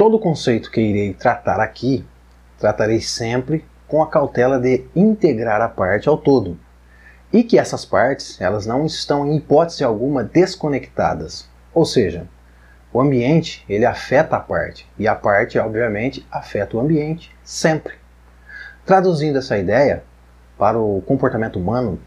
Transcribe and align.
todo 0.00 0.18
conceito 0.18 0.70
que 0.70 0.80
irei 0.80 1.12
tratar 1.12 1.60
aqui, 1.60 2.06
tratarei 2.58 3.02
sempre 3.02 3.66
com 3.86 4.02
a 4.02 4.06
cautela 4.06 4.58
de 4.58 4.86
integrar 4.96 5.60
a 5.60 5.68
parte 5.68 6.08
ao 6.08 6.16
todo. 6.16 6.58
E 7.30 7.44
que 7.44 7.58
essas 7.58 7.84
partes, 7.84 8.40
elas 8.40 8.64
não 8.64 8.86
estão 8.86 9.26
em 9.26 9.36
hipótese 9.36 9.84
alguma 9.84 10.24
desconectadas. 10.24 11.46
Ou 11.74 11.84
seja, 11.84 12.26
o 12.90 12.98
ambiente, 12.98 13.62
ele 13.68 13.84
afeta 13.84 14.36
a 14.36 14.40
parte, 14.40 14.88
e 14.98 15.06
a 15.06 15.14
parte, 15.14 15.58
obviamente, 15.58 16.26
afeta 16.30 16.78
o 16.78 16.80
ambiente 16.80 17.30
sempre. 17.44 17.92
Traduzindo 18.86 19.36
essa 19.36 19.58
ideia 19.58 20.02
para 20.56 20.78
o 20.78 21.02
comportamento 21.02 21.58
humano, 21.58 22.00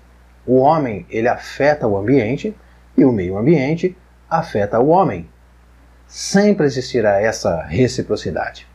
o 0.48 0.56
homem, 0.56 1.06
ele 1.12 1.28
afeta 1.28 1.88
o 1.88 1.96
ambiente 1.96 2.58
e 2.98 3.06
o 3.06 3.12
meio 3.12 3.38
ambiente 3.38 3.96
afeta 4.28 4.80
o 4.80 4.88
homem. 4.88 5.30
Sempre 6.08 6.66
existirá 6.66 7.22
essa 7.22 7.64
reciprocidade. 7.64 8.68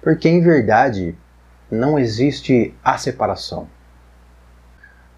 Porque 0.00 0.28
em 0.28 0.40
verdade 0.40 1.16
não 1.70 1.98
existe 1.98 2.74
a 2.84 2.98
separação. 2.98 3.68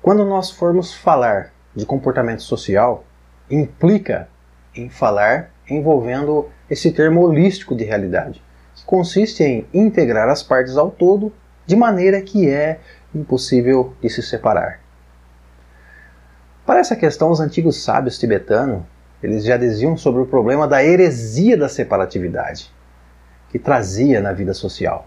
Quando 0.02 0.24
nós 0.24 0.50
formos 0.50 0.94
falar 0.94 1.52
de 1.74 1.86
comportamento 1.86 2.42
social, 2.42 3.04
implica 3.50 4.28
em 4.74 4.88
falar 4.88 5.50
envolvendo 5.68 6.48
esse 6.68 6.92
termo 6.92 7.22
holístico 7.22 7.74
de 7.74 7.84
realidade, 7.84 8.42
que 8.74 8.84
consiste 8.84 9.42
em 9.42 9.66
integrar 9.72 10.28
as 10.28 10.42
partes 10.42 10.76
ao 10.76 10.90
todo 10.90 11.32
de 11.66 11.74
maneira 11.74 12.20
que 12.20 12.48
é 12.48 12.80
impossível 13.14 13.94
de 14.00 14.10
se 14.10 14.22
separar. 14.22 14.80
Para 16.66 16.80
essa 16.80 16.96
questão, 16.96 17.30
os 17.30 17.40
antigos 17.40 17.82
sábios 17.82 18.18
tibetanos 18.18 18.82
eles 19.24 19.44
já 19.44 19.56
diziam 19.56 19.96
sobre 19.96 20.20
o 20.20 20.26
problema 20.26 20.68
da 20.68 20.84
heresia 20.84 21.56
da 21.56 21.68
separatividade 21.68 22.70
que 23.50 23.58
trazia 23.58 24.20
na 24.20 24.32
vida 24.32 24.52
social. 24.52 25.06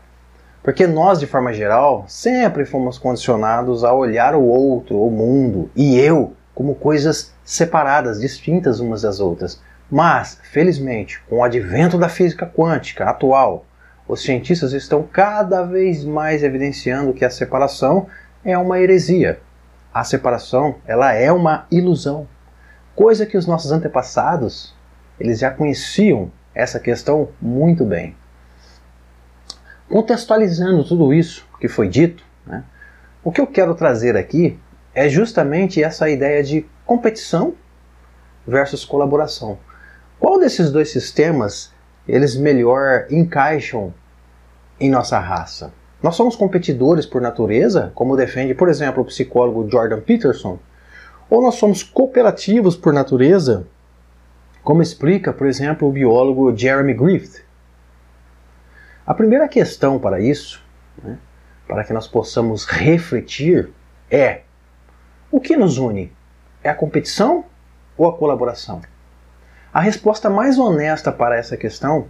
Porque 0.63 0.87
nós, 0.87 1.19
de 1.19 1.27
forma 1.27 1.53
geral, 1.53 2.05
sempre 2.07 2.65
fomos 2.65 2.97
condicionados 2.97 3.83
a 3.83 3.93
olhar 3.93 4.35
o 4.35 4.43
outro, 4.43 5.01
o 5.01 5.11
mundo 5.11 5.69
e 5.75 5.99
eu 5.99 6.33
como 6.57 6.73
coisas 6.73 7.31
separadas, 7.45 8.19
distintas 8.19 8.79
umas 8.79 9.03
das 9.03 9.19
outras, 9.19 9.61
mas, 9.91 10.39
felizmente, 10.51 11.21
com 11.29 11.37
o 11.37 11.43
advento 11.43 11.99
da 11.99 12.09
física 12.09 12.47
quântica 12.47 13.05
atual, 13.05 13.63
os 14.07 14.23
cientistas 14.23 14.73
estão 14.73 15.03
cada 15.03 15.61
vez 15.61 16.03
mais 16.03 16.41
evidenciando 16.41 17.13
que 17.13 17.23
a 17.23 17.29
separação 17.29 18.07
é 18.43 18.57
uma 18.57 18.79
heresia. 18.79 19.39
A 19.93 20.03
separação, 20.03 20.75
ela 20.87 21.13
é 21.13 21.31
uma 21.31 21.67
ilusão. 21.69 22.27
Coisa 22.97 23.27
que 23.27 23.37
os 23.37 23.45
nossos 23.45 23.71
antepassados, 23.71 24.73
eles 25.19 25.37
já 25.37 25.51
conheciam 25.51 26.31
essa 26.55 26.79
questão 26.79 27.29
muito 27.39 27.85
bem. 27.85 28.15
Contextualizando 29.87 30.83
tudo 30.83 31.13
isso 31.13 31.47
que 31.61 31.67
foi 31.67 31.87
dito, 31.87 32.23
né, 32.43 32.63
o 33.23 33.31
que 33.31 33.39
eu 33.39 33.45
quero 33.45 33.75
trazer 33.75 34.17
aqui 34.17 34.59
é 34.95 35.07
justamente 35.07 35.83
essa 35.83 36.09
ideia 36.09 36.41
de 36.41 36.65
competição 36.87 37.53
versus 38.47 38.83
colaboração. 38.83 39.59
Qual 40.19 40.39
desses 40.39 40.71
dois 40.71 40.89
sistemas 40.91 41.71
eles 42.07 42.35
melhor 42.35 43.05
encaixam 43.11 43.93
em 44.79 44.89
nossa 44.89 45.19
raça? 45.19 45.71
Nós 46.01 46.15
somos 46.15 46.35
competidores 46.35 47.05
por 47.05 47.21
natureza, 47.21 47.91
como 47.93 48.17
defende, 48.17 48.55
por 48.55 48.67
exemplo, 48.67 49.03
o 49.03 49.05
psicólogo 49.05 49.69
Jordan 49.69 50.01
Peterson, 50.01 50.57
ou 51.29 51.41
nós 51.41 51.55
somos 51.55 51.83
cooperativos 51.83 52.75
por 52.75 52.93
natureza, 52.93 53.67
como 54.63 54.81
explica, 54.81 55.31
por 55.31 55.47
exemplo, 55.47 55.87
o 55.87 55.91
biólogo 55.91 56.55
Jeremy 56.55 56.93
Griffith. 56.93 57.45
A 59.05 59.13
primeira 59.13 59.47
questão 59.47 59.97
para 59.97 60.19
isso, 60.19 60.63
né, 61.01 61.17
para 61.67 61.83
que 61.83 61.93
nós 61.93 62.07
possamos 62.07 62.65
refletir, 62.65 63.69
é: 64.09 64.41
o 65.31 65.39
que 65.39 65.55
nos 65.55 65.77
une? 65.77 66.11
É 66.63 66.69
a 66.69 66.75
competição 66.75 67.45
ou 67.97 68.07
a 68.07 68.17
colaboração? 68.17 68.81
A 69.73 69.79
resposta 69.79 70.29
mais 70.29 70.57
honesta 70.57 71.11
para 71.11 71.37
essa 71.37 71.55
questão 71.55 72.07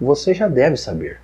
você 0.00 0.32
já 0.34 0.48
deve 0.48 0.76
saber. 0.76 1.20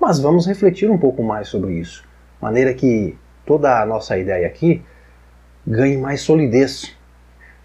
Mas 0.00 0.18
vamos 0.18 0.46
refletir 0.46 0.90
um 0.90 0.98
pouco 0.98 1.22
mais 1.22 1.48
sobre 1.48 1.74
isso, 1.74 2.04
maneira 2.40 2.74
que 2.74 3.16
toda 3.44 3.80
a 3.80 3.86
nossa 3.86 4.18
ideia 4.18 4.46
aqui 4.46 4.84
ganhe 5.66 5.96
mais 5.96 6.20
solidez 6.20 6.96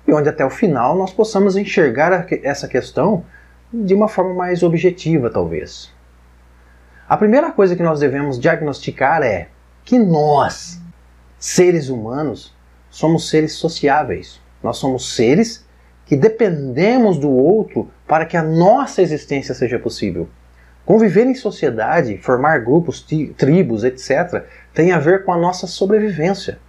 e 0.07 0.13
onde 0.13 0.29
até 0.29 0.43
o 0.43 0.49
final 0.49 0.97
nós 0.97 1.13
possamos 1.13 1.55
enxergar 1.55 2.27
essa 2.43 2.67
questão 2.67 3.23
de 3.71 3.93
uma 3.93 4.07
forma 4.07 4.33
mais 4.33 4.63
objetiva, 4.63 5.29
talvez. 5.29 5.93
A 7.07 7.15
primeira 7.17 7.51
coisa 7.51 7.75
que 7.75 7.83
nós 7.83 7.99
devemos 7.99 8.39
diagnosticar 8.39 9.21
é 9.21 9.49
que 9.83 9.99
nós, 9.99 10.81
seres 11.37 11.89
humanos, 11.89 12.55
somos 12.89 13.29
seres 13.29 13.53
sociáveis. 13.53 14.41
Nós 14.61 14.77
somos 14.77 15.15
seres 15.15 15.65
que 16.05 16.15
dependemos 16.15 17.17
do 17.17 17.29
outro 17.29 17.89
para 18.07 18.25
que 18.25 18.35
a 18.35 18.43
nossa 18.43 19.01
existência 19.01 19.53
seja 19.53 19.79
possível. 19.79 20.27
Conviver 20.85 21.25
em 21.25 21.35
sociedade, 21.35 22.17
formar 22.17 22.59
grupos, 22.59 23.05
tribos, 23.37 23.83
etc., 23.83 24.43
tem 24.73 24.91
a 24.91 24.99
ver 24.99 25.23
com 25.23 25.31
a 25.31 25.37
nossa 25.37 25.67
sobrevivência. 25.67 26.59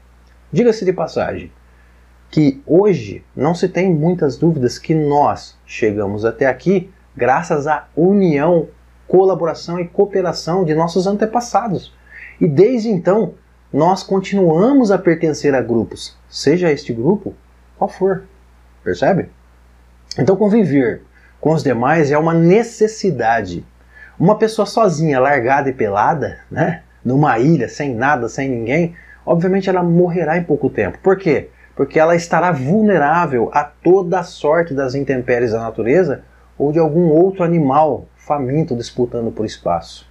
Diga-se 0.52 0.84
de 0.84 0.92
passagem 0.92 1.50
que 2.30 2.62
hoje 2.66 3.24
não 3.34 3.54
se 3.54 3.68
tem 3.68 3.92
muitas 3.94 4.36
dúvidas 4.36 4.78
que 4.78 4.94
nós 4.94 5.56
chegamos 5.66 6.24
até 6.24 6.46
aqui 6.46 6.90
graças 7.16 7.66
à 7.66 7.88
união, 7.94 8.68
colaboração 9.06 9.78
e 9.78 9.86
cooperação 9.86 10.64
de 10.64 10.74
nossos 10.74 11.06
antepassados. 11.06 11.94
E 12.40 12.46
desde 12.46 12.88
então, 12.88 13.34
nós 13.72 14.02
continuamos 14.02 14.90
a 14.90 14.98
pertencer 14.98 15.54
a 15.54 15.60
grupos, 15.60 16.16
seja 16.28 16.70
este 16.70 16.92
grupo 16.92 17.34
qual 17.78 17.88
for. 17.88 18.24
Percebe? 18.84 19.28
Então 20.18 20.36
conviver 20.36 21.02
com 21.40 21.52
os 21.52 21.62
demais 21.62 22.10
é 22.10 22.18
uma 22.18 22.34
necessidade. 22.34 23.64
Uma 24.18 24.38
pessoa 24.38 24.66
sozinha, 24.66 25.18
largada 25.18 25.70
e 25.70 25.72
pelada, 25.72 26.38
né, 26.50 26.82
numa 27.04 27.38
ilha, 27.38 27.68
sem 27.68 27.94
nada, 27.94 28.28
sem 28.28 28.48
ninguém, 28.48 28.94
obviamente 29.24 29.68
ela 29.68 29.82
morrerá 29.82 30.36
em 30.36 30.44
pouco 30.44 30.68
tempo. 30.70 30.98
Por 31.02 31.16
quê? 31.18 31.50
Porque 31.74 31.98
ela 31.98 32.14
estará 32.14 32.52
vulnerável 32.52 33.50
a 33.52 33.64
toda 33.64 34.20
a 34.20 34.24
sorte 34.24 34.74
das 34.74 34.94
intempéries 34.94 35.52
da 35.52 35.60
natureza 35.60 36.22
ou 36.58 36.70
de 36.70 36.78
algum 36.78 37.08
outro 37.08 37.42
animal 37.42 38.06
faminto 38.16 38.76
disputando 38.76 39.32
por 39.32 39.44
espaço. 39.44 40.08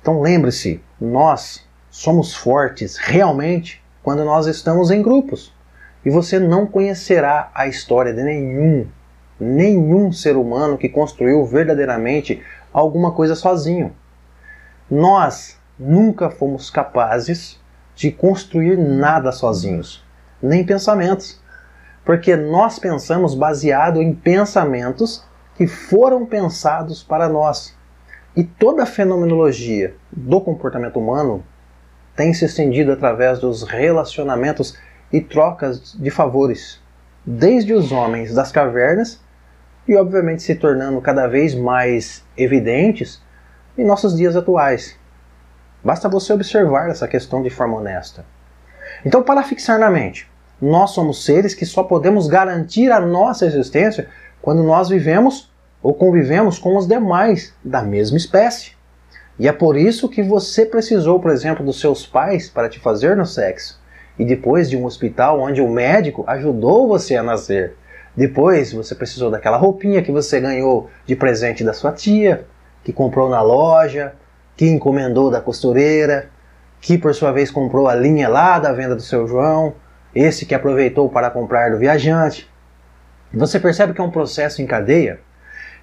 Então 0.00 0.20
lembre-se, 0.20 0.80
nós 1.00 1.66
somos 1.90 2.34
fortes 2.34 2.96
realmente 2.96 3.82
quando 4.02 4.24
nós 4.24 4.46
estamos 4.46 4.90
em 4.90 5.02
grupos 5.02 5.52
e 6.04 6.10
você 6.10 6.38
não 6.38 6.66
conhecerá 6.66 7.50
a 7.54 7.66
história 7.66 8.14
de 8.14 8.22
nenhum, 8.22 8.86
nenhum 9.38 10.12
ser 10.12 10.36
humano 10.36 10.78
que 10.78 10.88
construiu 10.88 11.44
verdadeiramente 11.44 12.42
alguma 12.72 13.12
coisa 13.12 13.34
sozinho. 13.34 13.92
Nós 14.90 15.58
nunca 15.78 16.30
fomos 16.30 16.70
capazes 16.70 17.60
de 17.98 18.12
construir 18.12 18.78
nada 18.78 19.32
sozinhos, 19.32 20.04
nem 20.40 20.64
pensamentos, 20.64 21.40
porque 22.04 22.36
nós 22.36 22.78
pensamos 22.78 23.34
baseado 23.34 24.00
em 24.00 24.14
pensamentos 24.14 25.24
que 25.56 25.66
foram 25.66 26.24
pensados 26.24 27.02
para 27.02 27.28
nós. 27.28 27.76
E 28.36 28.44
toda 28.44 28.84
a 28.84 28.86
fenomenologia 28.86 29.96
do 30.12 30.40
comportamento 30.40 31.00
humano 31.00 31.44
tem 32.14 32.32
se 32.32 32.44
estendido 32.44 32.92
através 32.92 33.40
dos 33.40 33.64
relacionamentos 33.64 34.78
e 35.12 35.20
trocas 35.20 35.92
de 35.98 36.08
favores, 36.08 36.80
desde 37.26 37.74
os 37.74 37.90
homens 37.90 38.32
das 38.32 38.52
cavernas 38.52 39.20
e, 39.88 39.96
obviamente, 39.96 40.44
se 40.44 40.54
tornando 40.54 41.00
cada 41.00 41.26
vez 41.26 41.52
mais 41.52 42.24
evidentes 42.36 43.20
em 43.76 43.84
nossos 43.84 44.16
dias 44.16 44.36
atuais. 44.36 44.96
Basta 45.82 46.08
você 46.08 46.32
observar 46.32 46.90
essa 46.90 47.06
questão 47.06 47.42
de 47.42 47.50
forma 47.50 47.76
honesta. 47.76 48.24
Então, 49.04 49.22
para 49.22 49.42
fixar 49.42 49.78
na 49.78 49.90
mente, 49.90 50.28
nós 50.60 50.90
somos 50.90 51.24
seres 51.24 51.54
que 51.54 51.64
só 51.64 51.82
podemos 51.82 52.26
garantir 52.26 52.90
a 52.90 53.00
nossa 53.00 53.46
existência 53.46 54.08
quando 54.42 54.62
nós 54.62 54.88
vivemos 54.88 55.50
ou 55.82 55.94
convivemos 55.94 56.58
com 56.58 56.76
os 56.76 56.86
demais 56.86 57.54
da 57.64 57.82
mesma 57.82 58.16
espécie. 58.16 58.72
E 59.38 59.46
é 59.46 59.52
por 59.52 59.76
isso 59.76 60.08
que 60.08 60.22
você 60.22 60.66
precisou, 60.66 61.20
por 61.20 61.30
exemplo, 61.30 61.64
dos 61.64 61.80
seus 61.80 62.04
pais 62.04 62.48
para 62.48 62.68
te 62.68 62.80
fazer 62.80 63.16
no 63.16 63.24
sexo 63.24 63.80
e 64.18 64.24
depois 64.24 64.68
de 64.68 64.76
um 64.76 64.84
hospital 64.84 65.40
onde 65.40 65.60
o 65.60 65.68
médico 65.68 66.24
ajudou 66.26 66.88
você 66.88 67.16
a 67.16 67.22
nascer. 67.22 67.76
Depois 68.16 68.72
você 68.72 68.94
precisou 68.94 69.30
daquela 69.30 69.56
roupinha 69.56 70.02
que 70.02 70.10
você 70.10 70.40
ganhou 70.40 70.90
de 71.06 71.14
presente 71.14 71.62
da 71.62 71.72
sua 71.72 71.92
tia, 71.92 72.44
que 72.82 72.92
comprou 72.92 73.30
na 73.30 73.40
loja, 73.40 74.12
que 74.58 74.68
encomendou 74.68 75.30
da 75.30 75.40
costureira, 75.40 76.30
que 76.80 76.98
por 76.98 77.14
sua 77.14 77.30
vez 77.30 77.48
comprou 77.48 77.86
a 77.86 77.94
linha 77.94 78.28
lá 78.28 78.58
da 78.58 78.72
venda 78.72 78.96
do 78.96 79.02
seu 79.02 79.24
João, 79.24 79.74
esse 80.12 80.44
que 80.44 80.54
aproveitou 80.54 81.08
para 81.08 81.30
comprar 81.30 81.70
do 81.70 81.78
viajante. 81.78 82.50
Você 83.32 83.60
percebe 83.60 83.94
que 83.94 84.00
é 84.00 84.04
um 84.04 84.10
processo 84.10 84.60
em 84.60 84.66
cadeia? 84.66 85.20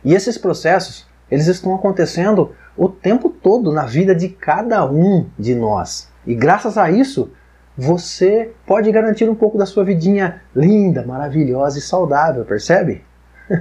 E 0.03 0.13
esses 0.13 0.37
processos 0.37 1.07
eles 1.31 1.47
estão 1.47 1.73
acontecendo 1.73 2.53
o 2.75 2.89
tempo 2.89 3.29
todo 3.29 3.71
na 3.71 3.85
vida 3.85 4.13
de 4.13 4.27
cada 4.27 4.85
um 4.85 5.25
de 5.39 5.55
nós. 5.55 6.11
E 6.27 6.35
graças 6.35 6.77
a 6.77 6.91
isso, 6.91 7.31
você 7.77 8.51
pode 8.67 8.91
garantir 8.91 9.29
um 9.29 9.35
pouco 9.35 9.57
da 9.57 9.65
sua 9.65 9.85
vidinha 9.85 10.41
linda, 10.53 11.05
maravilhosa 11.05 11.79
e 11.79 11.81
saudável, 11.81 12.43
percebe? 12.43 13.05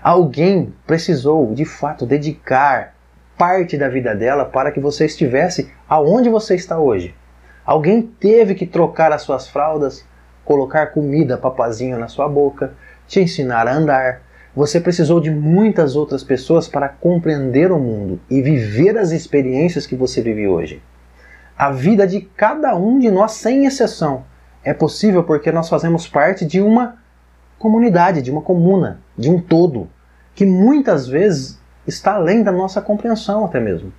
Alguém 0.00 0.72
precisou 0.86 1.52
de 1.54 1.64
fato 1.64 2.06
dedicar 2.06 2.94
parte 3.38 3.78
da 3.78 3.88
vida 3.88 4.14
dela 4.14 4.44
para 4.44 4.72
que 4.72 4.80
você 4.80 5.06
estivesse 5.06 5.70
aonde 5.88 6.28
você 6.28 6.56
está 6.56 6.78
hoje. 6.78 7.14
Alguém 7.64 8.02
teve 8.02 8.54
que 8.54 8.66
trocar 8.66 9.12
as 9.12 9.22
suas 9.22 9.48
fraldas, 9.48 10.04
colocar 10.44 10.88
comida 10.88 11.38
papazinho 11.38 11.98
na 11.98 12.08
sua 12.08 12.28
boca, 12.28 12.72
te 13.06 13.20
ensinar 13.20 13.68
a 13.68 13.74
andar. 13.74 14.22
Você 14.56 14.80
precisou 14.80 15.20
de 15.20 15.30
muitas 15.30 15.94
outras 15.94 16.24
pessoas 16.24 16.66
para 16.66 16.88
compreender 16.88 17.70
o 17.70 17.78
mundo 17.78 18.20
e 18.28 18.42
viver 18.42 18.98
as 18.98 19.12
experiências 19.12 19.86
que 19.86 19.94
você 19.94 20.20
vive 20.20 20.48
hoje. 20.48 20.82
A 21.56 21.70
vida 21.70 22.06
de 22.06 22.22
cada 22.22 22.74
um 22.74 22.98
de 22.98 23.10
nós, 23.10 23.32
sem 23.32 23.66
exceção, 23.66 24.24
é 24.64 24.72
possível 24.72 25.22
porque 25.22 25.52
nós 25.52 25.68
fazemos 25.68 26.08
parte 26.08 26.44
de 26.44 26.60
uma 26.60 26.96
comunidade, 27.58 28.22
de 28.22 28.30
uma 28.30 28.42
comuna, 28.42 29.00
de 29.16 29.30
um 29.30 29.40
todo, 29.40 29.88
que 30.34 30.46
muitas 30.46 31.06
vezes 31.06 31.57
está 31.88 32.14
além 32.14 32.42
da 32.42 32.52
nossa 32.52 32.80
compreensão 32.80 33.44
até 33.44 33.58
mesmo, 33.58 33.92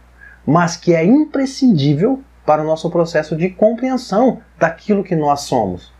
mas 0.46 0.78
que 0.78 0.94
é 0.94 1.04
imprescindível 1.04 2.22
para 2.46 2.62
o 2.62 2.66
nosso 2.66 2.90
processo 2.90 3.36
de 3.36 3.50
compreensão 3.50 4.40
daquilo 4.58 5.04
que 5.04 5.16
nós 5.16 5.42
somos. 5.42 5.94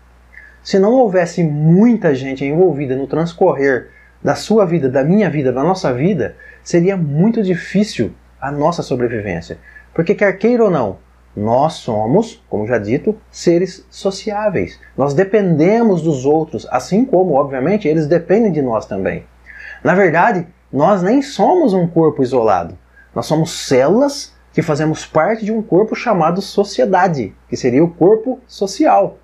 Se 0.64 0.80
não 0.80 0.94
houvesse 0.94 1.44
muita 1.44 2.14
gente 2.14 2.46
envolvida 2.46 2.96
no 2.96 3.08
transcorrer 3.08 3.90
da 4.24 4.36
sua 4.36 4.66
vida, 4.66 4.90
da 4.90 5.04
minha 5.04 5.30
vida, 5.30 5.52
da 5.52 5.64
nossa 5.64 5.94
vida, 5.94 6.36
seria 6.64 6.96
muito 6.96 7.42
difícil 7.42 8.14
a 8.40 8.52
nossa 8.52 8.84
sobrevivência. 8.84 9.58
Porque 9.94 10.14
quer 10.14 10.38
queira 10.38 10.64
ou 10.64 10.70
não, 10.70 10.98
nós 11.36 11.74
somos, 11.74 12.44
como 12.50 12.68
já 12.68 12.78
dito, 12.78 13.16
seres 13.32 13.86
sociáveis. 13.90 14.80
Nós 14.98 15.14
dependemos 15.14 16.02
dos 16.02 16.26
outros, 16.26 16.68
assim 16.70 17.06
como, 17.06 17.34
obviamente, 17.34 17.88
eles 17.88 18.08
dependem 18.08 18.52
de 18.52 18.62
nós 18.62 18.86
também. 18.86 19.26
Na 19.84 19.96
verdade, 19.96 20.48
nós 20.72 21.02
nem 21.02 21.22
somos 21.22 21.74
um 21.74 21.88
corpo 21.88 22.22
isolado. 22.22 22.78
Nós 23.14 23.26
somos 23.26 23.52
células 23.52 24.34
que 24.54 24.62
fazemos 24.62 25.06
parte 25.06 25.46
de 25.46 25.52
um 25.52 25.62
corpo 25.62 25.96
chamado 25.96 26.42
sociedade, 26.42 27.36
que 27.48 27.58
seria 27.58 27.84
o 27.84 27.90
corpo 27.90 28.40
social. 28.48 29.18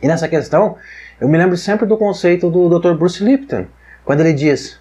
E 0.00 0.06
nessa 0.06 0.28
questão, 0.28 0.76
eu 1.20 1.28
me 1.28 1.38
lembro 1.38 1.56
sempre 1.56 1.86
do 1.86 1.96
conceito 1.96 2.50
do 2.50 2.68
Dr. 2.68 2.94
Bruce 2.94 3.22
Lipton, 3.22 3.66
quando 4.04 4.20
ele 4.20 4.32
diz: 4.32 4.78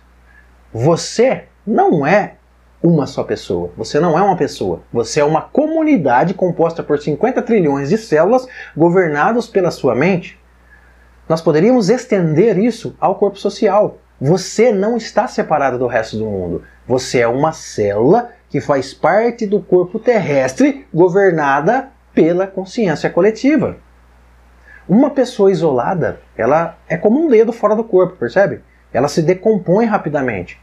Você 0.73 1.45
não 1.65 2.05
é 2.05 2.35
uma 2.81 3.05
só 3.05 3.23
pessoa. 3.23 3.71
Você 3.77 3.99
não 3.99 4.17
é 4.17 4.21
uma 4.21 4.35
pessoa. 4.35 4.81
Você 4.91 5.19
é 5.19 5.23
uma 5.23 5.41
comunidade 5.41 6.33
composta 6.33 6.81
por 6.81 6.99
50 6.99 7.41
trilhões 7.43 7.89
de 7.89 7.97
células 7.97 8.47
governadas 8.75 9.47
pela 9.47 9.69
sua 9.69 9.93
mente. 9.93 10.39
Nós 11.29 11.41
poderíamos 11.41 11.89
estender 11.89 12.57
isso 12.57 12.95
ao 12.99 13.15
corpo 13.15 13.37
social. 13.37 13.99
Você 14.23 14.71
não 14.71 14.97
está 14.97 15.27
separado 15.27 15.79
do 15.79 15.87
resto 15.87 16.15
do 16.15 16.25
mundo. 16.25 16.63
Você 16.87 17.21
é 17.21 17.27
uma 17.27 17.51
célula 17.51 18.29
que 18.51 18.61
faz 18.61 18.93
parte 18.93 19.47
do 19.47 19.59
corpo 19.59 19.97
terrestre 19.97 20.85
governada 20.93 21.89
pela 22.13 22.45
consciência 22.45 23.09
coletiva. 23.09 23.77
Uma 24.87 25.09
pessoa 25.09 25.51
isolada, 25.51 26.19
ela 26.37 26.77
é 26.87 26.95
como 26.97 27.19
um 27.19 27.29
dedo 27.29 27.51
fora 27.51 27.75
do 27.75 27.83
corpo, 27.83 28.15
percebe? 28.15 28.61
Ela 28.93 29.07
se 29.07 29.23
decompõe 29.23 29.85
rapidamente. 29.85 30.61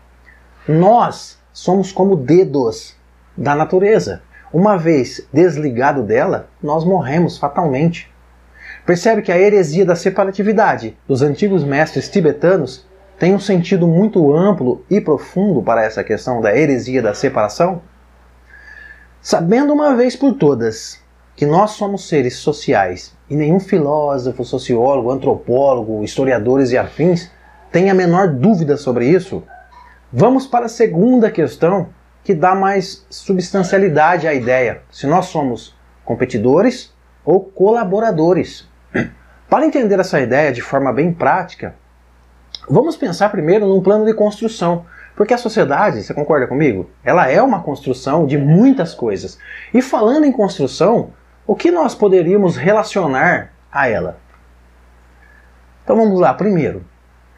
Nós 0.69 1.43
somos 1.53 1.91
como 1.91 2.15
dedos 2.15 2.97
da 3.37 3.57
natureza. 3.57 4.23
Uma 4.53 4.79
vez 4.79 5.27
desligado 5.33 6.05
dela, 6.05 6.49
nós 6.63 6.85
morremos 6.85 7.37
fatalmente. 7.37 8.09
Percebe 8.87 9.21
que 9.21 9.33
a 9.33 9.39
heresia 9.39 9.85
da 9.85 9.97
separatividade 9.97 10.97
dos 11.09 11.23
antigos 11.23 11.65
mestres 11.65 12.09
tibetanos 12.09 12.87
tem 13.19 13.35
um 13.35 13.41
sentido 13.41 13.87
muito 13.87 14.35
amplo 14.35 14.85
e 14.89 15.01
profundo 15.01 15.63
para 15.63 15.85
essa 15.85 16.05
questão 16.05 16.41
da 16.41 16.57
heresia 16.57 17.03
da 17.03 17.15
separação? 17.15 17.83
Sabendo 19.21 19.73
uma 19.73 19.97
vez 19.97 20.15
por 20.15 20.35
todas 20.35 21.01
que 21.35 21.45
nós 21.45 21.73
somos 21.73 22.09
seres 22.09 22.37
sociais 22.37 23.17
e 23.29 23.37
nenhum 23.37 23.61
filósofo, 23.61 24.45
sociólogo, 24.45 25.11
antropólogo, 25.11 26.03
historiadores 26.03 26.71
e 26.71 26.79
afins 26.79 27.31
tem 27.71 27.91
a 27.91 27.95
menor 27.95 28.29
dúvida 28.29 28.77
sobre 28.77 29.07
isso, 29.09 29.43
Vamos 30.11 30.47
para 30.47 30.65
a 30.65 30.71
segunda 30.71 31.31
questão, 31.31 31.91
que 32.25 32.35
dá 32.35 32.55
mais 32.55 33.07
substancialidade 33.11 34.27
à 34.27 34.33
ideia, 34.33 34.81
se 34.91 35.07
nós 35.07 35.27
somos 35.27 35.77
competidores 36.03 36.95
ou 37.27 37.45
colaboradores. 37.45 38.67
Para 39.51 39.67
entender 39.67 39.99
essa 40.01 40.19
ideia 40.19 40.51
de 40.51 40.63
forma 40.63 40.95
bem 40.95 41.13
prática, 41.13 41.75
vamos 42.69 42.97
pensar 42.97 43.29
primeiro 43.31 43.67
num 43.67 43.83
plano 43.83 44.05
de 44.05 44.15
construção, 44.15 44.85
porque 45.17 45.35
a 45.35 45.39
sociedade, 45.39 46.03
você 46.03 46.15
concorda 46.15 46.47
comigo? 46.47 46.89
Ela 47.03 47.29
é 47.29 47.43
uma 47.43 47.63
construção 47.63 48.27
de 48.27 48.39
muitas 48.39 48.95
coisas. 48.95 49.39
E 49.75 49.83
falando 49.83 50.25
em 50.25 50.33
construção, 50.33 51.11
o 51.47 51.57
que 51.57 51.71
nós 51.71 51.95
poderíamos 51.95 52.57
relacionar 52.57 53.53
a 53.73 53.89
ela? 53.89 54.19
Então 55.83 55.97
vamos 55.97 56.21
lá, 56.21 56.33
primeiro, 56.35 56.85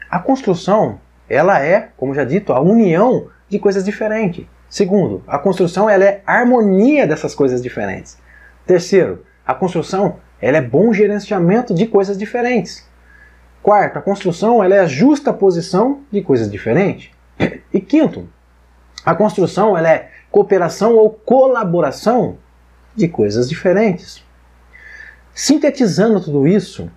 a 0.09 0.19
construção 0.19 0.99
ela 1.29 1.63
é, 1.63 1.89
como 1.95 2.13
já 2.13 2.25
dito, 2.25 2.51
a 2.51 2.59
união 2.59 3.27
de 3.47 3.57
coisas 3.57 3.83
diferentes. 3.83 4.45
Segundo, 4.69 5.23
a 5.25 5.39
construção 5.39 5.89
ela 5.89 6.03
é 6.03 6.21
harmonia 6.25 7.07
dessas 7.07 7.33
coisas 7.33 7.61
diferentes. 7.61 8.17
Terceiro, 8.65 9.25
a 9.45 9.53
construção 9.53 10.17
ela 10.41 10.57
é 10.57 10.61
bom 10.61 10.93
gerenciamento 10.93 11.73
de 11.73 11.87
coisas 11.87 12.17
diferentes. 12.17 12.85
Quarto, 13.61 13.97
a 13.97 14.01
construção 14.01 14.63
ela 14.63 14.75
é 14.75 14.79
a 14.79 14.87
justa 14.87 15.31
posição 15.31 16.01
de 16.11 16.21
coisas 16.21 16.49
diferentes. 16.51 17.11
E 17.73 17.79
quinto, 17.79 18.27
a 19.05 19.15
construção 19.15 19.77
ela 19.77 19.89
é 19.89 20.11
cooperação 20.29 20.95
ou 20.95 21.09
colaboração 21.09 22.37
de 22.95 23.07
coisas 23.07 23.47
diferentes. 23.47 24.23
Sintetizando 25.33 26.19
tudo 26.19 26.47
isso, 26.47 26.91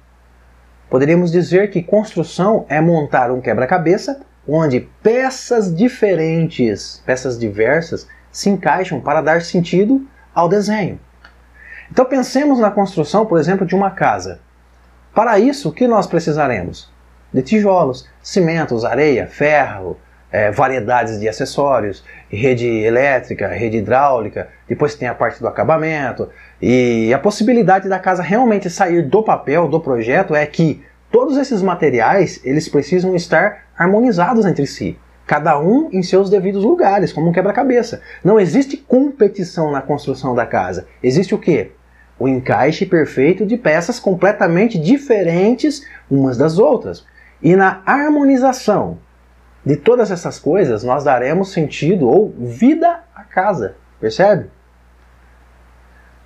Poderíamos 0.95 1.33
dizer 1.33 1.71
que 1.71 1.83
construção 1.83 2.67
é 2.69 2.81
montar 2.81 3.31
um 3.33 3.41
quebra-cabeça 3.41 4.21
onde 4.47 4.81
peças 5.03 5.75
diferentes, 5.75 7.03
peças 7.05 7.37
diversas, 7.37 8.07
se 8.31 8.49
encaixam 8.49 9.01
para 9.01 9.21
dar 9.21 9.43
sentido 9.43 10.07
ao 10.33 10.49
desenho. 10.49 11.01
Então 11.91 12.05
pensemos 12.05 12.61
na 12.61 12.71
construção, 12.71 13.27
por 13.27 13.41
exemplo, 13.41 13.67
de 13.67 13.75
uma 13.75 13.91
casa. 13.91 14.39
Para 15.15 15.39
isso, 15.39 15.69
o 15.69 15.73
que 15.73 15.87
nós 15.87 16.09
precisaremos? 16.09 16.93
De 17.33 17.41
tijolos, 17.41 18.09
cimentos, 18.21 18.85
areia, 18.85 19.29
ferro, 19.29 19.97
é, 20.31 20.51
variedades 20.51 21.21
de 21.21 21.29
acessórios, 21.29 22.05
rede 22.29 22.67
elétrica, 22.67 23.47
rede 23.47 23.77
hidráulica, 23.77 24.49
depois 24.69 24.97
tem 24.97 25.07
a 25.07 25.15
parte 25.15 25.39
do 25.41 25.47
acabamento. 25.47 26.29
E 26.61 27.15
a 27.15 27.19
possibilidade 27.21 27.89
da 27.89 28.01
casa 28.01 28.25
realmente 28.25 28.69
sair 28.69 29.03
do 29.03 29.23
papel, 29.23 29.69
do 29.69 29.79
projeto, 29.79 30.35
é 30.35 30.45
que 30.45 30.83
todos 31.13 31.37
esses 31.37 31.63
materiais 31.63 32.41
eles 32.43 32.69
precisam 32.69 33.15
estar 33.15 33.67
harmonizados 33.79 34.45
entre 34.45 34.67
si. 34.67 34.99
Cada 35.25 35.57
um 35.61 35.89
em 35.93 36.03
seus 36.03 36.29
devidos 36.29 36.65
lugares, 36.65 37.13
como 37.13 37.29
um 37.29 37.33
quebra-cabeça. 37.33 38.03
Não 38.25 38.41
existe 38.41 38.77
competição 38.77 39.71
na 39.71 39.81
construção 39.81 40.35
da 40.35 40.45
casa. 40.45 40.89
Existe 41.01 41.37
o 41.37 41.39
quê? 41.39 41.71
O 42.19 42.29
encaixe 42.29 42.87
perfeito 42.87 43.45
de 43.45 43.57
peças 43.57 43.99
completamente 43.99 44.79
diferentes 44.79 45.87
umas 46.11 46.37
das 46.37 46.59
outras. 46.59 47.05
E 47.43 47.57
na 47.57 47.83
harmonização 47.85 48.99
de 49.65 49.77
todas 49.77 50.11
essas 50.11 50.39
coisas, 50.39 50.85
nós 50.85 51.05
daremos 51.05 51.53
sentido 51.53 52.09
ou 52.09 52.35
vida 52.39 53.01
à 53.15 53.25
casa. 53.25 53.77
Percebe? 54.01 54.51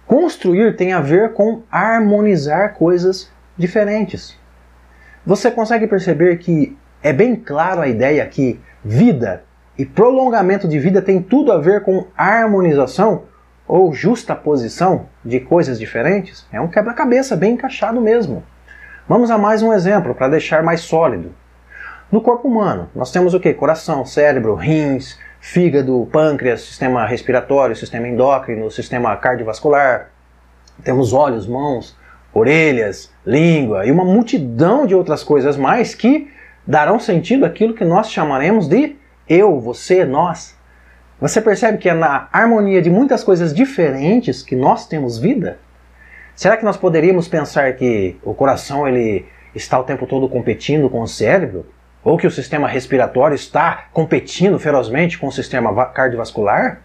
Construir 0.07 0.77
tem 0.77 0.93
a 0.93 1.01
ver 1.01 1.33
com 1.33 1.63
harmonizar 1.71 2.75
coisas 2.75 3.31
diferentes. 3.57 4.37
Você 5.25 5.51
consegue 5.51 5.87
perceber 5.87 6.39
que 6.39 6.77
é 7.03 7.13
bem 7.13 7.37
claro 7.37 7.81
a 7.81 7.89
ideia 7.89 8.27
que 8.27 8.61
vida 8.85 9.45
e 9.77 9.85
prolongamento 9.85 10.67
de 10.67 10.79
vida 10.79 11.01
tem 11.01 11.23
tudo 11.23 11.53
a 11.53 11.59
ver 11.59 11.83
com 11.83 12.07
harmonização 12.17 13.25
ou 13.69 13.93
justa 13.93 14.35
posição 14.35 15.07
de 15.25 15.39
coisas 15.39 15.79
diferentes? 15.79 16.47
É 16.51 16.61
um 16.61 16.67
quebra-cabeça 16.67 17.37
bem 17.37 17.53
encaixado 17.53 18.01
mesmo. 18.01 18.43
Vamos 19.07 19.31
a 19.31 19.39
mais 19.39 19.63
um 19.63 19.73
exemplo 19.73 20.15
para 20.15 20.29
deixar 20.29 20.63
mais 20.63 20.81
sólido. 20.81 21.35
No 22.11 22.23
corpo 22.23 22.49
humano, 22.49 22.89
nós 22.95 23.13
temos 23.13 23.35
o 23.35 23.41
que? 23.41 23.53
Coração, 23.53 24.05
cérebro, 24.05 24.55
rins, 24.55 25.19
fígado, 25.41 26.09
pâncreas, 26.11 26.63
sistema 26.63 27.07
respiratório, 27.07 27.77
sistema 27.77 28.09
endócrino, 28.09 28.71
sistema 28.71 29.15
cardiovascular. 29.17 30.09
Temos 30.83 31.13
olhos, 31.13 31.47
mãos, 31.47 31.97
orelhas, 32.33 33.13
língua 33.27 33.87
e 33.87 33.91
uma 33.91 34.05
multidão 34.05 34.87
de 34.87 34.95
outras 34.95 35.23
coisas 35.23 35.57
mais 35.57 35.95
que 35.95 36.33
darão 36.67 36.99
sentido 36.99 37.45
àquilo 37.45 37.75
que 37.75 37.85
nós 37.85 38.11
chamaremos 38.11 38.69
de 38.69 38.97
eu, 39.29 39.61
você, 39.61 40.05
nós. 40.05 40.58
Você 41.21 41.41
percebe 41.41 41.79
que 41.79 41.89
é 41.89 41.95
na 41.95 42.29
harmonia 42.33 42.81
de 42.81 42.89
muitas 42.89 43.25
coisas 43.25 43.53
diferentes 43.53 44.41
que 44.41 44.55
nós 44.55 44.87
temos 44.87 45.19
vida? 45.19 45.59
Será 46.37 46.57
que 46.57 46.65
nós 46.65 46.77
poderíamos 46.77 47.27
pensar 47.27 47.73
que 47.73 48.17
o 48.23 48.33
coração 48.33 48.87
ele 48.87 49.27
está 49.53 49.77
o 49.81 49.83
tempo 49.83 50.07
todo 50.07 50.29
competindo 50.29 50.89
com 50.89 51.01
o 51.01 51.09
cérebro? 51.09 51.67
Ou 52.05 52.17
que 52.17 52.27
o 52.27 52.31
sistema 52.31 52.69
respiratório 52.69 53.35
está 53.35 53.87
competindo 53.93 54.61
ferozmente 54.61 55.19
com 55.19 55.27
o 55.27 55.33
sistema 55.33 55.87
cardiovascular? 55.87 56.83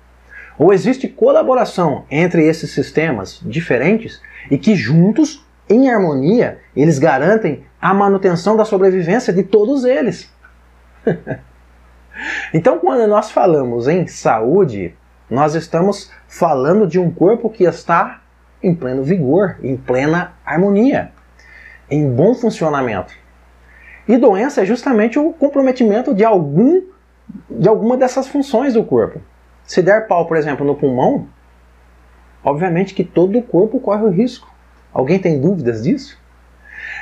Ou 0.57 0.73
existe 0.73 1.07
colaboração 1.07 2.05
entre 2.09 2.43
esses 2.43 2.71
sistemas 2.71 3.39
diferentes 3.45 4.19
e 4.49 4.57
que 4.57 4.75
juntos, 4.75 5.45
em 5.69 5.91
harmonia, 5.91 6.57
eles 6.75 6.97
garantem 6.97 7.63
a 7.79 7.93
manutenção 7.93 8.57
da 8.57 8.65
sobrevivência 8.65 9.31
de 9.31 9.43
todos 9.43 9.85
eles? 9.85 10.33
então, 12.53 12.79
quando 12.79 13.07
nós 13.07 13.31
falamos 13.31 13.87
em 13.87 14.07
saúde, 14.07 14.95
nós 15.29 15.55
estamos 15.55 16.11
falando 16.27 16.85
de 16.85 16.99
um 16.99 17.11
corpo 17.11 17.49
que 17.49 17.63
está 17.63 18.21
em 18.61 18.73
pleno 18.73 19.03
vigor, 19.03 19.57
em 19.61 19.75
plena 19.75 20.33
harmonia, 20.45 21.11
em 21.89 22.09
bom 22.09 22.33
funcionamento. 22.33 23.13
E 24.07 24.17
doença 24.17 24.61
é 24.61 24.65
justamente 24.65 25.17
o 25.17 25.31
comprometimento 25.33 26.13
de 26.13 26.23
algum 26.23 26.81
de 27.49 27.69
alguma 27.69 27.95
dessas 27.95 28.27
funções 28.27 28.73
do 28.73 28.83
corpo. 28.83 29.21
Se 29.63 29.81
der 29.81 30.07
pau, 30.07 30.27
por 30.27 30.35
exemplo, 30.35 30.65
no 30.65 30.75
pulmão, 30.75 31.27
obviamente 32.43 32.93
que 32.93 33.03
todo 33.03 33.39
o 33.39 33.43
corpo 33.43 33.79
corre 33.79 34.03
o 34.03 34.09
risco. 34.09 34.53
Alguém 34.93 35.17
tem 35.17 35.39
dúvidas 35.39 35.83
disso? 35.83 36.21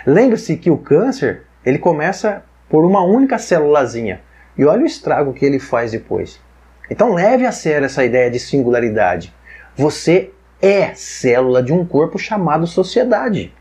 Lembre-se 0.05 0.57
que 0.57 0.69
o 0.69 0.77
câncer, 0.77 1.43
ele 1.65 1.79
começa 1.79 2.43
por 2.69 2.85
uma 2.85 3.03
única 3.03 3.37
célulazinha. 3.37 4.21
E 4.61 4.65
olha 4.65 4.83
o 4.83 4.85
estrago 4.85 5.33
que 5.33 5.43
ele 5.43 5.57
faz 5.57 5.91
depois. 5.91 6.39
Então 6.87 7.15
leve 7.15 7.47
a 7.47 7.51
sério 7.51 7.85
essa 7.85 8.05
ideia 8.05 8.29
de 8.29 8.37
singularidade. 8.37 9.33
Você 9.75 10.29
é 10.61 10.93
célula 10.93 11.63
de 11.63 11.73
um 11.73 11.83
corpo 11.83 12.19
chamado 12.19 12.67
sociedade. 12.67 13.51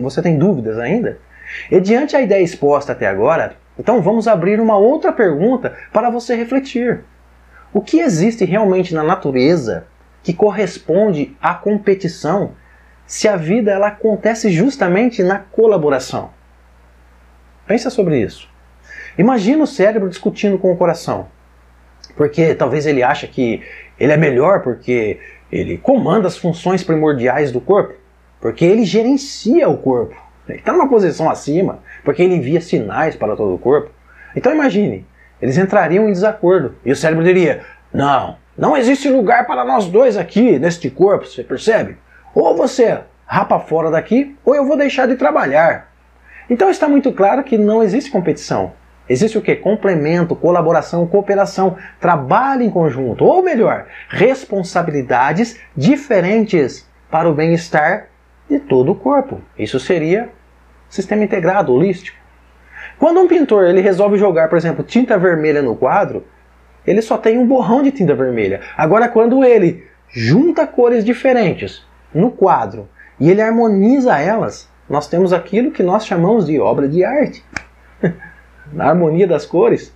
Você 0.00 0.22
tem 0.22 0.38
dúvidas 0.38 0.78
ainda? 0.78 1.18
E 1.70 1.78
diante 1.82 2.16
a 2.16 2.22
ideia 2.22 2.42
exposta 2.42 2.92
até 2.92 3.06
agora, 3.06 3.56
então 3.78 4.00
vamos 4.00 4.26
abrir 4.26 4.58
uma 4.58 4.78
outra 4.78 5.12
pergunta 5.12 5.76
para 5.92 6.08
você 6.08 6.34
refletir. 6.34 7.04
O 7.70 7.82
que 7.82 8.00
existe 8.00 8.46
realmente 8.46 8.94
na 8.94 9.02
natureza 9.02 9.86
que 10.22 10.32
corresponde 10.32 11.36
à 11.42 11.52
competição 11.52 12.52
se 13.06 13.28
a 13.28 13.36
vida 13.36 13.70
ela 13.70 13.88
acontece 13.88 14.50
justamente 14.50 15.22
na 15.22 15.40
colaboração? 15.40 16.30
Pensa 17.66 17.90
sobre 17.90 18.18
isso. 18.18 18.48
Imagina 19.18 19.64
o 19.64 19.66
cérebro 19.66 20.08
discutindo 20.08 20.58
com 20.58 20.72
o 20.72 20.76
coração. 20.76 21.28
Porque 22.16 22.54
talvez 22.54 22.86
ele 22.86 23.02
acha 23.02 23.26
que 23.26 23.62
ele 23.98 24.12
é 24.12 24.16
melhor 24.16 24.62
porque 24.62 25.18
ele 25.50 25.76
comanda 25.78 26.28
as 26.28 26.36
funções 26.36 26.82
primordiais 26.82 27.50
do 27.52 27.60
corpo, 27.60 27.94
porque 28.40 28.64
ele 28.64 28.84
gerencia 28.84 29.68
o 29.68 29.76
corpo. 29.76 30.16
Ele 30.48 30.58
está 30.58 30.72
numa 30.72 30.88
posição 30.88 31.30
acima, 31.30 31.80
porque 32.04 32.22
ele 32.22 32.34
envia 32.34 32.60
sinais 32.60 33.14
para 33.14 33.36
todo 33.36 33.54
o 33.54 33.58
corpo. 33.58 33.90
Então 34.34 34.52
imagine, 34.52 35.06
eles 35.40 35.58
entrariam 35.58 36.08
em 36.08 36.12
desacordo 36.12 36.76
e 36.84 36.92
o 36.92 36.96
cérebro 36.96 37.24
diria: 37.24 37.62
Não, 37.92 38.36
não 38.56 38.76
existe 38.76 39.08
lugar 39.08 39.46
para 39.46 39.64
nós 39.64 39.86
dois 39.86 40.16
aqui 40.16 40.58
neste 40.58 40.90
corpo, 40.90 41.26
você 41.26 41.42
percebe? 41.42 41.96
Ou 42.34 42.56
você 42.56 43.00
rapa 43.26 43.60
fora 43.60 43.90
daqui, 43.90 44.36
ou 44.44 44.54
eu 44.54 44.66
vou 44.66 44.76
deixar 44.76 45.06
de 45.06 45.16
trabalhar. 45.16 45.90
Então 46.48 46.68
está 46.68 46.88
muito 46.88 47.12
claro 47.12 47.44
que 47.44 47.56
não 47.56 47.82
existe 47.82 48.10
competição. 48.10 48.72
Existe 49.10 49.36
o 49.36 49.42
que? 49.42 49.56
Complemento, 49.56 50.36
colaboração, 50.36 51.04
cooperação, 51.04 51.76
trabalho 51.98 52.62
em 52.62 52.70
conjunto, 52.70 53.24
ou 53.24 53.42
melhor, 53.42 53.86
responsabilidades 54.08 55.58
diferentes 55.76 56.88
para 57.10 57.28
o 57.28 57.34
bem-estar 57.34 58.06
de 58.48 58.60
todo 58.60 58.92
o 58.92 58.94
corpo. 58.94 59.40
Isso 59.58 59.80
seria 59.80 60.28
sistema 60.88 61.24
integrado, 61.24 61.74
holístico. 61.74 62.16
Quando 63.00 63.18
um 63.18 63.26
pintor 63.26 63.64
ele 63.64 63.80
resolve 63.80 64.16
jogar, 64.16 64.48
por 64.48 64.56
exemplo, 64.56 64.84
tinta 64.84 65.18
vermelha 65.18 65.60
no 65.60 65.74
quadro, 65.74 66.24
ele 66.86 67.02
só 67.02 67.18
tem 67.18 67.36
um 67.36 67.48
borrão 67.48 67.82
de 67.82 67.90
tinta 67.90 68.14
vermelha. 68.14 68.60
Agora, 68.76 69.08
quando 69.08 69.42
ele 69.42 69.88
junta 70.08 70.68
cores 70.68 71.04
diferentes 71.04 71.84
no 72.14 72.30
quadro 72.30 72.88
e 73.18 73.28
ele 73.28 73.42
harmoniza 73.42 74.16
elas, 74.20 74.70
nós 74.88 75.08
temos 75.08 75.32
aquilo 75.32 75.72
que 75.72 75.82
nós 75.82 76.06
chamamos 76.06 76.46
de 76.46 76.60
obra 76.60 76.86
de 76.88 77.04
arte. 77.04 77.44
na 78.72 78.86
harmonia 78.86 79.26
das 79.26 79.46
cores. 79.46 79.94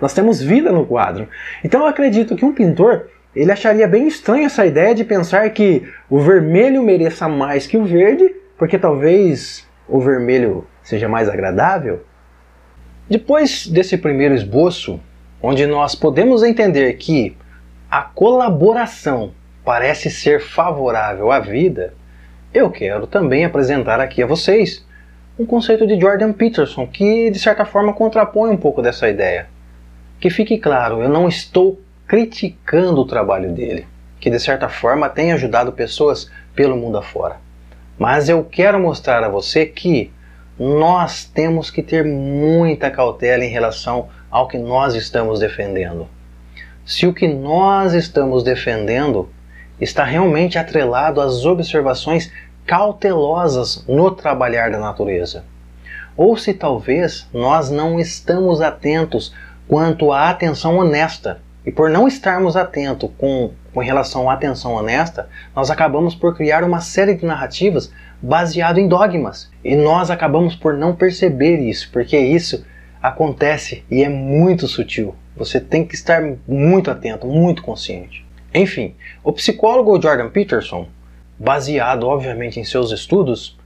Nós 0.00 0.14
temos 0.14 0.40
vida 0.42 0.72
no 0.72 0.86
quadro. 0.86 1.28
Então 1.62 1.82
eu 1.82 1.86
acredito 1.86 2.36
que 2.36 2.44
um 2.44 2.52
pintor 2.52 3.06
ele 3.34 3.50
acharia 3.50 3.88
bem 3.88 4.06
estranho 4.06 4.44
essa 4.44 4.66
ideia 4.66 4.94
de 4.94 5.04
pensar 5.04 5.48
que 5.50 5.88
o 6.08 6.20
vermelho 6.20 6.82
mereça 6.82 7.28
mais 7.28 7.66
que 7.66 7.78
o 7.78 7.84
verde, 7.84 8.34
porque 8.58 8.78
talvez 8.78 9.66
o 9.88 10.00
vermelho 10.00 10.66
seja 10.82 11.08
mais 11.08 11.28
agradável. 11.28 12.04
Depois 13.08 13.66
desse 13.66 13.96
primeiro 13.96 14.34
esboço, 14.34 15.00
onde 15.40 15.66
nós 15.66 15.94
podemos 15.94 16.42
entender 16.42 16.92
que 16.94 17.36
a 17.90 18.02
colaboração 18.02 19.32
parece 19.64 20.10
ser 20.10 20.40
favorável 20.40 21.32
à 21.32 21.40
vida, 21.40 21.94
eu 22.52 22.70
quero 22.70 23.06
também 23.06 23.44
apresentar 23.44 23.98
aqui 23.98 24.22
a 24.22 24.26
vocês 24.26 24.84
um 25.38 25.46
conceito 25.46 25.86
de 25.86 25.98
Jordan 25.98 26.32
Peterson 26.32 26.86
que, 26.86 27.30
de 27.30 27.38
certa 27.38 27.64
forma, 27.64 27.92
contrapõe 27.92 28.50
um 28.50 28.56
pouco 28.56 28.82
dessa 28.82 29.08
ideia. 29.08 29.46
Que 30.20 30.30
fique 30.30 30.58
claro, 30.58 31.02
eu 31.02 31.08
não 31.08 31.28
estou 31.28 31.80
criticando 32.06 33.00
o 33.00 33.06
trabalho 33.06 33.50
dele, 33.52 33.86
que 34.20 34.30
de 34.30 34.38
certa 34.38 34.68
forma 34.68 35.08
tem 35.08 35.32
ajudado 35.32 35.72
pessoas 35.72 36.30
pelo 36.54 36.76
mundo 36.76 36.98
afora. 36.98 37.36
Mas 37.98 38.28
eu 38.28 38.44
quero 38.44 38.78
mostrar 38.78 39.24
a 39.24 39.28
você 39.28 39.66
que 39.66 40.12
nós 40.58 41.24
temos 41.24 41.70
que 41.70 41.82
ter 41.82 42.04
muita 42.04 42.90
cautela 42.90 43.44
em 43.44 43.50
relação 43.50 44.08
ao 44.30 44.46
que 44.46 44.58
nós 44.58 44.94
estamos 44.94 45.40
defendendo. 45.40 46.06
Se 46.84 47.06
o 47.06 47.14
que 47.14 47.26
nós 47.26 47.94
estamos 47.94 48.44
defendendo 48.44 49.28
está 49.80 50.04
realmente 50.04 50.58
atrelado 50.58 51.20
às 51.20 51.44
observações 51.44 52.30
cautelosas 52.66 53.84
no 53.86 54.10
trabalhar 54.10 54.70
da 54.70 54.78
natureza. 54.78 55.44
Ou 56.16 56.36
se 56.36 56.52
talvez 56.52 57.28
nós 57.32 57.70
não 57.70 57.98
estamos 57.98 58.60
atentos 58.60 59.34
quanto 59.66 60.12
à 60.12 60.30
atenção 60.30 60.78
honesta. 60.78 61.40
E 61.64 61.70
por 61.70 61.88
não 61.88 62.08
estarmos 62.08 62.56
atentos 62.56 63.10
com, 63.16 63.52
com 63.72 63.80
relação 63.80 64.28
à 64.28 64.34
atenção 64.34 64.74
honesta, 64.74 65.28
nós 65.54 65.70
acabamos 65.70 66.14
por 66.14 66.36
criar 66.36 66.64
uma 66.64 66.80
série 66.80 67.14
de 67.14 67.24
narrativas 67.24 67.92
baseado 68.20 68.78
em 68.78 68.88
dogmas. 68.88 69.50
E 69.64 69.76
nós 69.76 70.10
acabamos 70.10 70.56
por 70.56 70.74
não 70.74 70.94
perceber 70.94 71.58
isso, 71.58 71.90
porque 71.92 72.18
isso 72.18 72.64
acontece 73.00 73.84
e 73.90 74.02
é 74.02 74.08
muito 74.08 74.66
sutil. 74.66 75.14
Você 75.36 75.60
tem 75.60 75.84
que 75.84 75.94
estar 75.94 76.22
muito 76.46 76.90
atento, 76.90 77.26
muito 77.26 77.62
consciente. 77.62 78.24
Enfim, 78.54 78.94
o 79.24 79.32
psicólogo 79.32 80.00
Jordan 80.00 80.28
Peterson 80.28 80.86
baseado 81.42 82.06
obviamente 82.06 82.60
em 82.60 82.64
seus 82.64 82.92
estudos, 82.92 83.58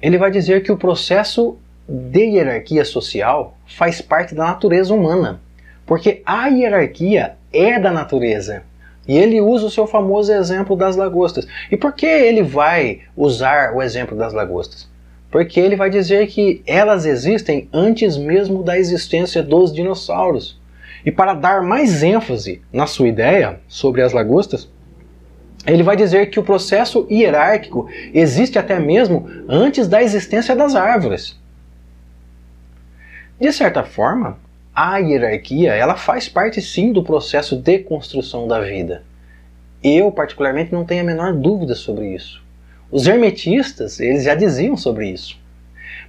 ele 0.00 0.16
vai 0.16 0.30
dizer 0.30 0.62
que 0.62 0.72
o 0.72 0.76
processo 0.78 1.58
de 1.86 2.20
hierarquia 2.20 2.82
social 2.82 3.58
faz 3.66 4.00
parte 4.00 4.34
da 4.34 4.44
natureza 4.44 4.94
humana, 4.94 5.38
porque 5.84 6.22
a 6.24 6.48
hierarquia 6.48 7.36
é 7.52 7.78
da 7.78 7.90
natureza. 7.90 8.62
E 9.06 9.18
ele 9.18 9.38
usa 9.38 9.66
o 9.66 9.70
seu 9.70 9.86
famoso 9.86 10.32
exemplo 10.32 10.74
das 10.74 10.96
lagostas. 10.96 11.46
E 11.70 11.76
por 11.76 11.92
que 11.92 12.06
ele 12.06 12.42
vai 12.42 13.02
usar 13.14 13.74
o 13.74 13.82
exemplo 13.82 14.16
das 14.16 14.32
lagostas? 14.32 14.88
Porque 15.30 15.60
ele 15.60 15.76
vai 15.76 15.90
dizer 15.90 16.26
que 16.28 16.62
elas 16.66 17.04
existem 17.04 17.68
antes 17.70 18.16
mesmo 18.16 18.62
da 18.62 18.78
existência 18.78 19.42
dos 19.42 19.74
dinossauros. 19.74 20.58
E 21.04 21.12
para 21.12 21.34
dar 21.34 21.62
mais 21.62 22.02
ênfase 22.02 22.62
na 22.72 22.86
sua 22.86 23.08
ideia 23.08 23.60
sobre 23.68 24.00
as 24.00 24.14
lagostas, 24.14 24.70
ele 25.66 25.82
vai 25.82 25.96
dizer 25.96 26.26
que 26.26 26.38
o 26.38 26.44
processo 26.44 27.06
hierárquico 27.10 27.88
existe 28.12 28.58
até 28.58 28.78
mesmo 28.78 29.28
antes 29.48 29.88
da 29.88 30.02
existência 30.02 30.54
das 30.54 30.74
árvores. 30.74 31.38
De 33.40 33.52
certa 33.52 33.82
forma, 33.82 34.38
a 34.74 34.98
hierarquia 34.98 35.72
ela 35.72 35.96
faz 35.96 36.28
parte 36.28 36.60
sim 36.60 36.92
do 36.92 37.02
processo 37.02 37.56
de 37.56 37.78
construção 37.78 38.46
da 38.46 38.60
vida. 38.60 39.02
Eu 39.82 40.12
particularmente 40.12 40.72
não 40.72 40.84
tenho 40.84 41.02
a 41.02 41.06
menor 41.06 41.32
dúvida 41.34 41.74
sobre 41.74 42.14
isso. 42.14 42.42
Os 42.90 43.06
hermetistas 43.06 44.00
eles 44.00 44.24
já 44.24 44.34
diziam 44.34 44.76
sobre 44.76 45.08
isso. 45.08 45.38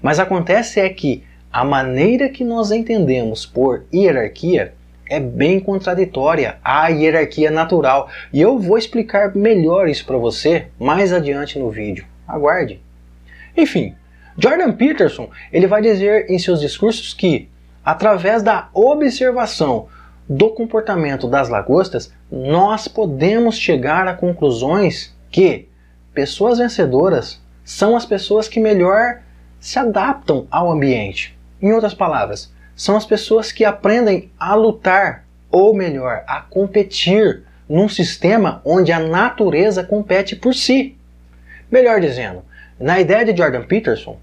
Mas 0.02 0.20
acontece 0.20 0.80
é 0.80 0.90
que 0.90 1.24
a 1.52 1.64
maneira 1.64 2.30
que 2.30 2.44
nós 2.44 2.70
entendemos 2.72 3.46
por 3.46 3.86
hierarquia 3.94 4.75
é 5.10 5.20
bem 5.20 5.60
contraditória 5.60 6.58
à 6.64 6.88
hierarquia 6.88 7.52
natural. 7.52 8.10
E 8.34 8.42
eu 8.42 8.58
vou 8.58 8.78
explicar 8.78 9.36
melhor 9.36 9.88
isso 9.88 10.06
para 10.06 10.18
você 10.18 10.68
mais 10.80 11.14
adiante 11.14 11.60
no 11.60 11.70
vídeo. 11.70 12.06
Aguarde. 12.28 12.82
Enfim, 13.56 13.96
Jordan 14.38 14.72
Peterson 14.74 15.30
ele 15.52 15.68
vai 15.68 15.82
dizer 15.82 16.30
em 16.30 16.40
seus 16.40 16.60
discursos 16.60 17.14
que, 17.14 17.48
através 17.84 18.44
da 18.44 18.70
observação 18.74 19.88
do 20.28 20.50
comportamento 20.50 21.28
das 21.28 21.50
lagostas, 21.50 22.12
nós 22.32 22.88
podemos 22.88 23.58
chegar 23.58 24.08
a 24.08 24.14
conclusões 24.14 25.16
que 25.30 25.70
pessoas 26.14 26.58
vencedoras 26.58 27.42
são 27.64 27.96
as 27.96 28.06
pessoas 28.06 28.48
que 28.48 28.60
melhor 28.60 29.22
se 29.60 29.78
adaptam 29.78 30.48
ao 30.50 30.72
ambiente. 30.72 31.38
Em 31.62 31.72
outras 31.74 31.94
palavras, 31.94 32.52
são 32.76 32.98
as 32.98 33.06
pessoas 33.06 33.52
que 33.52 33.64
aprendem 33.64 34.30
a 34.40 34.54
lutar, 34.54 35.26
ou 35.50 35.74
melhor, 35.74 36.24
a 36.28 36.42
competir 36.42 37.44
num 37.68 37.88
sistema 37.88 38.62
onde 38.66 38.92
a 38.92 39.00
natureza 39.00 39.84
compete 39.84 40.36
por 40.36 40.54
si. 40.54 40.96
Melhor 41.72 42.00
dizendo, 42.02 42.44
na 42.80 43.00
ideia 43.00 43.26
de 43.26 43.36
Jordan 43.36 43.64
Peterson, 43.64 44.20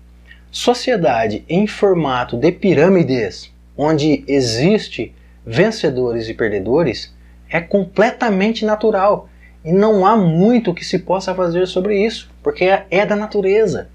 sociedade 0.50 1.44
em 1.48 1.66
formato 1.66 2.36
de 2.36 2.52
pirâmides, 2.52 3.50
onde 3.76 4.22
existe 4.28 5.14
vencedores 5.44 6.28
e 6.28 6.34
perdedores, 6.34 7.12
é 7.48 7.60
completamente 7.60 8.64
natural 8.64 9.28
e 9.64 9.72
não 9.72 10.04
há 10.04 10.16
muito 10.16 10.74
que 10.74 10.84
se 10.84 10.98
possa 10.98 11.34
fazer 11.34 11.66
sobre 11.66 12.04
isso, 12.04 12.30
porque 12.42 12.64
é 12.90 13.06
da 13.06 13.16
natureza. 13.16 13.88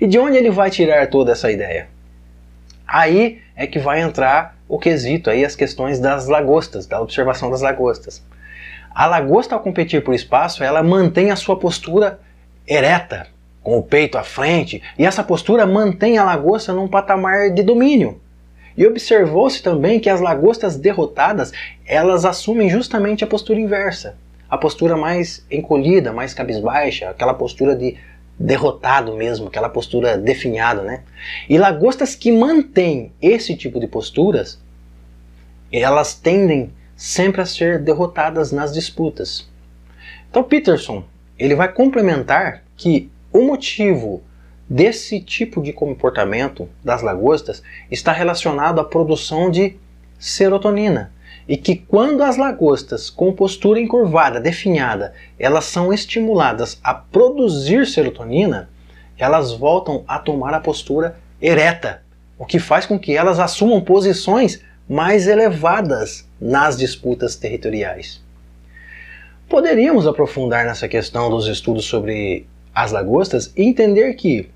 E 0.00 0.06
de 0.06 0.18
onde 0.18 0.36
ele 0.36 0.50
vai 0.50 0.70
tirar 0.70 1.08
toda 1.08 1.32
essa 1.32 1.50
ideia? 1.50 1.88
Aí 2.92 3.40
é 3.56 3.66
que 3.66 3.78
vai 3.78 4.02
entrar 4.02 4.54
o 4.68 4.78
quesito 4.78 5.30
aí 5.30 5.46
as 5.46 5.56
questões 5.56 5.98
das 5.98 6.28
lagostas, 6.28 6.86
da 6.86 7.00
observação 7.00 7.50
das 7.50 7.62
lagostas. 7.62 8.22
A 8.94 9.06
lagosta 9.06 9.54
ao 9.54 9.62
competir 9.62 10.04
por 10.04 10.12
espaço, 10.12 10.62
ela 10.62 10.82
mantém 10.82 11.30
a 11.30 11.36
sua 11.36 11.58
postura 11.58 12.20
ereta, 12.68 13.28
com 13.62 13.78
o 13.78 13.82
peito 13.82 14.18
à 14.18 14.22
frente, 14.22 14.82
e 14.98 15.06
essa 15.06 15.24
postura 15.24 15.64
mantém 15.64 16.18
a 16.18 16.24
lagosta 16.24 16.74
num 16.74 16.86
patamar 16.86 17.48
de 17.48 17.62
domínio. 17.62 18.20
E 18.76 18.86
observou-se 18.86 19.62
também 19.62 19.98
que 19.98 20.10
as 20.10 20.20
lagostas 20.20 20.76
derrotadas, 20.76 21.50
elas 21.86 22.26
assumem 22.26 22.68
justamente 22.68 23.24
a 23.24 23.26
postura 23.26 23.58
inversa, 23.58 24.18
a 24.50 24.58
postura 24.58 24.98
mais 24.98 25.46
encolhida, 25.50 26.12
mais 26.12 26.34
cabisbaixa, 26.34 27.08
aquela 27.08 27.32
postura 27.32 27.74
de 27.74 27.96
derrotado 28.42 29.14
mesmo, 29.14 29.46
aquela 29.46 29.68
postura 29.68 30.18
definhada, 30.18 30.82
né? 30.82 31.02
E 31.48 31.56
lagostas 31.56 32.14
que 32.14 32.32
mantêm 32.32 33.12
esse 33.22 33.56
tipo 33.56 33.78
de 33.78 33.86
posturas, 33.86 34.60
elas 35.70 36.14
tendem 36.14 36.72
sempre 36.96 37.40
a 37.40 37.46
ser 37.46 37.78
derrotadas 37.78 38.52
nas 38.52 38.72
disputas. 38.72 39.48
Então 40.28 40.42
Peterson, 40.42 41.04
ele 41.38 41.54
vai 41.54 41.72
complementar 41.72 42.62
que 42.76 43.10
o 43.32 43.42
motivo 43.42 44.22
desse 44.68 45.20
tipo 45.20 45.62
de 45.62 45.72
comportamento 45.72 46.68
das 46.84 47.02
lagostas 47.02 47.62
está 47.90 48.12
relacionado 48.12 48.80
à 48.80 48.84
produção 48.84 49.50
de 49.50 49.76
serotonina. 50.18 51.12
E 51.48 51.56
que 51.56 51.76
quando 51.76 52.22
as 52.22 52.36
lagostas 52.36 53.10
com 53.10 53.32
postura 53.32 53.80
encurvada, 53.80 54.40
definhada, 54.40 55.12
elas 55.38 55.64
são 55.64 55.92
estimuladas 55.92 56.78
a 56.82 56.94
produzir 56.94 57.86
serotonina, 57.86 58.70
elas 59.18 59.52
voltam 59.52 60.04
a 60.06 60.18
tomar 60.18 60.54
a 60.54 60.60
postura 60.60 61.16
ereta, 61.40 62.02
o 62.38 62.46
que 62.46 62.58
faz 62.58 62.86
com 62.86 62.98
que 62.98 63.16
elas 63.16 63.38
assumam 63.38 63.80
posições 63.80 64.62
mais 64.88 65.26
elevadas 65.26 66.28
nas 66.40 66.76
disputas 66.76 67.36
territoriais. 67.36 68.20
Poderíamos 69.48 70.06
aprofundar 70.06 70.64
nessa 70.64 70.88
questão 70.88 71.30
dos 71.30 71.46
estudos 71.46 71.84
sobre 71.84 72.46
as 72.74 72.90
lagostas 72.90 73.52
e 73.56 73.64
entender 73.64 74.14
que 74.14 74.48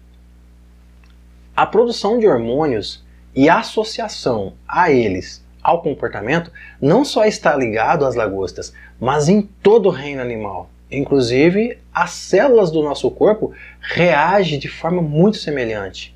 a 1.55 1.67
produção 1.67 2.19
de 2.19 2.27
hormônios 2.27 3.05
e 3.35 3.49
a 3.49 3.59
associação 3.59 4.55
a 4.67 4.91
eles 4.91 5.45
ao 5.67 5.83
comportamento 5.83 6.53
não 6.81 7.05
só 7.05 7.25
está 7.25 7.57
ligado 7.57 8.07
às 8.07 8.15
lagostas, 8.15 8.73
mas 9.01 9.29
em 9.29 9.43
todo 9.43 9.87
o 9.87 9.93
reino 9.93 10.23
animal. 10.23 10.71
Inclusive, 10.89 11.77
as 11.93 12.11
células 12.13 12.71
do 12.71 12.85
nosso 12.85 13.11
corpo 13.11 13.53
reagem 13.81 14.61
de 14.61 14.69
forma 14.69 15.03
muito 15.03 15.39
semelhante. 15.39 16.15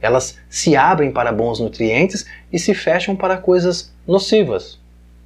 Elas 0.00 0.38
se 0.48 0.74
abrem 0.74 1.12
para 1.12 1.30
bons 1.30 1.60
nutrientes 1.60 2.24
e 2.50 2.58
se 2.58 2.72
fecham 2.72 3.14
para 3.14 3.36
coisas 3.36 3.92
nocivas. 4.06 4.80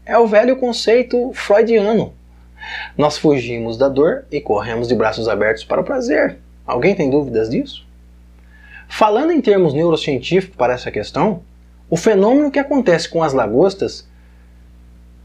É 0.05 0.19
o 0.19 0.27
velho 0.27 0.57
conceito 0.57 1.31
freudiano. 1.33 2.13
Nós 2.99 3.17
fugimos 3.17 3.79
da 3.79 3.89
dor 3.89 4.25
e 4.29 4.41
corremos 4.41 4.89
de 4.89 4.97
braços 4.97 5.29
abertos 5.29 5.63
para 5.63 5.81
o 5.81 5.85
prazer. 5.85 6.39
Alguém 6.67 6.97
tem 6.97 7.09
dúvidas 7.09 7.49
disso? 7.49 7.87
Falando 8.89 9.31
em 9.31 9.41
termos 9.41 9.73
neurocientíficos 9.73 10.57
para 10.57 10.75
essa 10.75 10.91
questão, 10.91 11.45
o 11.93 11.97
fenômeno 11.99 12.51
que 12.51 12.59
acontece 12.59 13.07
com 13.07 13.23
as 13.23 13.35
lagostas 13.35 14.09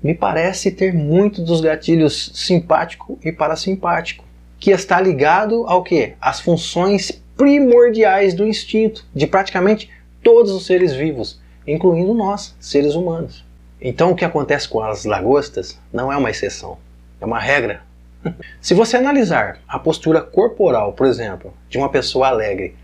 me 0.03 0.13
parece 0.13 0.69
ter 0.69 0.93
muito 0.93 1.41
dos 1.41 1.61
gatilhos 1.61 2.29
simpático 2.35 3.17
e 3.23 3.31
parasimpático, 3.31 4.25
que 4.59 4.71
está 4.71 4.99
ligado 4.99 5.65
ao 5.65 5.81
que? 5.81 6.15
As 6.19 6.41
funções 6.41 7.09
primordiais 7.37 8.33
do 8.33 8.45
instinto 8.45 9.05
de 9.15 9.25
praticamente 9.25 9.89
todos 10.21 10.51
os 10.51 10.65
seres 10.65 10.91
vivos, 10.91 11.39
incluindo 11.65 12.13
nós, 12.13 12.53
seres 12.59 12.95
humanos. 12.95 13.45
Então 13.79 14.11
o 14.11 14.15
que 14.15 14.25
acontece 14.25 14.67
com 14.67 14.81
as 14.81 15.05
lagostas 15.05 15.79
não 15.93 16.11
é 16.11 16.17
uma 16.17 16.31
exceção, 16.31 16.77
é 17.21 17.25
uma 17.25 17.39
regra. 17.39 17.81
Se 18.59 18.73
você 18.73 18.97
analisar 18.97 19.61
a 19.69 19.79
postura 19.79 20.19
corporal, 20.19 20.91
por 20.91 21.07
exemplo, 21.07 21.53
de 21.69 21.77
uma 21.77 21.87
pessoa 21.87 22.27
alegre 22.27 22.75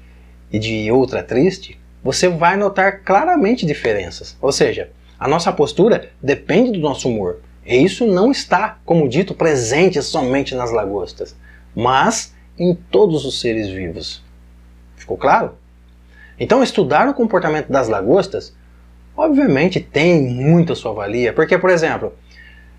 e 0.49 0.57
de 0.57 0.89
outra 0.89 1.21
triste, 1.21 1.82
você 2.03 2.27
vai 2.27 2.57
notar 2.57 3.01
claramente 3.03 3.65
diferenças. 3.65 4.37
Ou 4.41 4.51
seja, 4.51 4.91
a 5.17 5.27
nossa 5.27 5.53
postura 5.53 6.09
depende 6.21 6.71
do 6.71 6.79
nosso 6.79 7.07
humor. 7.07 7.39
E 7.65 7.77
isso 7.77 8.05
não 8.05 8.29
está, 8.29 8.77
como 8.83 9.07
dito, 9.07 9.33
presente 9.33 10.01
somente 10.01 10.53
nas 10.53 10.71
lagostas, 10.71 11.35
mas 11.73 12.33
em 12.59 12.75
todos 12.75 13.25
os 13.25 13.39
seres 13.39 13.69
vivos. 13.69 14.21
Ficou 14.97 15.17
claro? 15.17 15.55
Então, 16.37 16.61
estudar 16.61 17.07
o 17.07 17.13
comportamento 17.13 17.71
das 17.71 17.87
lagostas, 17.87 18.53
obviamente, 19.15 19.79
tem 19.79 20.21
muito 20.21 20.73
a 20.73 20.75
sua 20.75 20.91
valia, 20.91 21.31
porque, 21.31 21.57
por 21.57 21.69
exemplo, 21.69 22.13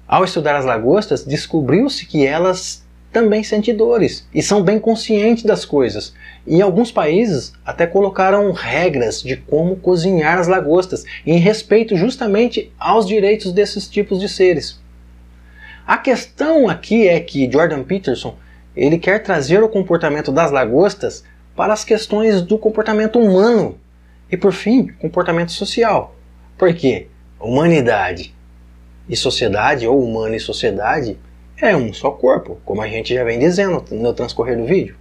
ao 0.06 0.24
estudar 0.24 0.56
as 0.56 0.66
lagostas, 0.66 1.24
descobriu-se 1.24 2.04
que 2.04 2.26
elas 2.26 2.84
também 3.10 3.42
sentem 3.42 3.74
dores 3.74 4.28
e 4.34 4.42
são 4.42 4.62
bem 4.62 4.78
conscientes 4.78 5.44
das 5.44 5.64
coisas. 5.64 6.12
Em 6.46 6.60
alguns 6.60 6.92
países 6.92 7.54
até 7.64 7.86
colocaram 7.86 8.52
regras 8.52 9.22
de 9.22 9.36
como 9.36 9.76
cozinhar 9.76 10.38
as 10.38 10.46
lagostas, 10.46 11.04
em 11.26 11.38
respeito 11.38 11.96
justamente 11.96 12.70
aos 12.78 13.06
direitos 13.06 13.52
desses 13.52 13.88
tipos 13.88 14.20
de 14.20 14.28
seres. 14.28 14.78
A 15.86 15.96
questão 15.96 16.68
aqui 16.68 17.08
é 17.08 17.18
que 17.20 17.50
Jordan 17.50 17.82
Peterson 17.82 18.36
ele 18.76 18.98
quer 18.98 19.22
trazer 19.22 19.62
o 19.62 19.68
comportamento 19.68 20.32
das 20.32 20.50
lagostas 20.50 21.24
para 21.56 21.72
as 21.72 21.84
questões 21.84 22.42
do 22.42 22.58
comportamento 22.58 23.18
humano 23.18 23.78
e, 24.30 24.36
por 24.36 24.52
fim, 24.52 24.88
comportamento 24.98 25.52
social. 25.52 26.14
Por 26.58 26.74
quê? 26.74 27.06
Humanidade 27.38 28.34
e 29.08 29.16
sociedade, 29.16 29.86
ou 29.86 30.02
humano 30.02 30.34
e 30.34 30.40
sociedade, 30.40 31.18
é 31.56 31.76
um 31.76 31.92
só 31.92 32.10
corpo, 32.10 32.58
como 32.64 32.82
a 32.82 32.88
gente 32.88 33.14
já 33.14 33.22
vem 33.22 33.38
dizendo 33.38 33.84
no 33.92 34.12
transcorrer 34.12 34.56
do 34.56 34.64
vídeo. 34.64 34.96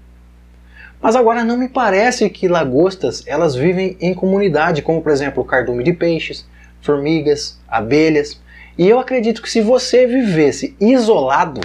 Mas 1.03 1.17
agora 1.17 1.43
não 1.43 1.57
me 1.57 1.67
parece 1.67 2.29
que 2.29 2.47
lagostas 2.47 3.23
elas 3.27 3.53
vivem 3.53 3.97
em 3.99 4.13
comunidade, 4.13 4.81
como 4.81 5.01
por 5.01 5.11
exemplo 5.11 5.43
cardume 5.43 5.83
de 5.83 5.91
peixes, 5.91 6.47
formigas, 6.81 7.59
abelhas. 7.67 8.41
E 8.77 8.87
eu 8.87 8.97
acredito 8.97 9.41
que 9.41 9.51
se 9.51 9.59
você 9.59 10.07
vivesse 10.07 10.77
isolado, 10.79 11.59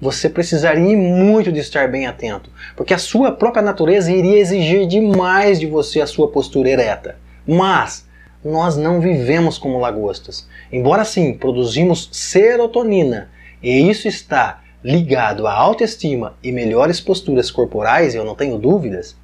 você 0.00 0.28
precisaria 0.28 0.96
muito 0.96 1.52
de 1.52 1.60
estar 1.60 1.88
bem 1.88 2.08
atento, 2.08 2.50
porque 2.76 2.92
a 2.92 2.98
sua 2.98 3.30
própria 3.30 3.62
natureza 3.62 4.10
iria 4.10 4.40
exigir 4.40 4.84
demais 4.88 5.60
de 5.60 5.66
você 5.68 6.00
a 6.00 6.06
sua 6.06 6.26
postura 6.32 6.70
ereta. 6.70 7.16
Mas 7.46 8.04
nós 8.44 8.76
não 8.76 9.00
vivemos 9.00 9.58
como 9.58 9.78
lagostas. 9.78 10.48
Embora 10.72 11.04
sim 11.04 11.34
produzimos 11.34 12.08
serotonina 12.10 13.30
e 13.62 13.88
isso 13.88 14.08
está 14.08 14.61
ligado 14.84 15.46
à 15.46 15.52
autoestima 15.52 16.34
e 16.42 16.50
melhores 16.50 17.00
posturas 17.00 17.50
corporais, 17.50 18.14
eu 18.14 18.24
não 18.24 18.34
tenho 18.34 18.58
dúvidas, 18.58 19.16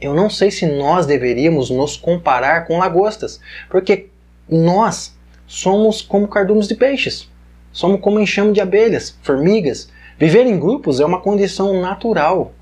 eu 0.00 0.14
não 0.14 0.28
sei 0.28 0.50
se 0.50 0.66
nós 0.66 1.06
deveríamos 1.06 1.70
nos 1.70 1.96
comparar 1.96 2.66
com 2.66 2.78
lagostas, 2.78 3.40
porque 3.70 4.08
nós 4.48 5.14
somos 5.46 6.02
como 6.02 6.26
cardumes 6.26 6.66
de 6.66 6.74
peixes, 6.74 7.30
somos 7.72 8.00
como 8.00 8.18
enxame 8.18 8.52
de 8.52 8.60
abelhas, 8.60 9.16
formigas. 9.22 9.88
Viver 10.18 10.46
em 10.46 10.58
grupos 10.58 11.00
é 11.00 11.04
uma 11.04 11.20
condição 11.20 11.80
natural. 11.80 12.52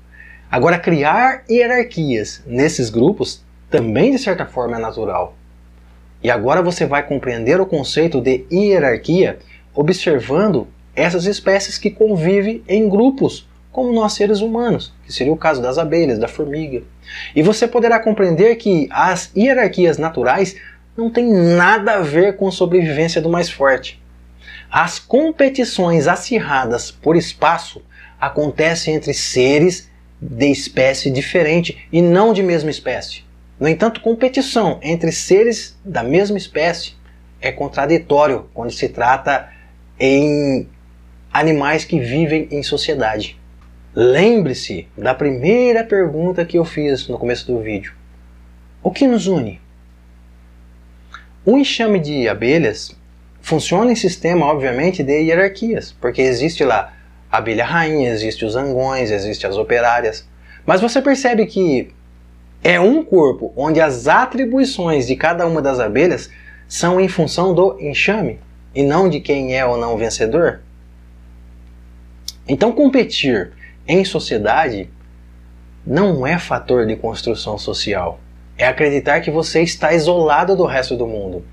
Agora, 0.49 0.77
criar 0.77 1.43
hierarquias 1.49 2.43
nesses 2.45 2.89
grupos 2.89 3.43
também, 3.69 4.11
de 4.11 4.19
certa 4.19 4.45
forma, 4.45 4.77
é 4.77 4.79
natural. 4.79 5.35
E 6.23 6.29
agora 6.29 6.61
você 6.61 6.85
vai 6.85 7.05
compreender 7.05 7.59
o 7.59 7.65
conceito 7.65 8.21
de 8.21 8.45
hierarquia 8.51 9.39
observando 9.73 10.67
essas 10.95 11.25
espécies 11.25 11.77
que 11.77 11.89
convivem 11.89 12.63
em 12.67 12.87
grupos, 12.89 13.47
como 13.71 13.93
nós 13.93 14.13
seres 14.13 14.41
humanos, 14.41 14.93
que 15.05 15.13
seria 15.13 15.31
o 15.31 15.37
caso 15.37 15.61
das 15.61 15.77
abelhas, 15.77 16.19
da 16.19 16.27
formiga. 16.27 16.83
E 17.35 17.41
você 17.41 17.67
poderá 17.67 17.99
compreender 17.99 18.55
que 18.55 18.87
as 18.91 19.31
hierarquias 19.35 19.97
naturais 19.97 20.55
não 20.95 21.09
tem 21.09 21.31
nada 21.31 21.93
a 21.93 22.01
ver 22.01 22.35
com 22.35 22.51
sobrevivência 22.51 23.21
do 23.21 23.29
mais 23.29 23.49
forte. 23.49 24.01
As 24.69 24.99
competições 24.99 26.07
acirradas 26.07 26.91
por 26.91 27.15
espaço 27.15 27.81
acontecem 28.19 28.93
entre 28.93 29.13
seres 29.13 29.89
de 30.21 30.51
espécie 30.51 31.09
diferente 31.09 31.87
e 31.91 32.01
não 32.01 32.33
de 32.33 32.43
mesma 32.43 32.69
espécie. 32.69 33.23
No 33.59 33.67
entanto, 33.67 34.01
competição 34.01 34.79
entre 34.81 35.11
seres 35.11 35.77
da 35.83 36.03
mesma 36.03 36.37
espécie 36.37 36.93
é 37.39 37.51
contraditório 37.51 38.47
quando 38.53 38.71
se 38.71 38.87
trata 38.89 39.49
em 39.99 40.67
animais 41.31 41.85
que 41.85 41.99
vivem 41.99 42.47
em 42.51 42.61
sociedade. 42.61 43.39
Lembre-se 43.93 44.87
da 44.97 45.13
primeira 45.13 45.83
pergunta 45.83 46.45
que 46.45 46.57
eu 46.57 46.65
fiz 46.65 47.07
no 47.07 47.17
começo 47.17 47.47
do 47.47 47.59
vídeo. 47.59 47.93
O 48.83 48.91
que 48.91 49.07
nos 49.07 49.27
une? 49.27 49.59
O 51.45 51.57
enxame 51.57 51.99
de 51.99 52.27
abelhas 52.27 52.95
funciona 53.41 53.91
em 53.91 53.95
sistema, 53.95 54.45
obviamente, 54.45 55.03
de 55.03 55.21
hierarquias, 55.23 55.91
porque 55.99 56.21
existe 56.21 56.63
lá 56.63 56.93
a 57.31 57.37
abelha 57.37 57.65
rainha, 57.65 58.11
existe 58.11 58.45
os 58.45 58.53
zangões, 58.53 59.11
existe 59.11 59.47
as 59.47 59.57
operárias. 59.57 60.27
Mas 60.65 60.81
você 60.81 61.01
percebe 61.01 61.45
que 61.45 61.91
é 62.63 62.79
um 62.79 63.03
corpo 63.03 63.51
onde 63.55 63.81
as 63.81 64.07
atribuições 64.07 65.07
de 65.07 65.15
cada 65.15 65.47
uma 65.47 65.61
das 65.61 65.79
abelhas 65.79 66.29
são 66.67 67.01
em 67.01 67.07
função 67.07 67.53
do 67.53 67.77
enxame 67.79 68.39
e 68.73 68.83
não 68.83 69.09
de 69.09 69.19
quem 69.19 69.57
é 69.57 69.65
ou 69.65 69.77
não 69.77 69.97
vencedor? 69.97 70.61
Então, 72.47 72.71
competir 72.71 73.51
em 73.87 74.03
sociedade 74.03 74.89
não 75.85 76.25
é 76.25 76.37
fator 76.37 76.85
de 76.85 76.95
construção 76.95 77.57
social. 77.57 78.19
É 78.57 78.67
acreditar 78.67 79.21
que 79.21 79.31
você 79.31 79.61
está 79.61 79.93
isolado 79.93 80.55
do 80.55 80.65
resto 80.65 80.95
do 80.95 81.07
mundo. 81.07 81.43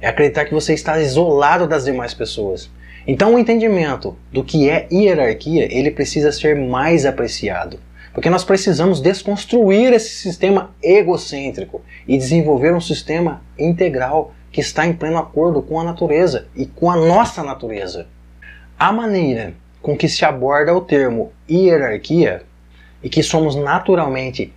É 0.00 0.08
acreditar 0.08 0.44
que 0.44 0.54
você 0.54 0.74
está 0.74 1.00
isolado 1.00 1.66
das 1.66 1.84
demais 1.84 2.12
pessoas. 2.12 2.70
Então, 3.06 3.34
o 3.34 3.38
entendimento 3.38 4.16
do 4.32 4.42
que 4.42 4.68
é 4.68 4.88
hierarquia, 4.90 5.72
ele 5.72 5.90
precisa 5.90 6.32
ser 6.32 6.56
mais 6.56 7.06
apreciado. 7.06 7.78
Porque 8.12 8.30
nós 8.30 8.44
precisamos 8.44 9.00
desconstruir 9.00 9.92
esse 9.92 10.08
sistema 10.08 10.74
egocêntrico 10.82 11.82
e 12.08 12.16
desenvolver 12.16 12.74
um 12.74 12.80
sistema 12.80 13.42
integral 13.58 14.34
que 14.50 14.60
está 14.60 14.86
em 14.86 14.94
pleno 14.94 15.18
acordo 15.18 15.60
com 15.62 15.78
a 15.78 15.84
natureza 15.84 16.48
e 16.56 16.66
com 16.66 16.90
a 16.90 16.96
nossa 16.96 17.44
natureza. 17.44 18.06
A 18.78 18.90
maneira 18.90 19.54
com 19.86 19.96
que 19.96 20.08
se 20.08 20.24
aborda 20.24 20.74
o 20.74 20.80
termo 20.80 21.32
hierarquia 21.48 22.42
e 23.00 23.08
que 23.08 23.22
somos 23.22 23.54
naturalmente 23.54 24.52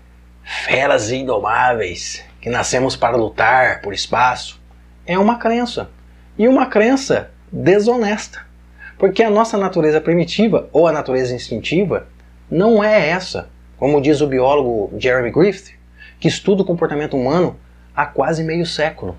feras 0.66 1.12
indomáveis, 1.12 2.26
que 2.42 2.50
nascemos 2.50 2.96
para 2.96 3.16
lutar 3.16 3.80
por 3.84 3.94
espaço, 3.94 4.60
é 5.06 5.20
uma 5.20 5.38
crença. 5.38 5.92
E 6.36 6.48
uma 6.48 6.66
crença 6.66 7.30
desonesta. 7.52 8.42
Porque 8.98 9.22
a 9.22 9.30
nossa 9.30 9.56
natureza 9.56 10.02
primitiva 10.02 10.68
ou 10.74 10.88
a 10.88 10.92
natureza 10.92 11.36
instintiva 11.36 12.08
não 12.50 12.84
é 12.84 13.10
essa, 13.10 13.50
como 13.78 14.02
diz 14.02 14.22
o 14.22 14.28
biólogo 14.28 14.92
Jeremy 14.98 15.30
Griffith, 15.30 15.76
que 16.20 16.28
estuda 16.28 16.64
o 16.64 16.66
comportamento 16.66 17.16
humano 17.16 17.56
há 17.96 18.08
quase 18.08 18.44
meio 18.44 18.66
século. 18.66 19.16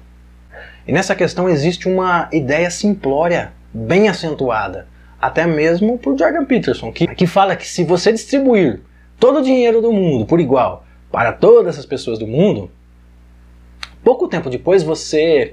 E 0.89 0.91
nessa 0.91 1.15
questão 1.15 1.49
existe 1.49 1.89
uma 1.89 2.29
ideia 2.33 2.69
simplória, 2.69 3.53
bem 3.73 4.09
acentuada, 4.09 4.90
até 5.21 5.47
mesmo 5.47 5.99
por 5.99 6.19
Jordan 6.19 6.45
Peterson, 6.45 6.93
que, 6.93 7.07
que 7.07 7.27
fala 7.27 7.57
que 7.57 7.67
se 7.67 7.85
você 7.85 8.13
distribuir 8.13 8.81
todo 9.19 9.41
o 9.41 9.43
dinheiro 9.43 9.83
do 9.83 9.93
mundo 9.93 10.25
por 10.25 10.41
igual 10.41 10.85
para 11.11 11.33
todas 11.33 11.79
as 11.79 11.85
pessoas 11.85 12.19
do 12.19 12.27
mundo, 12.27 12.71
pouco 14.03 14.29
tempo 14.29 14.49
depois 14.49 14.83
você 14.83 15.53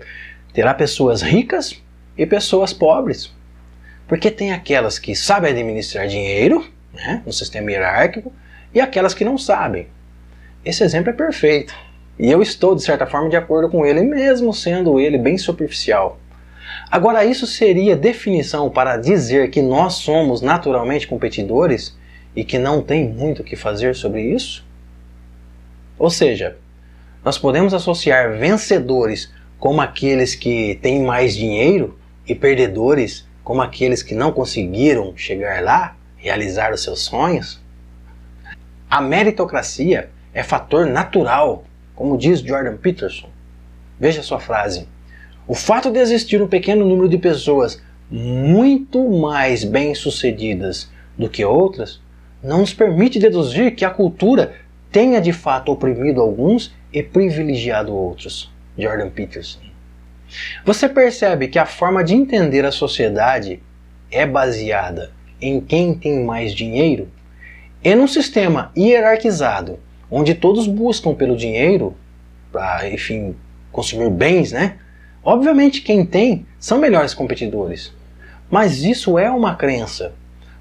terá 0.54 0.74
pessoas 0.74 1.22
ricas 1.22 1.82
e 2.18 2.26
pessoas 2.26 2.74
pobres. 2.74 3.36
Porque 4.08 4.32
tem 4.32 4.54
aquelas 4.54 4.98
que 4.98 5.16
sabem 5.16 5.52
administrar 5.52 6.08
dinheiro 6.08 6.66
né, 6.94 7.22
no 7.26 7.34
sistema 7.34 7.72
hierárquico, 7.72 8.32
e 8.74 8.82
aquelas 8.82 9.14
que 9.14 9.26
não 9.26 9.38
sabem. 9.38 9.88
Esse 10.64 10.84
exemplo 10.84 11.10
é 11.10 11.14
perfeito. 11.14 11.74
E 12.20 12.30
eu 12.30 12.42
estou, 12.42 12.76
de 12.76 12.84
certa 12.84 13.06
forma, 13.06 13.30
de 13.30 13.36
acordo 13.36 13.70
com 13.70 13.86
ele, 13.86 14.02
mesmo 14.02 14.54
sendo 14.54 15.00
ele 15.00 15.18
bem 15.18 15.38
superficial. 15.38 16.20
Agora, 16.89 17.26
isso 17.26 17.45
seria 17.45 17.95
definição 17.95 18.69
para 18.69 18.97
dizer 18.97 19.50
que 19.50 19.62
nós 19.62 19.95
somos 19.95 20.41
naturalmente 20.41 21.08
competidores 21.08 21.97
e 22.36 22.43
que 22.43 22.58
não 22.58 22.82
tem 22.82 23.08
muito 23.08 23.41
o 23.41 23.45
que 23.45 23.56
fazer 23.56 23.95
sobre 23.95 24.21
isso? 24.21 24.65
Ou 26.00 26.10
seja, 26.10 26.58
nós 27.23 27.38
podemos 27.38 27.73
associar 27.73 28.38
vencedores 28.38 29.32
como 29.60 29.82
aqueles 29.82 30.36
que 30.36 30.76
têm 30.82 31.04
mais 31.04 31.36
dinheiro 31.36 31.97
e 32.28 32.34
perdedores 32.34 33.28
como 33.43 33.62
aqueles 33.62 34.04
que 34.04 34.13
não 34.13 34.32
conseguiram 34.32 35.15
chegar 35.17 35.63
lá? 35.63 35.97
realizar 36.17 36.73
os 36.73 36.84
seus 36.84 37.02
sonhos? 37.02 37.62
A 38.89 39.02
meritocracia 39.02 40.10
é 40.34 40.43
fator 40.43 40.86
natural, 40.86 41.63
como 41.95 42.17
diz 42.17 42.39
Jordan 42.39 42.78
Peterson. 42.78 43.30
Veja 44.00 44.21
sua 44.21 44.39
frase. 44.39 44.88
O 45.48 45.56
fato 45.56 45.90
de 45.90 46.00
existir 46.00 46.42
um 46.42 46.48
pequeno 46.48 46.86
número 46.86 47.08
de 47.08 47.18
pessoas 47.18 47.82
muito 48.12 49.10
mais 49.10 49.64
bem-sucedidas 49.64 50.92
do 51.18 51.30
que 51.30 51.46
outras 51.46 52.02
não 52.44 52.60
nos 52.60 52.74
permite 52.74 53.18
deduzir 53.18 53.74
que 53.74 53.86
a 53.86 53.90
cultura 53.90 54.56
tenha 54.92 55.22
de 55.22 55.32
fato 55.32 55.72
oprimido 55.72 56.22
alguns 56.22 56.76
e 56.92 57.02
privilegiado 57.02 57.96
outros. 57.96 58.52
Jordan 58.78 59.10
Peterson. 59.10 59.60
Você 60.66 60.90
percebe 60.90 61.48
que 61.48 61.58
a 61.58 61.66
forma 61.66 62.04
de 62.04 62.14
entender 62.14 62.66
a 62.66 62.72
sociedade 62.72 63.64
é 64.12 64.26
baseada 64.26 65.12
em 65.42 65.62
quem 65.62 65.94
tem 65.94 66.26
mais 66.26 66.54
dinheiro, 66.54 67.10
e 67.84 67.96
num 67.96 68.08
sistema 68.08 68.72
hierarquizado, 68.76 69.80
onde 70.12 70.36
todos 70.36 70.68
buscam 70.68 71.14
pelo 71.14 71.38
dinheiro 71.38 71.96
para, 72.52 72.90
enfim, 72.90 73.36
consumir 73.72 74.10
bens, 74.10 74.52
né? 74.52 74.78
Obviamente 75.30 75.82
quem 75.82 76.06
tem 76.06 76.46
são 76.58 76.78
melhores 76.78 77.13
competidores. 77.13 77.94
Mas 78.50 78.82
isso 78.84 79.20
é 79.20 79.30
uma 79.30 79.58
crença, 79.58 80.13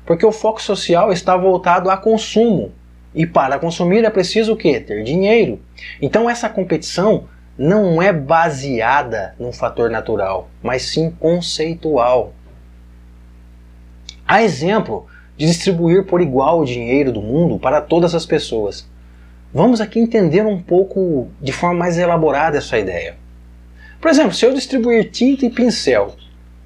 porque 0.04 0.26
o 0.26 0.32
foco 0.32 0.60
social 0.60 1.12
está 1.12 1.36
voltado 1.36 1.88
a 1.88 1.96
consumo. 1.96 2.72
E 3.14 3.24
para 3.24 3.60
consumir 3.60 4.04
é 4.04 4.10
preciso 4.10 4.54
o 4.54 4.56
quê? 4.56 4.80
Ter 4.80 5.04
dinheiro. 5.04 5.60
Então 6.02 6.28
essa 6.28 6.48
competição 6.48 7.28
não 7.56 8.02
é 8.02 8.12
baseada 8.12 9.36
num 9.38 9.52
fator 9.52 9.88
natural, 9.88 10.50
mas 10.60 10.82
sim 10.82 11.12
conceitual. 11.12 12.32
Há 14.26 14.42
exemplo 14.42 15.06
de 15.36 15.46
distribuir 15.46 16.06
por 16.06 16.20
igual 16.20 16.58
o 16.58 16.64
dinheiro 16.64 17.12
do 17.12 17.22
mundo 17.22 17.56
para 17.56 17.80
todas 17.80 18.16
as 18.16 18.26
pessoas. 18.26 18.84
Vamos 19.54 19.80
aqui 19.80 20.00
entender 20.00 20.44
um 20.44 20.60
pouco 20.60 21.28
de 21.40 21.52
forma 21.52 21.78
mais 21.78 21.96
elaborada 21.96 22.58
essa 22.58 22.76
ideia. 22.76 23.24
Por 24.00 24.10
exemplo, 24.10 24.32
se 24.34 24.44
eu 24.44 24.52
distribuir 24.52 25.10
tinta 25.10 25.46
e 25.46 25.50
pincel 25.50 26.14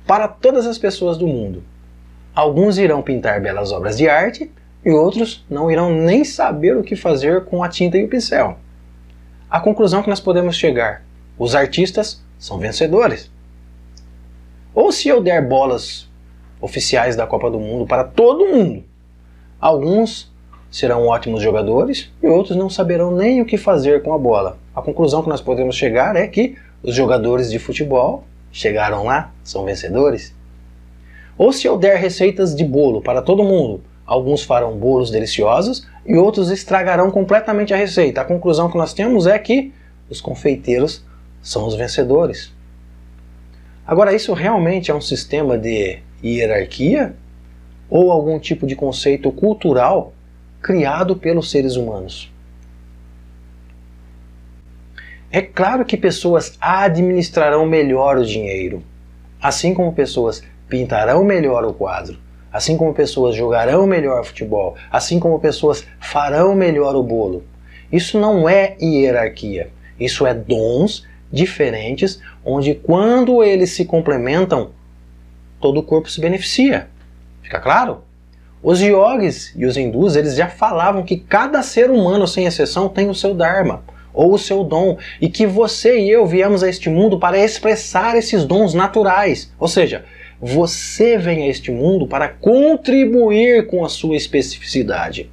para 0.07 0.29
todas 0.29 0.67
as 0.67 0.79
pessoas 0.79 1.17
do 1.17 1.27
mundo, 1.27 1.63
alguns 2.35 2.79
irão 2.79 3.03
pintar 3.03 3.41
belas 3.41 3.73
obras 3.73 3.97
de 3.97 4.09
arte 4.09 4.51
e 4.85 4.91
outros 4.91 5.45
não 5.49 5.71
irão 5.71 5.95
nem 5.95 6.25
saber 6.25 6.77
o 6.77 6.83
que 6.83 6.97
fazer 6.97 7.45
com 7.45 7.63
a 7.63 7.69
tinta 7.69 7.97
e 7.99 8.05
o 8.05 8.09
pincel. 8.09 8.59
A 9.49 9.61
conclusão 9.61 10.03
que 10.03 10.11
nós 10.11 10.21
podemos 10.21 10.57
chegar: 10.57 11.05
os 11.39 11.55
artistas 11.55 12.23
são 12.39 12.59
vencedores. 12.59 13.31
Ou 14.75 14.93
se 14.93 15.09
eu 15.09 15.21
der 15.21 15.47
bolas 15.47 16.09
oficiais 16.61 17.17
da 17.17 17.27
Copa 17.27 17.51
do 17.51 17.59
Mundo 17.59 17.87
para 17.87 18.05
todo 18.05 18.47
mundo. 18.47 18.85
Alguns 19.59 20.31
serão 20.71 21.07
ótimos 21.07 21.43
jogadores 21.43 22.11
e 22.23 22.27
outros 22.27 22.57
não 22.57 22.71
saberão 22.71 23.11
nem 23.11 23.41
o 23.41 23.47
que 23.47 23.57
fazer 23.57 24.03
com 24.03 24.15
a 24.15 24.19
bola. 24.19 24.59
A 24.75 24.83
conclusão 24.83 25.23
que 25.23 25.29
nós 25.29 25.41
podemos 25.41 25.75
chegar 25.75 26.15
é 26.15 26.27
que 26.27 26.57
os 26.83 26.95
jogadores 26.95 27.51
de 27.51 27.59
futebol 27.59 28.25
chegaram 28.53 29.05
lá, 29.05 29.33
são 29.45 29.65
vencedores. 29.65 30.35
Ou 31.37 31.53
se 31.53 31.67
eu 31.67 31.79
der 31.79 31.97
receitas 31.97 32.55
de 32.55 32.65
bolo 32.65 33.01
para 33.01 33.23
todo 33.23 33.45
mundo, 33.45 33.83
alguns 34.05 34.43
farão 34.43 34.77
bolos 34.77 35.11
deliciosos 35.11 35.87
e 36.05 36.17
outros 36.17 36.51
estragarão 36.51 37.11
completamente 37.11 37.73
a 37.73 37.77
receita. 37.77 38.21
A 38.21 38.25
conclusão 38.25 38.71
que 38.71 38.77
nós 38.77 38.93
temos 38.93 39.27
é 39.27 39.39
que 39.39 39.73
os 40.09 40.21
confeiteiros 40.21 41.05
são 41.41 41.67
os 41.67 41.75
vencedores. 41.75 42.53
Agora, 43.87 44.15
isso 44.15 44.33
realmente 44.33 44.91
é 44.91 44.95
um 44.95 45.01
sistema 45.01 45.57
de 45.57 45.99
hierarquia 46.23 47.15
ou 47.89 48.11
algum 48.11 48.39
tipo 48.39 48.67
de 48.67 48.77
conceito 48.77 49.33
cultural 49.33 50.13
criado 50.61 51.17
pelos 51.17 51.51
seres 51.51 51.77
humanos. 51.77 52.30
É 55.33 55.41
claro 55.41 55.85
que 55.85 55.97
pessoas 55.97 56.59
administrarão 56.61 57.65
melhor 57.65 58.19
o 58.19 58.27
dinheiro, 58.27 58.83
assim 59.41 59.73
como 59.73 59.93
pessoas 59.93 60.43
pintarão 60.69 61.23
melhor 61.23 61.65
o 61.65 61.73
quadro, 61.73 62.19
assim 62.53 62.77
como 62.77 62.93
pessoas 62.93 63.37
jogarão 63.37 63.87
melhor 63.87 64.25
futebol, 64.25 64.75
assim 64.91 65.21
como 65.21 65.39
pessoas 65.39 65.87
farão 66.01 66.57
melhor 66.57 66.97
o 66.97 67.03
bolo. 67.05 67.45
Isso 67.93 68.19
não 68.19 68.49
é 68.49 68.77
hierarquia, 68.83 69.71
isso 70.01 70.27
é 70.27 70.35
dons 70.35 71.07
diferentes, 71.33 72.21
onde 72.45 72.75
quando 72.75 73.45
eles 73.45 73.71
se 73.71 73.85
complementam, 73.85 74.71
todo 75.61 75.79
o 75.79 75.83
corpo 75.85 76.11
se 76.11 76.21
beneficia. 76.21 76.89
Fica 77.41 77.61
claro? 77.61 78.03
Os 78.61 78.81
yogis 78.81 79.55
e 79.55 79.65
os 79.65 79.77
hindus, 79.77 80.17
eles 80.17 80.35
já 80.35 80.49
falavam 80.49 81.05
que 81.05 81.17
cada 81.17 81.63
ser 81.63 81.89
humano, 81.89 82.27
sem 82.27 82.47
exceção, 82.47 82.89
tem 82.89 83.09
o 83.09 83.15
seu 83.15 83.33
dharma, 83.33 83.85
ou 84.13 84.35
o 84.35 84.39
seu 84.39 84.65
dom, 84.65 84.99
e 85.21 85.29
que 85.29 85.47
você 85.47 85.99
e 85.99 86.11
eu 86.11 86.27
viemos 86.27 86.63
a 86.63 86.69
este 86.69 86.89
mundo 86.89 87.19
para 87.19 87.39
expressar 87.39 88.17
esses 88.17 88.45
dons 88.45 88.75
naturais. 88.75 89.53
Ou 89.59 89.69
seja, 89.69 90.05
você 90.41 91.19
vem 91.19 91.45
a 91.45 91.49
este 91.49 91.71
mundo 91.71 92.07
para 92.07 92.29
contribuir 92.29 93.67
com 93.67 93.85
a 93.85 93.89
sua 93.89 94.17
especificidade. 94.17 95.31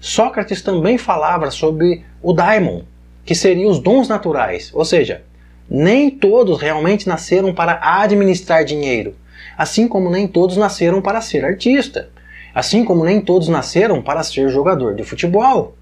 Sócrates 0.00 0.62
também 0.62 0.96
falava 0.96 1.50
sobre 1.50 2.04
o 2.22 2.32
daimon, 2.32 2.82
que 3.24 3.34
seriam 3.34 3.70
os 3.70 3.78
dons 3.78 4.08
naturais, 4.08 4.70
ou 4.72 4.84
seja, 4.84 5.22
nem 5.68 6.10
todos 6.10 6.60
realmente 6.60 7.06
nasceram 7.06 7.54
para 7.54 7.78
administrar 7.82 8.64
dinheiro, 8.64 9.14
assim 9.58 9.86
como 9.86 10.10
nem 10.10 10.26
todos 10.26 10.56
nasceram 10.56 11.02
para 11.02 11.20
ser 11.20 11.44
artista, 11.44 12.10
assim 12.54 12.84
como 12.84 13.04
nem 13.04 13.20
todos 13.20 13.48
nasceram 13.48 14.02
para 14.02 14.22
ser 14.22 14.48
jogador 14.48 14.94
de 14.94 15.04
futebol. 15.04 15.76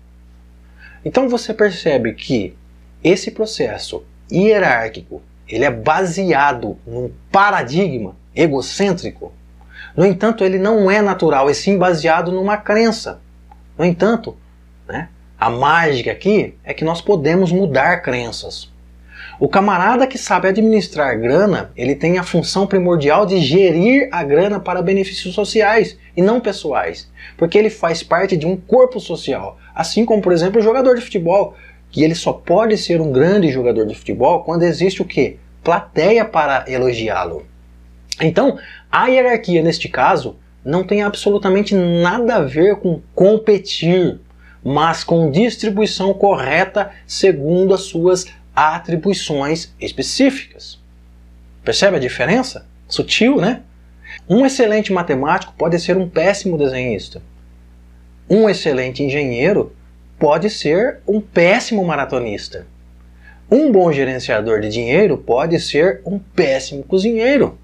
Então 1.09 1.27
você 1.27 1.55
percebe 1.55 2.12
que 2.12 2.55
esse 3.03 3.31
processo 3.31 4.05
hierárquico, 4.31 5.23
ele 5.49 5.64
é 5.64 5.71
baseado 5.71 6.77
num 6.87 7.11
paradigma 7.33 8.14
egocêntrico. 8.37 9.33
No 9.97 10.05
entanto, 10.05 10.44
ele 10.44 10.59
não 10.59 10.90
é 10.90 11.01
natural, 11.01 11.49
e 11.49 11.55
sim 11.55 11.79
baseado 11.79 12.31
numa 12.31 12.59
crença. 12.59 13.23
No 13.79 13.87
entanto, 13.87 14.37
né, 14.87 15.09
a 15.40 15.49
mágica 15.49 16.12
aqui 16.12 16.55
é 16.62 16.75
que 16.75 16.85
nós 16.85 17.01
podemos 17.01 17.51
mudar 17.51 18.03
crenças. 18.03 18.71
O 19.40 19.49
camarada 19.49 20.07
que 20.07 20.18
sabe 20.18 20.49
administrar 20.49 21.18
grana, 21.18 21.71
ele 21.75 21.94
tem 21.94 22.18
a 22.18 22.23
função 22.23 22.66
primordial 22.66 23.25
de 23.25 23.40
gerir 23.40 24.11
a 24.12 24.23
grana 24.23 24.61
para 24.61 24.83
benefícios 24.83 25.35
sociais 25.35 25.97
e 26.14 26.21
não 26.21 26.38
pessoais, 26.38 27.11
porque 27.37 27.57
ele 27.57 27.71
faz 27.71 28.03
parte 28.03 28.37
de 28.37 28.47
um 28.47 28.59
corpo 28.59 29.01
social, 29.01 29.57
assim 29.79 30.05
como, 30.05 30.21
por 30.21 30.33
exemplo, 30.33 30.61
o 30.61 30.64
jogador 30.64 30.97
de 30.97 31.01
futebol, 31.03 31.55
que 31.88 32.03
ele 32.03 32.17
só 32.17 32.33
pode 32.33 32.77
ser 32.77 33.01
um 33.01 33.12
grande 33.12 33.49
jogador 33.49 33.87
de 33.87 33.95
futebol 33.95 34.43
quando 34.43 34.64
existe 34.64 35.01
o 35.01 35.05
quê? 35.05 35.37
Plateia 35.62 36.25
para 36.25 36.64
elogiá-lo. 36.67 37.47
Então, 38.21 38.59
a 38.91 39.07
hierarquia 39.07 39.62
neste 39.62 39.88
caso 39.88 40.35
não 40.64 40.83
tem 40.83 41.03
absolutamente 41.03 41.77
nada 41.77 42.35
a 42.35 42.43
ver 42.43 42.81
com 42.81 43.01
competir, 43.14 44.19
mas 44.64 45.05
com 45.05 45.31
distribuição 45.31 46.12
correta 46.12 46.91
segundo 47.07 47.73
as 47.73 47.83
suas 47.83 48.27
atribuições 48.57 49.73
específicas. 49.81 50.81
Percebe 51.62 51.99
a 51.99 52.01
diferença? 52.01 52.67
Sutil, 52.88 53.37
né? 53.37 53.62
Um 54.29 54.45
excelente 54.45 54.93
matemático 54.93 55.55
pode 55.57 55.79
ser 55.79 55.97
um 55.97 56.09
péssimo 56.09 56.59
desenhista. 56.59 57.23
Um 58.31 58.49
excelente 58.49 59.03
engenheiro 59.03 59.73
pode 60.19 60.51
ser 60.51 60.99
um 61.07 61.21
péssimo 61.21 61.83
maratonista. 61.85 62.67
Um 63.51 63.73
bom 63.73 63.91
gerenciador 63.91 64.61
de 64.61 64.69
dinheiro 64.69 65.17
pode 65.17 65.59
ser 65.59 66.03
um 66.05 66.19
péssimo 66.19 66.83
cozinheiro. 66.83 67.59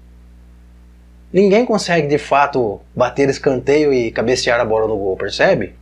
Ninguém 1.31 1.65
consegue 1.65 2.07
de 2.07 2.17
fato 2.17 2.81
bater 2.95 3.29
escanteio 3.29 3.93
e 3.93 4.09
cabecear 4.09 4.59
a 4.59 4.65
bola 4.65 4.87
no 4.87 4.97
gol, 4.97 5.15
percebe? 5.15 5.75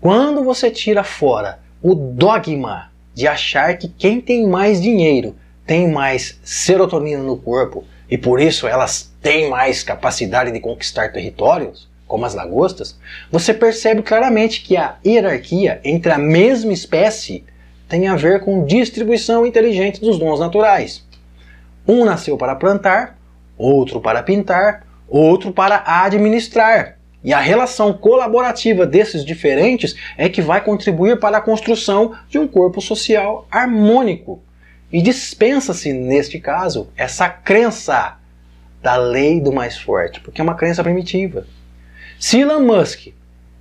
Quando 0.00 0.44
você 0.44 0.70
tira 0.70 1.02
fora 1.02 1.58
o 1.82 1.94
dogma 1.94 2.92
de 3.12 3.26
achar 3.26 3.76
que 3.76 3.88
quem 3.88 4.20
tem 4.20 4.46
mais 4.46 4.80
dinheiro 4.80 5.34
tem 5.66 5.90
mais 5.90 6.38
serotonina 6.44 7.22
no 7.22 7.36
corpo 7.36 7.84
e 8.08 8.16
por 8.16 8.40
isso 8.40 8.68
elas 8.68 9.12
têm 9.20 9.48
mais 9.48 9.82
capacidade 9.82 10.52
de 10.52 10.60
conquistar 10.60 11.10
territórios, 11.10 11.88
como 12.14 12.26
as 12.26 12.34
lagostas, 12.36 12.96
você 13.28 13.52
percebe 13.52 14.00
claramente 14.00 14.62
que 14.62 14.76
a 14.76 14.94
hierarquia 15.04 15.80
entre 15.82 16.12
a 16.12 16.16
mesma 16.16 16.72
espécie 16.72 17.42
tem 17.88 18.06
a 18.06 18.14
ver 18.14 18.44
com 18.44 18.64
distribuição 18.64 19.44
inteligente 19.44 20.00
dos 20.00 20.16
dons 20.16 20.38
naturais. 20.38 21.04
Um 21.84 22.04
nasceu 22.04 22.38
para 22.38 22.54
plantar, 22.54 23.18
outro 23.58 24.00
para 24.00 24.22
pintar, 24.22 24.86
outro 25.08 25.50
para 25.50 25.82
administrar. 25.84 26.98
E 27.24 27.34
a 27.34 27.40
relação 27.40 27.92
colaborativa 27.92 28.86
desses 28.86 29.24
diferentes 29.24 29.96
é 30.16 30.28
que 30.28 30.40
vai 30.40 30.62
contribuir 30.62 31.18
para 31.18 31.38
a 31.38 31.40
construção 31.40 32.14
de 32.28 32.38
um 32.38 32.46
corpo 32.46 32.80
social 32.80 33.44
harmônico. 33.50 34.40
E 34.92 35.02
dispensa-se, 35.02 35.92
neste 35.92 36.38
caso, 36.38 36.86
essa 36.96 37.28
crença 37.28 38.18
da 38.80 38.94
lei 38.94 39.40
do 39.40 39.52
mais 39.52 39.76
forte, 39.76 40.20
porque 40.20 40.40
é 40.40 40.44
uma 40.44 40.54
crença 40.54 40.80
primitiva. 40.84 41.44
Se 42.26 42.40
Elon 42.40 42.60
Musk, 42.60 43.08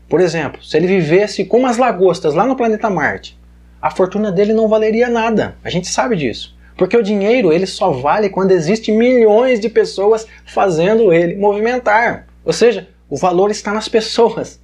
por 0.07 0.21
exemplo, 0.21 0.63
se 0.63 0.77
ele 0.77 0.87
vivesse 0.87 1.43
como 1.43 1.67
as 1.67 1.75
lagostas 1.75 2.33
lá 2.33 2.45
no 2.45 2.55
planeta 2.55 2.89
Marte, 2.89 3.37
a 3.81 3.91
fortuna 3.91 4.31
dele 4.31 4.53
não 4.53 4.69
valeria 4.69 5.09
nada. 5.09 5.57
A 5.61 5.69
gente 5.69 5.89
sabe 5.89 6.15
disso. 6.15 6.55
Porque 6.77 6.95
o 6.95 7.03
dinheiro 7.03 7.51
ele 7.51 7.65
só 7.65 7.91
vale 7.91 8.29
quando 8.29 8.51
existe 8.51 8.89
milhões 8.89 9.59
de 9.59 9.67
pessoas 9.67 10.25
fazendo 10.45 11.11
ele 11.11 11.35
movimentar. 11.35 12.25
Ou 12.45 12.53
seja, 12.53 12.87
o 13.09 13.17
valor 13.17 13.51
está 13.51 13.73
nas 13.73 13.89
pessoas. 13.89 14.61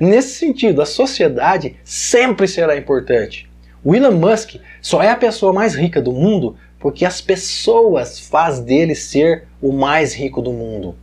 Nesse 0.00 0.34
sentido, 0.34 0.82
a 0.82 0.86
sociedade 0.86 1.76
sempre 1.84 2.48
será 2.48 2.76
importante. 2.76 3.48
O 3.84 3.94
Elon 3.94 4.10
Musk 4.10 4.56
só 4.82 5.00
é 5.00 5.08
a 5.08 5.16
pessoa 5.16 5.52
mais 5.52 5.76
rica 5.76 6.02
do 6.02 6.10
mundo 6.10 6.56
porque 6.80 7.04
as 7.04 7.20
pessoas 7.20 8.18
faz 8.18 8.58
dele 8.58 8.96
ser 8.96 9.44
o 9.62 9.70
mais 9.70 10.14
rico 10.14 10.42
do 10.42 10.52
mundo. 10.52 10.96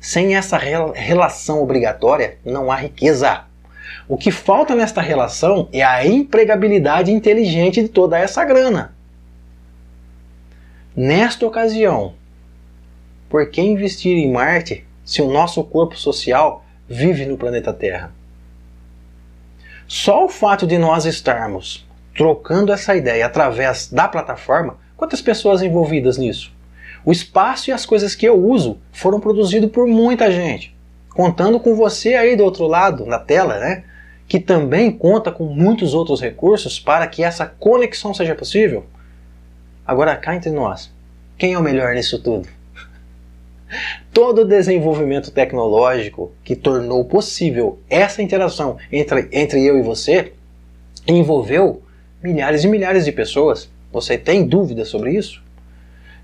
Sem 0.00 0.36
essa 0.36 0.56
relação 0.56 1.62
obrigatória, 1.62 2.38
não 2.44 2.70
há 2.70 2.76
riqueza. 2.76 3.44
O 4.06 4.16
que 4.16 4.30
falta 4.30 4.74
nesta 4.74 5.00
relação 5.00 5.68
é 5.72 5.82
a 5.82 6.06
empregabilidade 6.06 7.10
inteligente 7.10 7.82
de 7.82 7.88
toda 7.88 8.18
essa 8.18 8.44
grana. 8.44 8.94
Nesta 10.94 11.46
ocasião, 11.46 12.14
por 13.28 13.50
que 13.50 13.60
investir 13.60 14.16
em 14.16 14.30
Marte 14.30 14.86
se 15.04 15.20
o 15.20 15.30
nosso 15.30 15.62
corpo 15.64 15.96
social 15.96 16.64
vive 16.88 17.26
no 17.26 17.36
planeta 17.36 17.72
Terra? 17.72 18.12
Só 19.86 20.24
o 20.24 20.28
fato 20.28 20.66
de 20.66 20.78
nós 20.78 21.04
estarmos 21.04 21.86
trocando 22.14 22.72
essa 22.72 22.96
ideia 22.96 23.26
através 23.26 23.88
da 23.92 24.08
plataforma, 24.08 24.76
quantas 24.96 25.22
pessoas 25.22 25.62
envolvidas 25.62 26.18
nisso? 26.18 26.52
O 27.04 27.12
espaço 27.12 27.70
e 27.70 27.72
as 27.72 27.86
coisas 27.86 28.14
que 28.14 28.26
eu 28.26 28.36
uso 28.36 28.78
foram 28.92 29.20
produzidos 29.20 29.70
por 29.70 29.86
muita 29.86 30.30
gente, 30.30 30.74
contando 31.10 31.58
com 31.60 31.74
você 31.74 32.14
aí 32.14 32.36
do 32.36 32.44
outro 32.44 32.66
lado, 32.66 33.06
na 33.06 33.18
tela, 33.18 33.58
né? 33.58 33.84
Que 34.26 34.38
também 34.38 34.90
conta 34.90 35.32
com 35.32 35.44
muitos 35.44 35.94
outros 35.94 36.20
recursos 36.20 36.78
para 36.78 37.06
que 37.06 37.22
essa 37.22 37.46
conexão 37.46 38.12
seja 38.12 38.34
possível. 38.34 38.84
Agora 39.86 40.16
cá 40.16 40.34
entre 40.34 40.50
nós, 40.50 40.92
quem 41.38 41.54
é 41.54 41.58
o 41.58 41.62
melhor 41.62 41.94
nisso 41.94 42.22
tudo? 42.22 42.46
Todo 44.12 44.42
o 44.42 44.44
desenvolvimento 44.44 45.30
tecnológico 45.30 46.32
que 46.44 46.54
tornou 46.54 47.04
possível 47.04 47.78
essa 47.88 48.22
interação 48.22 48.76
entre, 48.92 49.28
entre 49.32 49.64
eu 49.64 49.78
e 49.78 49.82
você 49.82 50.32
envolveu 51.06 51.82
milhares 52.22 52.64
e 52.64 52.68
milhares 52.68 53.04
de 53.04 53.12
pessoas. 53.12 53.70
Você 53.90 54.18
tem 54.18 54.46
dúvidas 54.46 54.88
sobre 54.88 55.12
isso? 55.12 55.42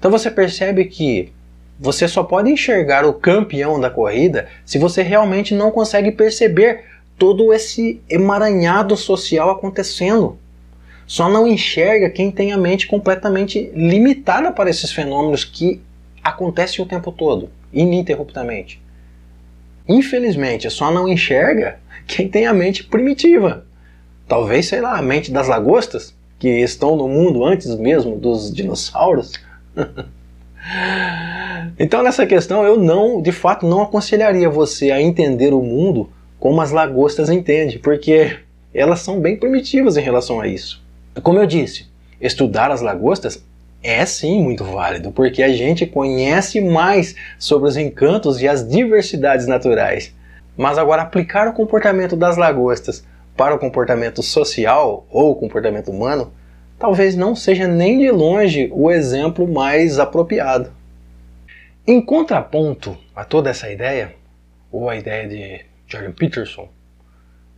Então 0.04 0.12
você 0.12 0.30
percebe 0.30 0.84
que 0.84 1.32
você 1.80 2.06
só 2.06 2.22
pode 2.22 2.50
enxergar 2.50 3.06
o 3.06 3.14
campeão 3.14 3.80
da 3.80 3.88
corrida 3.88 4.48
se 4.62 4.76
você 4.76 5.00
realmente 5.00 5.54
não 5.54 5.70
consegue 5.70 6.12
perceber 6.12 6.84
todo 7.18 7.54
esse 7.54 8.02
emaranhado 8.06 8.98
social 8.98 9.48
acontecendo 9.48 10.38
só 11.06 11.26
não 11.26 11.46
enxerga 11.46 12.10
quem 12.10 12.30
tem 12.30 12.52
a 12.52 12.58
mente 12.58 12.86
completamente 12.86 13.72
limitada 13.74 14.52
para 14.52 14.68
esses 14.68 14.92
fenômenos 14.92 15.42
que 15.42 15.80
acontecem 16.22 16.84
o 16.84 16.88
tempo 16.88 17.10
todo, 17.10 17.48
ininterruptamente. 17.72 18.82
Infelizmente, 19.88 20.68
só 20.68 20.92
não 20.92 21.08
enxerga 21.08 21.78
quem 22.06 22.28
tem 22.28 22.46
a 22.46 22.52
mente 22.52 22.84
primitiva. 22.84 23.64
Talvez, 24.28 24.66
sei 24.66 24.82
lá, 24.82 24.98
a 24.98 25.02
mente 25.02 25.32
das 25.32 25.48
lagostas, 25.48 26.14
que 26.38 26.48
estão 26.60 26.94
no 26.94 27.08
mundo 27.08 27.42
antes 27.42 27.74
mesmo 27.74 28.18
dos 28.18 28.52
dinossauros. 28.52 29.32
então, 31.78 32.02
nessa 32.02 32.26
questão, 32.26 32.64
eu 32.64 32.76
não, 32.76 33.20
de 33.20 33.32
fato, 33.32 33.66
não 33.66 33.82
aconselharia 33.82 34.48
você 34.48 34.90
a 34.90 35.00
entender 35.00 35.52
o 35.52 35.62
mundo 35.62 36.10
como 36.38 36.60
as 36.60 36.70
lagostas 36.70 37.30
entendem, 37.30 37.78
porque 37.78 38.38
elas 38.72 39.00
são 39.00 39.20
bem 39.20 39.36
primitivas 39.36 39.96
em 39.96 40.02
relação 40.02 40.40
a 40.40 40.46
isso. 40.46 40.82
Como 41.22 41.38
eu 41.38 41.46
disse, 41.46 41.86
estudar 42.20 42.70
as 42.70 42.80
lagostas 42.80 43.44
é 43.82 44.04
sim 44.06 44.42
muito 44.42 44.64
válido, 44.64 45.12
porque 45.12 45.42
a 45.42 45.52
gente 45.52 45.86
conhece 45.86 46.60
mais 46.60 47.14
sobre 47.38 47.68
os 47.68 47.76
encantos 47.76 48.40
e 48.40 48.48
as 48.48 48.66
diversidades 48.66 49.46
naturais. 49.46 50.12
Mas 50.56 50.78
agora 50.78 51.02
aplicar 51.02 51.48
o 51.48 51.52
comportamento 51.52 52.16
das 52.16 52.36
lagostas 52.36 53.04
para 53.36 53.54
o 53.54 53.58
comportamento 53.58 54.22
social 54.22 55.06
ou 55.10 55.32
o 55.32 55.34
comportamento 55.34 55.90
humano 55.90 56.32
talvez 56.78 57.16
não 57.16 57.34
seja 57.34 57.66
nem 57.66 57.98
de 57.98 58.10
longe 58.10 58.70
o 58.72 58.90
exemplo 58.90 59.46
mais 59.46 59.98
apropriado. 59.98 60.72
Em 61.86 62.00
contraponto 62.00 62.96
a 63.14 63.24
toda 63.24 63.50
essa 63.50 63.70
ideia, 63.70 64.14
ou 64.72 64.88
a 64.88 64.96
ideia 64.96 65.28
de 65.28 65.64
Jordan 65.86 66.12
Peterson, 66.12 66.68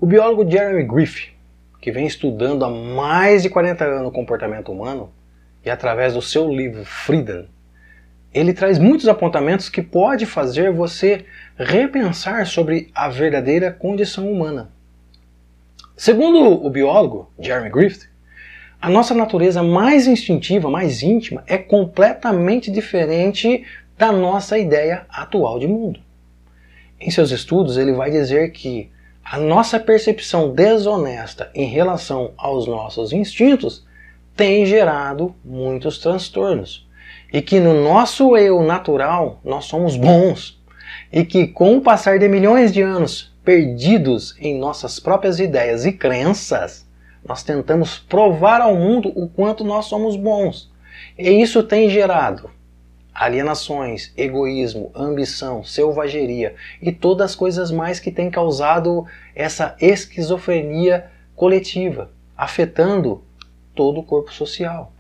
o 0.01 0.07
biólogo 0.07 0.51
Jeremy 0.51 0.83
Griffith, 0.83 1.33
que 1.81 1.93
vem 1.93 2.07
estudando 2.07 2.65
há 2.65 2.71
mais 2.71 3.43
de 3.43 3.49
40 3.49 3.85
anos 3.85 4.09
o 4.09 4.13
comportamento 4.13 4.73
humano, 4.73 5.13
e 5.65 5.71
através 5.71 6.15
do 6.15 6.23
seu 6.23 6.49
livro 6.53 6.85
Freedom, 6.85 7.47
ele 8.35 8.53
traz 8.53 8.79
muitos 8.79 9.09
apontamentos 9.09 9.69
que 9.69 9.81
pode 9.81 10.27
fazer 10.27 10.71
você 10.71 11.25
repensar 11.57 12.47
sobre 12.47 12.91
a 12.95 13.09
verdadeira 13.09 13.73
condição 13.73 14.31
humana. 14.31 14.71
Segundo 15.97 16.67
o 16.67 16.69
biólogo 16.69 17.33
Jeremy 17.39 17.71
Griffith, 17.71 18.11
a 18.81 18.91
nossa 18.91 19.15
natureza 19.15 19.63
mais 19.63 20.07
instintiva, 20.07 20.71
mais 20.71 21.03
íntima, 21.03 21.43
é 21.47 21.59
completamente 21.59 22.71
diferente 22.71 23.65
da 23.97 24.13
nossa 24.13 24.59
ideia 24.59 25.07
atual 25.09 25.59
de 25.59 25.67
mundo. 25.67 26.01
Em 27.01 27.11
seus 27.11 27.31
estudos, 27.31 27.77
ele 27.77 27.93
vai 27.93 28.11
dizer 28.11 28.53
que 28.53 28.91
a 29.25 29.39
nossa 29.39 29.81
percepção 29.81 30.53
desonesta 30.53 31.51
em 31.55 31.67
relação 31.67 32.33
aos 32.37 32.67
nossos 32.67 33.13
instintos 33.13 33.85
tem 34.37 34.65
gerado 34.65 35.35
muitos 35.45 35.99
transtornos. 35.99 36.87
E 37.33 37.43
que 37.43 37.59
no 37.59 37.83
nosso 37.83 38.37
eu 38.37 38.63
natural 38.63 39.41
nós 39.45 39.65
somos 39.65 39.97
bons. 39.97 40.63
E 41.13 41.25
que 41.25 41.49
com 41.49 41.77
o 41.77 41.81
passar 41.81 42.19
de 42.19 42.29
milhões 42.29 42.73
de 42.73 42.83
anos 42.83 43.35
perdidos 43.45 44.37
em 44.41 44.59
nossas 44.59 45.01
próprias 45.01 45.41
ideias 45.41 45.85
e 45.85 45.93
crenças, 45.93 46.86
nós 47.27 47.43
tentamos 47.43 47.99
provar 47.99 48.61
ao 48.61 48.75
mundo 48.75 49.13
o 49.15 49.29
quanto 49.29 49.65
nós 49.65 49.87
somos 49.87 50.17
bons. 50.17 50.71
E 51.19 51.31
isso 51.31 51.63
tem 51.63 51.91
gerado 51.91 52.51
alienações, 53.19 54.13
egoísmo, 54.15 54.91
ambição, 54.95 55.65
selvageria 55.65 56.55
e 56.83 56.93
todas 56.93 57.31
as 57.31 57.35
coisas 57.35 57.71
mais 57.71 57.99
que 57.99 58.11
têm 58.11 58.31
causado 58.31 59.07
essa 59.35 59.75
esquizofrenia 59.81 61.11
coletiva, 61.35 62.11
afetando 62.37 63.25
todo 63.75 64.01
o 64.01 64.03
corpo 64.03 64.33
social. 64.33 64.93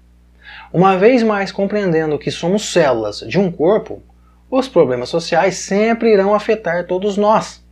Uma 0.72 0.96
vez 0.96 1.22
mais 1.22 1.52
compreendendo 1.52 2.18
que 2.18 2.30
somos 2.30 2.72
células 2.72 3.18
de 3.20 3.38
um 3.38 3.52
corpo, 3.52 4.02
os 4.50 4.66
problemas 4.66 5.10
sociais 5.10 5.56
sempre 5.56 6.12
irão 6.12 6.34
afetar 6.34 6.86
todos 6.86 7.16
nós. 7.18 7.62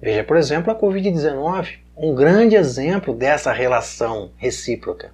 Veja, 0.00 0.22
por 0.22 0.36
exemplo, 0.36 0.70
a 0.70 0.78
Covid-19, 0.78 1.78
um 1.96 2.14
grande 2.14 2.54
exemplo 2.54 3.14
dessa 3.14 3.52
relação 3.52 4.30
recíproca. 4.36 5.10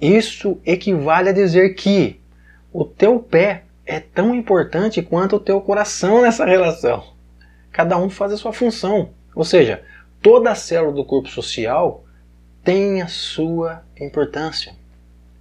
Isso 0.00 0.58
equivale 0.64 1.28
a 1.28 1.32
dizer 1.32 1.74
que 1.74 2.20
o 2.72 2.84
teu 2.84 3.20
pé 3.20 3.64
é 3.84 4.00
tão 4.00 4.34
importante 4.34 5.02
quanto 5.02 5.36
o 5.36 5.40
teu 5.40 5.60
coração 5.60 6.22
nessa 6.22 6.44
relação. 6.44 7.04
Cada 7.70 7.98
um 7.98 8.08
faz 8.08 8.32
a 8.32 8.36
sua 8.36 8.52
função. 8.52 9.10
Ou 9.34 9.44
seja, 9.44 9.82
toda 10.22 10.54
célula 10.54 10.92
do 10.92 11.04
corpo 11.04 11.28
social 11.28 12.04
tem 12.64 13.02
a 13.02 13.08
sua 13.08 13.82
importância. 14.00 14.74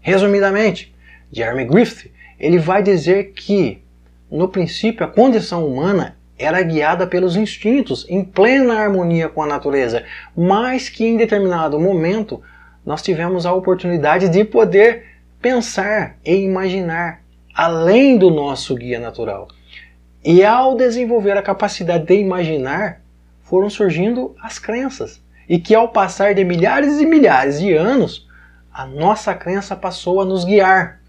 Resumidamente, 0.01 0.93
Jeremy 1.31 1.65
Griffith 1.65 2.11
ele 2.37 2.59
vai 2.59 2.83
dizer 2.83 3.31
que, 3.31 3.81
no 4.29 4.49
princípio, 4.49 5.05
a 5.05 5.09
condição 5.09 5.65
humana 5.65 6.17
era 6.37 6.61
guiada 6.61 7.07
pelos 7.07 7.35
instintos, 7.35 8.05
em 8.09 8.23
plena 8.23 8.79
harmonia 8.79 9.29
com 9.29 9.41
a 9.41 9.47
natureza, 9.47 10.03
mas 10.35 10.89
que 10.89 11.05
em 11.05 11.17
determinado 11.17 11.79
momento 11.79 12.41
nós 12.85 13.01
tivemos 13.01 13.45
a 13.45 13.53
oportunidade 13.53 14.29
de 14.29 14.43
poder 14.43 15.05
pensar 15.41 16.17
e 16.25 16.35
imaginar 16.35 17.21
além 17.53 18.17
do 18.17 18.29
nosso 18.29 18.75
guia 18.75 18.99
natural. 18.99 19.47
E 20.23 20.43
ao 20.43 20.75
desenvolver 20.75 21.37
a 21.37 21.41
capacidade 21.41 22.05
de 22.05 22.15
imaginar, 22.15 23.01
foram 23.43 23.69
surgindo 23.69 24.35
as 24.41 24.59
crenças. 24.59 25.23
E 25.47 25.59
que 25.59 25.75
ao 25.75 25.89
passar 25.89 26.33
de 26.33 26.43
milhares 26.43 26.99
e 26.99 27.05
milhares 27.05 27.59
de 27.59 27.73
anos, 27.73 28.27
a 28.73 28.85
nossa 28.85 29.33
crença 29.33 29.75
passou 29.75 30.19
a 30.19 30.25
nos 30.25 30.43
guiar 30.43 30.99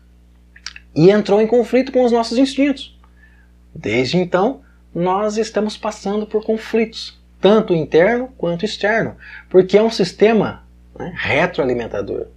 e 0.95 1.11
entrou 1.11 1.41
em 1.41 1.47
conflito 1.47 1.91
com 1.91 2.05
os 2.05 2.13
nossos 2.13 2.39
instintos. 2.39 2.97
Desde 3.75 4.19
então, 4.19 4.61
nós 4.97 5.37
estamos 5.37 5.77
passando 5.77 6.27
por 6.27 6.43
conflitos, 6.43 7.21
tanto 7.39 7.75
interno 7.75 8.31
quanto 8.39 8.65
externo, 8.65 9.15
porque 9.51 9.77
é 9.77 9.83
um 9.83 9.91
sistema 9.91 10.65
né, 10.99 11.13
retroalimentador 11.15 12.29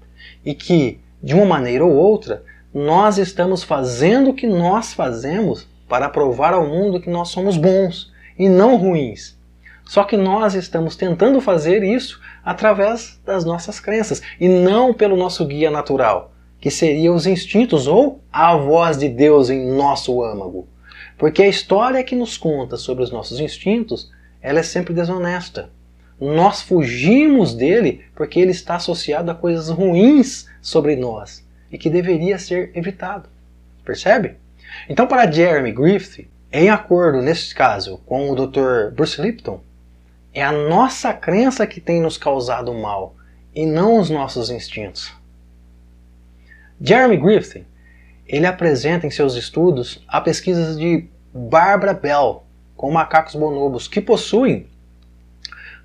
e 0.44 0.54
que, 0.54 1.00
de 1.24 1.34
uma 1.34 1.46
maneira 1.46 1.86
ou 1.86 1.96
outra, 1.96 2.44
nós 2.74 3.18
estamos 3.18 3.64
fazendo 3.64 4.32
o 4.32 4.34
que 4.34 4.46
nós 4.46 4.94
fazemos 4.94 5.70
para 5.88 6.10
provar 6.10 6.54
ao 6.54 6.68
mundo 6.68 7.00
que 7.00 7.10
nós 7.10 7.30
somos 7.30 7.56
bons 7.56 8.12
e 8.38 8.50
não 8.50 8.76
ruins. 8.76 9.40
Só 9.86 10.04
que 10.04 10.18
nós 10.18 10.54
estamos 10.54 10.98
tentando 10.98 11.40
fazer 11.40 11.82
isso 11.82 12.20
através 12.44 13.22
das 13.26 13.46
nossas 13.46 13.80
crenças 13.80 14.22
e 14.38 14.50
não 14.50 14.94
pelo 14.94 15.16
nosso 15.16 15.46
guia 15.46 15.72
natural, 15.72 16.34
que 16.60 16.70
seria 16.70 17.14
os 17.14 17.26
instintos 17.26 17.88
ou 17.88 18.20
a 18.30 18.58
voz 18.58 18.98
de 18.98 19.08
Deus 19.08 19.50
em 19.50 19.66
nosso 19.66 20.22
âmago. 20.22 20.68
Porque 21.20 21.44
a 21.44 21.48
história 21.50 22.02
que 22.02 22.16
nos 22.16 22.38
conta 22.38 22.78
sobre 22.78 23.04
os 23.04 23.12
nossos 23.12 23.42
instintos, 23.42 24.10
ela 24.42 24.60
é 24.60 24.64
sempre 24.64 24.94
desonesta. 24.94 25.70
Nós 26.18 26.62
fugimos 26.62 27.54
dele 27.54 28.06
porque 28.16 28.40
ele 28.40 28.52
está 28.52 28.78
associado 28.78 29.30
a 29.30 29.36
coisas 29.36 29.70
ruins 29.70 30.48
sobre 30.62 30.96
nós 30.96 31.46
e 31.70 31.78
que 31.78 31.90
deveria 31.90 32.40
ser 32.40 32.72
evitado. 32.74 33.28
Percebe? 33.84 34.38
Então, 34.88 35.06
para 35.08 35.30
Jeremy 35.30 35.74
Griffith, 35.74 36.30
em 36.54 36.70
acordo 36.70 37.22
nesse 37.22 37.54
caso 37.54 37.98
com 38.06 38.32
o 38.32 38.36
Dr. 38.36 38.94
Bruce 38.94 39.22
Lipton, 39.22 39.62
é 40.34 40.42
a 40.42 40.54
nossa 40.54 41.14
crença 41.14 41.68
que 41.68 41.82
tem 41.82 42.02
nos 42.02 42.18
causado 42.18 42.74
mal 42.74 43.14
e 43.54 43.66
não 43.66 44.00
os 44.00 44.10
nossos 44.10 44.50
instintos. 44.50 45.14
Jeremy 46.80 47.18
Griffith 47.18 47.66
ele 48.30 48.46
apresenta 48.46 49.08
em 49.08 49.10
seus 49.10 49.34
estudos 49.34 50.04
a 50.08 50.22
pesquisa 50.22 50.76
de 50.76 51.08
Barbara 51.34 51.94
Bell 51.94 52.44
com 52.76 52.92
macacos 52.92 53.34
bonobos 53.34 53.88
que 53.88 54.00
possuem 54.00 54.68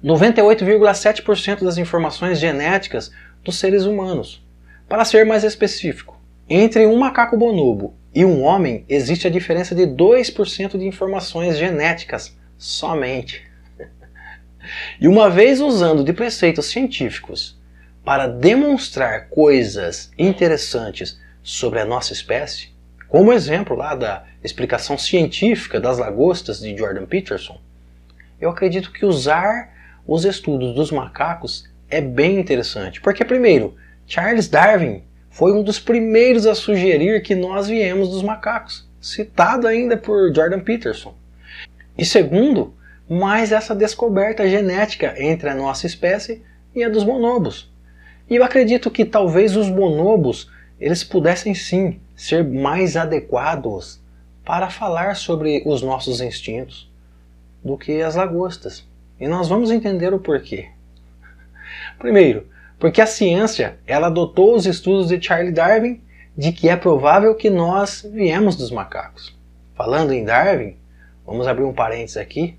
98,7% 0.05 1.65
das 1.65 1.79
informações 1.79 2.39
genéticas 2.39 3.11
dos 3.43 3.57
seres 3.59 3.85
humanos. 3.85 4.45
Para 4.87 5.07
ser 5.07 5.25
mais 5.25 5.43
específico, 5.43 6.21
entre 6.47 6.87
um 6.87 6.99
macaco 6.99 7.39
bonobo 7.39 7.95
e 8.15 8.27
um 8.27 8.43
homem 8.43 8.85
existe 8.91 9.27
a 9.27 9.31
diferença 9.31 9.75
de 9.75 9.87
2% 9.87 10.79
de 10.79 10.87
informações 10.87 11.57
genéticas 11.57 12.37
somente. 12.59 13.43
E 14.99 15.07
uma 15.07 15.29
vez 15.29 15.61
usando 15.61 16.03
de 16.03 16.15
preceitos 16.15 16.65
científicos 16.67 17.61
para 18.03 18.27
demonstrar 18.27 19.29
coisas 19.29 20.11
interessantes 20.17 21.21
sobre 21.45 21.79
a 21.79 21.85
nossa 21.85 22.13
espécie, 22.13 22.71
como 23.07 23.33
exemplo 23.33 23.77
lá 23.77 23.95
da 23.95 24.25
explicação 24.43 24.99
científica 24.99 25.79
das 25.79 25.99
lagostas 25.99 26.59
de 26.59 26.77
Jordan 26.77 27.07
Peterson, 27.07 27.61
eu 28.41 28.51
acredito 28.51 28.91
que 28.91 29.07
usar 29.07 29.73
os 30.07 30.25
estudos 30.25 30.75
dos 30.75 30.91
macacos 30.91 31.71
é 31.89 32.01
bem 32.01 32.41
interessante, 32.41 33.01
porque 33.01 33.25
primeiro, 33.25 33.77
Charles 34.07 34.49
Darwin 34.49 35.05
foi 35.31 35.53
um 35.53 35.63
dos 35.63 35.79
primeiros 35.79 36.47
a 36.47 36.55
sugerir 36.55 37.23
que 37.23 37.35
nós 37.35 37.69
viemos 37.69 38.09
dos 38.09 38.23
macacos, 38.23 38.89
citado 39.01 39.69
ainda 39.69 39.97
por 39.97 40.35
Jordan 40.35 40.61
Peterson. 40.61 41.15
E 41.97 42.05
segundo, 42.05 42.75
mais 43.09 43.53
essa 43.53 43.75
descoberta 43.75 44.49
genética 44.49 45.15
entre 45.19 45.49
a 45.49 45.55
nossa 45.55 45.87
espécie 45.87 46.43
e 46.75 46.83
a 46.83 46.89
dos 46.89 47.05
bonobos. 47.05 47.71
E 48.29 48.37
eu 48.37 48.45
acredito 48.45 48.91
que 48.91 49.05
talvez 49.05 49.57
os 49.57 49.69
bonobos 49.69 50.51
eles 50.81 51.05
pudessem 51.05 51.55
sim 51.55 52.01
ser 52.17 52.45
mais 52.45 52.97
adequados 52.97 54.01
para 54.45 54.69
falar 54.69 55.17
sobre 55.17 55.63
os 55.65 55.83
nossos 55.83 56.21
instintos 56.21 56.91
do 57.65 57.79
que 57.79 58.03
as 58.03 58.15
lagostas. 58.15 58.87
E 59.19 59.27
nós 59.27 59.49
vamos 59.49 59.71
entender 59.71 60.13
o 60.13 60.19
porquê. 60.19 60.69
Primeiro, 61.99 62.47
porque 62.79 63.01
a 63.01 63.07
ciência 63.07 63.79
ela 63.87 64.09
adotou 64.09 64.55
os 64.55 64.67
estudos 64.67 65.09
de 65.09 65.23
Charles 65.23 65.55
Darwin 65.55 66.03
de 66.37 66.53
que 66.53 66.69
é 66.69 66.77
provável 66.77 67.35
que 67.35 67.49
nós 67.49 68.07
viemos 68.13 68.57
dos 68.57 68.71
macacos. 68.71 69.35
Falando 69.75 70.13
em 70.13 70.25
Darwin, 70.25 70.77
vamos 71.25 71.47
abrir 71.47 71.65
um 71.65 71.73
parênteses 71.73 72.17
aqui. 72.17 72.59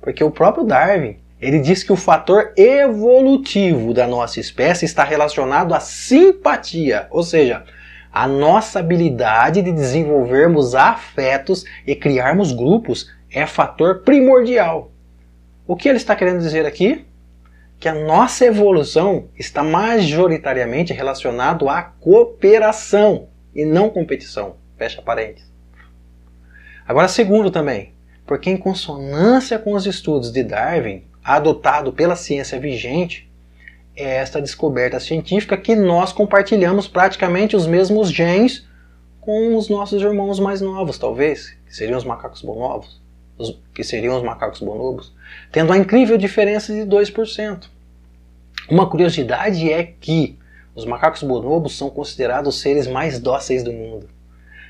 Porque 0.00 0.22
o 0.22 0.30
próprio 0.30 0.64
Darwin, 0.64 1.16
ele 1.44 1.60
diz 1.60 1.82
que 1.82 1.92
o 1.92 1.96
fator 1.96 2.52
evolutivo 2.56 3.92
da 3.92 4.06
nossa 4.06 4.40
espécie 4.40 4.84
está 4.84 5.04
relacionado 5.04 5.74
à 5.74 5.80
simpatia, 5.80 7.06
ou 7.10 7.22
seja, 7.22 7.64
a 8.10 8.26
nossa 8.26 8.78
habilidade 8.78 9.60
de 9.60 9.70
desenvolvermos 9.70 10.74
afetos 10.74 11.64
e 11.86 11.94
criarmos 11.94 12.50
grupos 12.50 13.10
é 13.30 13.44
fator 13.44 14.00
primordial. 14.00 14.90
O 15.66 15.76
que 15.76 15.88
ele 15.88 15.98
está 15.98 16.16
querendo 16.16 16.40
dizer 16.40 16.64
aqui? 16.64 17.04
que 17.84 17.88
a 17.88 17.94
nossa 17.94 18.46
evolução 18.46 19.28
está 19.38 19.62
majoritariamente 19.62 20.94
relacionado 20.94 21.68
à 21.68 21.82
cooperação 21.82 23.28
e 23.54 23.62
não 23.64 23.90
competição. 23.90 24.56
Fecha 24.78 25.02
parênteses. 25.02 25.52
Agora, 26.86 27.08
segundo 27.08 27.50
também, 27.50 27.92
porque 28.26 28.48
em 28.48 28.56
consonância 28.56 29.58
com 29.58 29.74
os 29.74 29.84
estudos 29.84 30.32
de 30.32 30.42
Darwin, 30.42 31.04
adotado 31.24 31.92
pela 31.92 32.14
ciência 32.14 32.60
vigente, 32.60 33.30
é 33.96 34.16
esta 34.16 34.42
descoberta 34.42 35.00
científica 35.00 35.56
que 35.56 35.74
nós 35.74 36.12
compartilhamos 36.12 36.86
praticamente 36.86 37.56
os 37.56 37.66
mesmos 37.66 38.10
genes 38.10 38.66
com 39.20 39.56
os 39.56 39.70
nossos 39.70 40.02
irmãos 40.02 40.38
mais 40.38 40.60
novos, 40.60 40.98
talvez, 40.98 41.56
que 41.66 41.74
seriam 41.74 41.96
os 41.96 42.04
macacos 42.04 42.42
bonobos, 42.42 43.00
os, 43.38 43.58
que 43.72 43.82
seriam 43.82 44.16
os 44.16 44.22
macacos 44.22 44.60
bonobos, 44.60 45.14
tendo 45.50 45.72
a 45.72 45.78
incrível 45.78 46.18
diferença 46.18 46.74
de 46.74 46.80
2%. 46.80 47.68
Uma 48.68 48.88
curiosidade 48.88 49.72
é 49.72 49.82
que 49.82 50.38
os 50.74 50.84
macacos 50.84 51.22
bonobos 51.22 51.78
são 51.78 51.88
considerados 51.88 52.56
os 52.56 52.60
seres 52.60 52.86
mais 52.86 53.18
dóceis 53.18 53.62
do 53.62 53.72
mundo. 53.72 54.08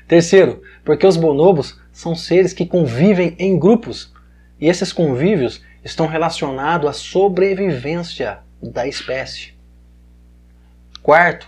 Terceiro, 0.07 0.61
porque 0.83 1.05
os 1.05 1.17
bonobos 1.17 1.79
são 1.91 2.15
seres 2.15 2.53
que 2.53 2.65
convivem 2.65 3.35
em 3.39 3.57
grupos 3.57 4.13
e 4.59 4.69
esses 4.69 4.93
convívios 4.93 5.61
estão 5.85 6.07
relacionados 6.07 6.89
à 6.89 6.93
sobrevivência 6.93 8.39
da 8.61 8.87
espécie. 8.87 9.53
Quarto, 11.03 11.47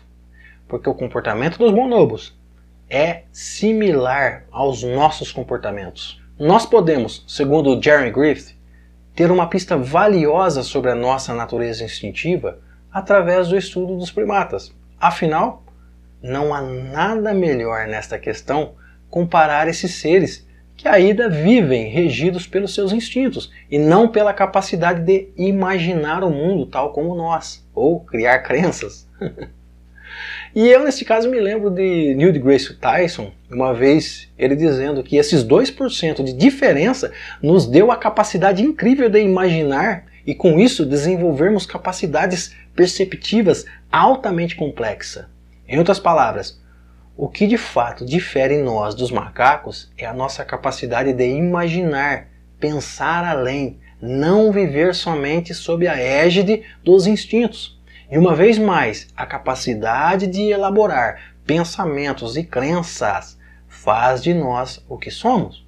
porque 0.68 0.88
o 0.88 0.94
comportamento 0.94 1.58
dos 1.58 1.72
bonobos 1.72 2.38
é 2.88 3.24
similar 3.32 4.46
aos 4.52 4.84
nossos 4.84 5.32
comportamentos. 5.32 6.22
Nós 6.38 6.68
podemos, 6.68 7.26
segundo 7.28 7.82
Jeremy 7.82 8.12
Griffith, 8.12 8.56
ter 9.16 9.32
uma 9.32 9.50
pista 9.50 9.76
valiosa 9.76 10.62
sobre 10.62 10.92
a 10.92 10.96
nossa 10.96 11.34
natureza 11.34 11.84
instintiva 11.84 12.60
através 12.92 13.48
do 13.48 13.58
estudo 13.58 13.98
dos 13.98 14.12
primatas. 14.12 14.72
Afinal, 15.00 15.64
não 16.22 16.54
há 16.54 16.62
nada 16.62 17.34
melhor 17.34 17.88
nesta 17.88 18.20
questão 18.20 18.76
comparar 19.10 19.68
esses 19.68 19.96
seres 19.96 20.47
que 20.78 20.88
ainda 20.88 21.28
vivem 21.28 21.90
regidos 21.90 22.46
pelos 22.46 22.76
seus 22.76 22.94
instintos 22.94 23.52
e 23.70 23.80
não 23.80 24.08
pela 24.08 24.32
capacidade 24.32 25.02
de 25.02 25.28
imaginar 25.36 26.24
o 26.24 26.30
mundo 26.30 26.68
tal 26.68 26.94
como 26.94 27.16
nós, 27.16 27.68
ou 27.74 28.00
criar 28.02 28.40
crenças. 28.40 29.08
e 30.56 30.68
eu, 30.68 30.84
nesse 30.86 31.04
caso, 31.04 31.28
me 31.28 31.40
lembro 31.40 31.72
de 31.72 32.14
Neil 32.14 32.32
deGrasse 32.32 32.76
Tyson, 32.76 33.32
uma 33.50 33.74
vez 33.74 34.32
ele 34.38 34.56
dizendo 34.56 35.02
que 35.02 35.18
esses 35.18 35.44
2% 35.44 36.24
de 36.24 36.32
diferença 36.32 37.12
nos 37.42 37.66
deu 37.66 37.92
a 37.92 37.98
capacidade 37.98 38.62
incrível 38.62 39.10
de 39.10 39.20
imaginar 39.20 40.06
e, 40.28 40.36
com 40.36 40.60
isso, 40.60 40.86
desenvolvermos 40.86 41.66
capacidades 41.66 42.56
perceptivas 42.76 43.66
altamente 43.92 44.56
complexas. 44.56 45.26
Em 45.68 45.80
outras 45.80 46.00
palavras, 46.00 46.62
o 47.18 47.28
que 47.28 47.48
de 47.48 47.58
fato 47.58 48.06
difere 48.06 48.62
nós 48.62 48.94
dos 48.94 49.10
macacos 49.10 49.92
é 49.98 50.06
a 50.06 50.14
nossa 50.14 50.46
capacidade 50.46 51.12
de 51.14 51.28
imaginar, 51.28 52.28
pensar 52.60 53.26
além, 53.26 53.80
não 54.00 54.52
viver 54.52 54.94
somente 54.94 55.52
sob 55.56 55.88
a 55.88 55.98
égide 55.98 56.64
dos 56.84 57.08
instintos. 57.08 57.82
E 58.12 58.20
uma 58.20 58.36
vez 58.36 58.60
mais, 58.60 59.08
a 59.18 59.26
capacidade 59.26 60.28
de 60.28 60.44
elaborar 60.44 61.34
pensamentos 61.44 62.38
e 62.38 62.44
crenças 62.44 63.36
faz 63.68 64.22
de 64.22 64.36
nós 64.36 64.86
o 64.88 64.96
que 64.96 65.10
somos. 65.10 65.66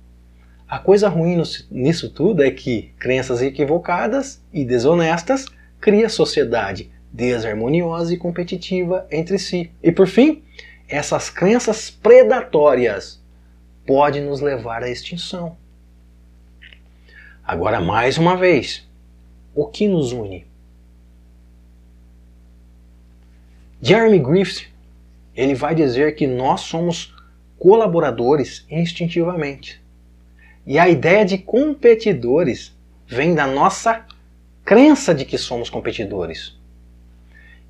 A 0.68 0.78
coisa 0.78 1.10
ruim 1.10 1.42
nisso 1.72 2.12
tudo 2.12 2.44
é 2.44 2.52
que 2.52 2.94
crenças 3.00 3.42
equivocadas 3.42 4.40
e 4.54 4.64
desonestas 4.64 5.48
criam 5.82 6.10
sociedade 6.10 6.92
desarmoniosa 7.12 8.14
e 8.14 8.18
competitiva 8.18 9.08
entre 9.10 9.40
si. 9.40 9.72
E 9.82 9.92
por 9.92 10.06
fim, 10.06 10.44
essas 10.90 11.30
crenças 11.30 11.92
predatórias 11.92 13.22
podem 13.86 14.24
nos 14.24 14.42
levar 14.42 14.84
à 14.84 14.90
extinção. 14.90 15.56
Agora, 17.44 17.80
mais 17.80 18.18
uma 18.18 18.36
vez, 18.36 18.88
o 19.54 19.68
que 19.68 19.88
nos 19.88 20.12
une? 20.12 20.48
Jeremy 23.82 24.20
Griffith 24.20 24.68
ele 25.36 25.56
vai 25.56 25.74
dizer 25.74 26.16
que 26.16 26.28
nós 26.28 26.62
somos 26.62 27.16
colaboradores 27.58 28.66
instintivamente. 28.70 29.82
E 30.66 30.78
a 30.78 30.90
ideia 30.90 31.24
de 31.24 31.38
competidores 31.38 32.76
vem 33.08 33.34
da 33.34 33.48
nossa 33.48 34.06
crença 34.66 35.16
de 35.16 35.24
que 35.24 35.38
somos 35.38 35.70
competidores. 35.70 36.58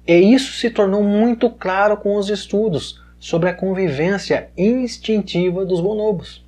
E 0.08 0.16
isso 0.34 0.54
se 0.54 0.70
tornou 0.70 1.04
muito 1.04 1.50
claro 1.50 1.96
com 1.98 2.18
os 2.18 2.30
estudos 2.30 3.00
sobre 3.20 3.50
a 3.50 3.54
convivência 3.54 4.50
instintiva 4.58 5.66
dos 5.66 5.82
bonobos. 5.82 6.46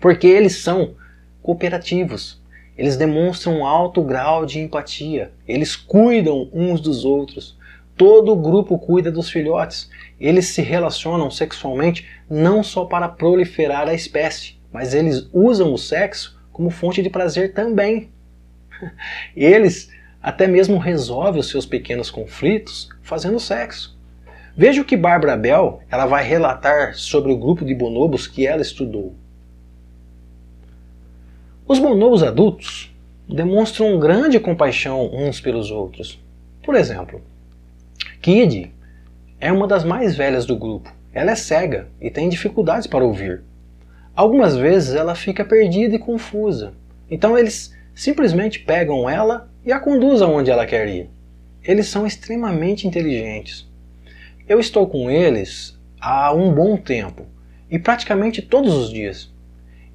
Porque 0.00 0.26
eles 0.26 0.58
são 0.58 0.94
cooperativos, 1.42 2.40
eles 2.76 2.96
demonstram 2.96 3.60
um 3.60 3.66
alto 3.66 4.02
grau 4.02 4.46
de 4.46 4.60
empatia, 4.60 5.32
eles 5.46 5.76
cuidam 5.76 6.48
uns 6.52 6.80
dos 6.80 7.04
outros. 7.04 7.56
Todo 7.96 8.32
o 8.32 8.36
grupo 8.36 8.76
cuida 8.76 9.10
dos 9.10 9.30
filhotes. 9.30 9.88
Eles 10.18 10.48
se 10.48 10.62
relacionam 10.62 11.30
sexualmente 11.30 12.06
não 12.28 12.62
só 12.62 12.84
para 12.84 13.08
proliferar 13.08 13.88
a 13.88 13.94
espécie, 13.94 14.56
mas 14.72 14.94
eles 14.94 15.28
usam 15.32 15.72
o 15.72 15.78
sexo 15.78 16.36
como 16.52 16.70
fonte 16.70 17.02
de 17.02 17.10
prazer 17.10 17.52
também. 17.52 18.10
Eles 19.36 19.90
até 20.20 20.46
mesmo 20.46 20.78
resolvem 20.78 21.40
os 21.40 21.48
seus 21.48 21.66
pequenos 21.66 22.10
conflitos 22.10 22.88
fazendo 23.02 23.38
sexo. 23.38 23.93
Veja 24.56 24.80
o 24.80 24.84
que 24.84 24.96
Barbara 24.96 25.36
Bell 25.36 25.80
ela 25.90 26.06
vai 26.06 26.22
relatar 26.22 26.94
sobre 26.94 27.32
o 27.32 27.36
grupo 27.36 27.64
de 27.64 27.74
bonobos 27.74 28.28
que 28.28 28.46
ela 28.46 28.62
estudou. 28.62 29.12
Os 31.66 31.80
bonobos 31.80 32.22
adultos 32.22 32.94
demonstram 33.28 33.98
grande 33.98 34.38
compaixão 34.38 35.10
uns 35.12 35.40
pelos 35.40 35.72
outros. 35.72 36.22
Por 36.62 36.76
exemplo, 36.76 37.20
Kid 38.22 38.72
é 39.40 39.50
uma 39.50 39.66
das 39.66 39.82
mais 39.82 40.14
velhas 40.14 40.46
do 40.46 40.56
grupo. 40.56 40.94
Ela 41.12 41.32
é 41.32 41.34
cega 41.34 41.88
e 42.00 42.08
tem 42.08 42.28
dificuldades 42.28 42.86
para 42.86 43.04
ouvir. 43.04 43.42
Algumas 44.14 44.56
vezes 44.56 44.94
ela 44.94 45.16
fica 45.16 45.44
perdida 45.44 45.96
e 45.96 45.98
confusa. 45.98 46.74
Então 47.10 47.36
eles 47.36 47.74
simplesmente 47.92 48.60
pegam 48.60 49.10
ela 49.10 49.50
e 49.64 49.72
a 49.72 49.80
conduzem 49.80 50.28
onde 50.28 50.50
ela 50.50 50.64
quer 50.64 50.86
ir. 50.88 51.10
Eles 51.64 51.88
são 51.88 52.06
extremamente 52.06 52.86
inteligentes. 52.86 53.66
Eu 54.46 54.60
estou 54.60 54.86
com 54.86 55.10
eles 55.10 55.78
há 55.98 56.30
um 56.34 56.52
bom 56.52 56.76
tempo 56.76 57.26
e 57.70 57.78
praticamente 57.78 58.42
todos 58.42 58.74
os 58.74 58.90
dias. 58.90 59.32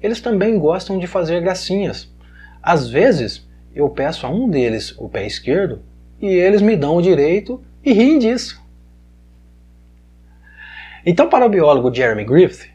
Eles 0.02 0.20
também 0.20 0.58
gostam 0.58 0.98
de 0.98 1.06
fazer 1.06 1.40
gracinhas. 1.40 2.12
Às 2.60 2.88
vezes 2.88 3.48
eu 3.72 3.88
peço 3.88 4.26
a 4.26 4.28
um 4.28 4.48
deles 4.48 4.92
o 4.98 5.08
pé 5.08 5.24
esquerdo 5.24 5.82
e 6.20 6.26
eles 6.26 6.60
me 6.60 6.76
dão 6.76 6.96
o 6.96 7.02
direito 7.02 7.62
e 7.84 7.92
riem 7.92 8.18
disso. 8.18 8.60
Então, 11.06 11.28
para 11.28 11.46
o 11.46 11.48
biólogo 11.48 11.94
Jeremy 11.94 12.24
Griffith, 12.24 12.68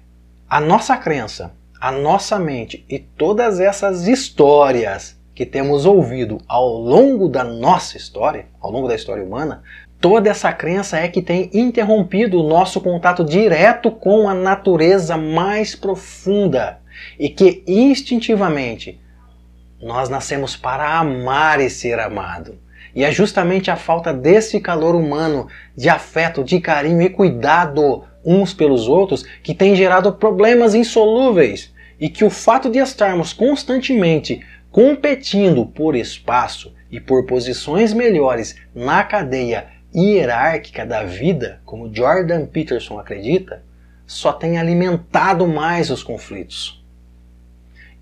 a 0.50 0.62
nossa 0.62 0.96
crença, 0.96 1.54
a 1.80 1.92
nossa 1.92 2.40
mente 2.40 2.86
e 2.90 2.98
todas 2.98 3.60
essas 3.60 4.08
histórias 4.08 5.20
que 5.36 5.46
temos 5.46 5.86
ouvido 5.86 6.40
ao 6.48 6.70
longo 6.70 7.28
da 7.28 7.44
nossa 7.44 7.98
história, 7.98 8.48
ao 8.62 8.72
longo 8.72 8.88
da 8.88 8.96
história 8.96 9.24
humana, 9.24 9.62
Toda 10.08 10.30
essa 10.30 10.54
crença 10.54 11.00
é 11.00 11.08
que 11.08 11.20
tem 11.20 11.50
interrompido 11.52 12.40
o 12.40 12.48
nosso 12.48 12.80
contato 12.80 13.26
direto 13.26 13.90
com 13.90 14.30
a 14.30 14.36
natureza 14.36 15.18
mais 15.18 15.74
profunda 15.74 16.78
e 17.18 17.28
que 17.28 17.64
instintivamente 17.66 19.02
nós 19.82 20.08
nascemos 20.08 20.56
para 20.56 21.00
amar 21.00 21.60
e 21.60 21.72
ser 21.72 22.00
amado. 22.00 22.60
E 22.94 23.04
é 23.04 23.12
justamente 23.12 23.72
a 23.72 23.76
falta 23.76 24.14
desse 24.14 24.60
calor 24.60 24.94
humano, 24.94 25.48
de 25.76 25.90
afeto, 25.90 26.44
de 26.44 26.60
carinho 26.60 27.02
e 27.02 27.10
cuidado 27.10 28.04
uns 28.24 28.54
pelos 28.54 28.88
outros 28.88 29.24
que 29.42 29.56
tem 29.56 29.76
gerado 29.76 30.14
problemas 30.14 30.76
insolúveis 30.76 31.74
e 32.00 32.10
que 32.10 32.24
o 32.24 32.30
fato 32.30 32.70
de 32.70 32.78
estarmos 32.78 33.34
constantemente 33.34 34.40
competindo 34.70 35.66
por 35.66 35.96
espaço 35.96 36.72
e 36.92 37.00
por 37.00 37.26
posições 37.26 37.92
melhores 37.92 38.56
na 38.76 39.04
cadeia 39.04 39.74
hierárquica 39.96 40.86
da 40.86 41.04
vida, 41.04 41.62
como 41.66 41.94
Jordan 41.94 42.46
Peterson 42.46 43.00
acredita, 43.00 43.64
só 44.06 44.34
tem 44.34 44.58
alimentado 44.58 45.48
mais 45.48 45.90
os 45.90 46.04
conflitos. 46.04 46.84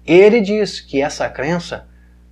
Ele 0.05 0.41
diz 0.41 0.81
que 0.81 1.01
essa 1.01 1.29
crença 1.29 1.87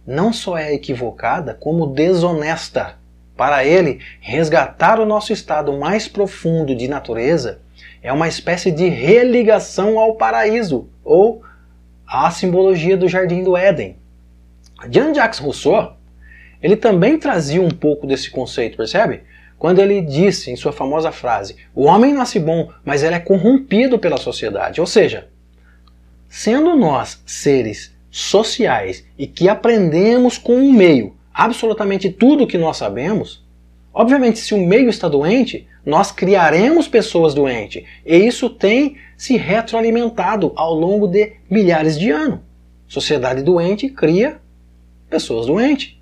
não 0.06 0.34
só 0.34 0.58
é 0.58 0.74
equivocada, 0.74 1.54
como 1.54 1.88
desonesta. 1.88 3.00
Para 3.38 3.64
ele, 3.64 4.02
resgatar 4.20 5.00
o 5.00 5.06
nosso 5.06 5.32
estado 5.32 5.72
mais 5.74 6.08
profundo 6.08 6.76
de 6.76 6.88
natureza 6.88 7.60
é 8.04 8.12
uma 8.12 8.28
espécie 8.28 8.72
de 8.72 8.90
religação 8.90 9.98
ao 9.98 10.16
paraíso, 10.16 10.90
ou 11.04 11.44
à 12.06 12.30
simbologia 12.30 12.98
do 12.98 13.08
Jardim 13.08 13.44
do 13.44 13.56
Éden. 13.56 13.96
Jean-Jacques 14.90 15.40
Rousseau 15.40 15.96
ele 16.62 16.76
também 16.76 17.18
trazia 17.18 17.62
um 17.62 17.72
pouco 17.72 18.06
desse 18.06 18.30
conceito, 18.30 18.78
percebe? 18.78 19.24
Quando 19.62 19.78
ele 19.78 20.02
disse 20.02 20.50
em 20.50 20.56
sua 20.56 20.72
famosa 20.72 21.12
frase: 21.12 21.56
O 21.76 21.84
homem 21.84 22.16
nasce 22.16 22.40
bom, 22.40 22.72
mas 22.84 23.04
ele 23.04 23.14
é 23.14 23.20
corrompido 23.20 24.00
pela 24.00 24.18
sociedade. 24.18 24.82
Ou 24.82 24.88
seja, 24.88 25.28
sendo 26.28 26.76
nós 26.76 27.22
seres 27.28 27.96
sociais 28.10 29.06
e 29.16 29.28
que 29.28 29.48
aprendemos 29.48 30.40
com 30.40 30.56
o 30.56 30.74
meio 30.74 31.16
absolutamente 31.32 32.10
tudo 32.10 32.44
o 32.44 32.48
que 32.48 32.58
nós 32.58 32.78
sabemos, 32.78 33.46
obviamente, 33.94 34.40
se 34.40 34.56
o 34.56 34.58
meio 34.58 34.90
está 34.90 35.08
doente, 35.08 35.68
nós 35.86 36.12
criaremos 36.12 36.88
pessoas 36.88 37.36
doentes. 37.36 37.84
E 38.04 38.18
isso 38.18 38.50
tem 38.50 38.98
se 39.16 39.38
retroalimentado 39.38 40.54
ao 40.56 40.74
longo 40.74 41.06
de 41.08 41.34
milhares 41.48 42.00
de 42.00 42.10
anos. 42.10 42.40
Sociedade 42.88 43.44
doente 43.44 43.90
cria 43.90 44.42
pessoas 45.08 45.46
doentes. 45.46 46.01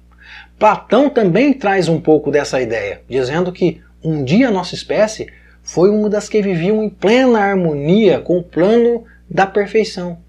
Platão 0.60 1.10
também 1.10 1.54
traz 1.54 1.88
um 1.88 2.02
pouco 2.02 2.30
dessa 2.30 2.62
ideia, 2.62 3.02
dizendo 3.08 3.50
que 3.50 3.82
um 4.04 4.26
dia 4.26 4.50
a 4.50 4.52
nossa 4.52 4.76
espécie 4.76 5.28
foi 5.64 5.90
uma 5.90 6.10
das 6.10 6.28
que 6.28 6.42
viviam 6.42 6.84
em 6.84 6.90
plena 6.90 7.40
harmonia 7.40 8.20
com 8.20 8.38
o 8.38 8.44
plano 8.44 9.06
da 9.30 9.48
perfeição. 9.48 10.20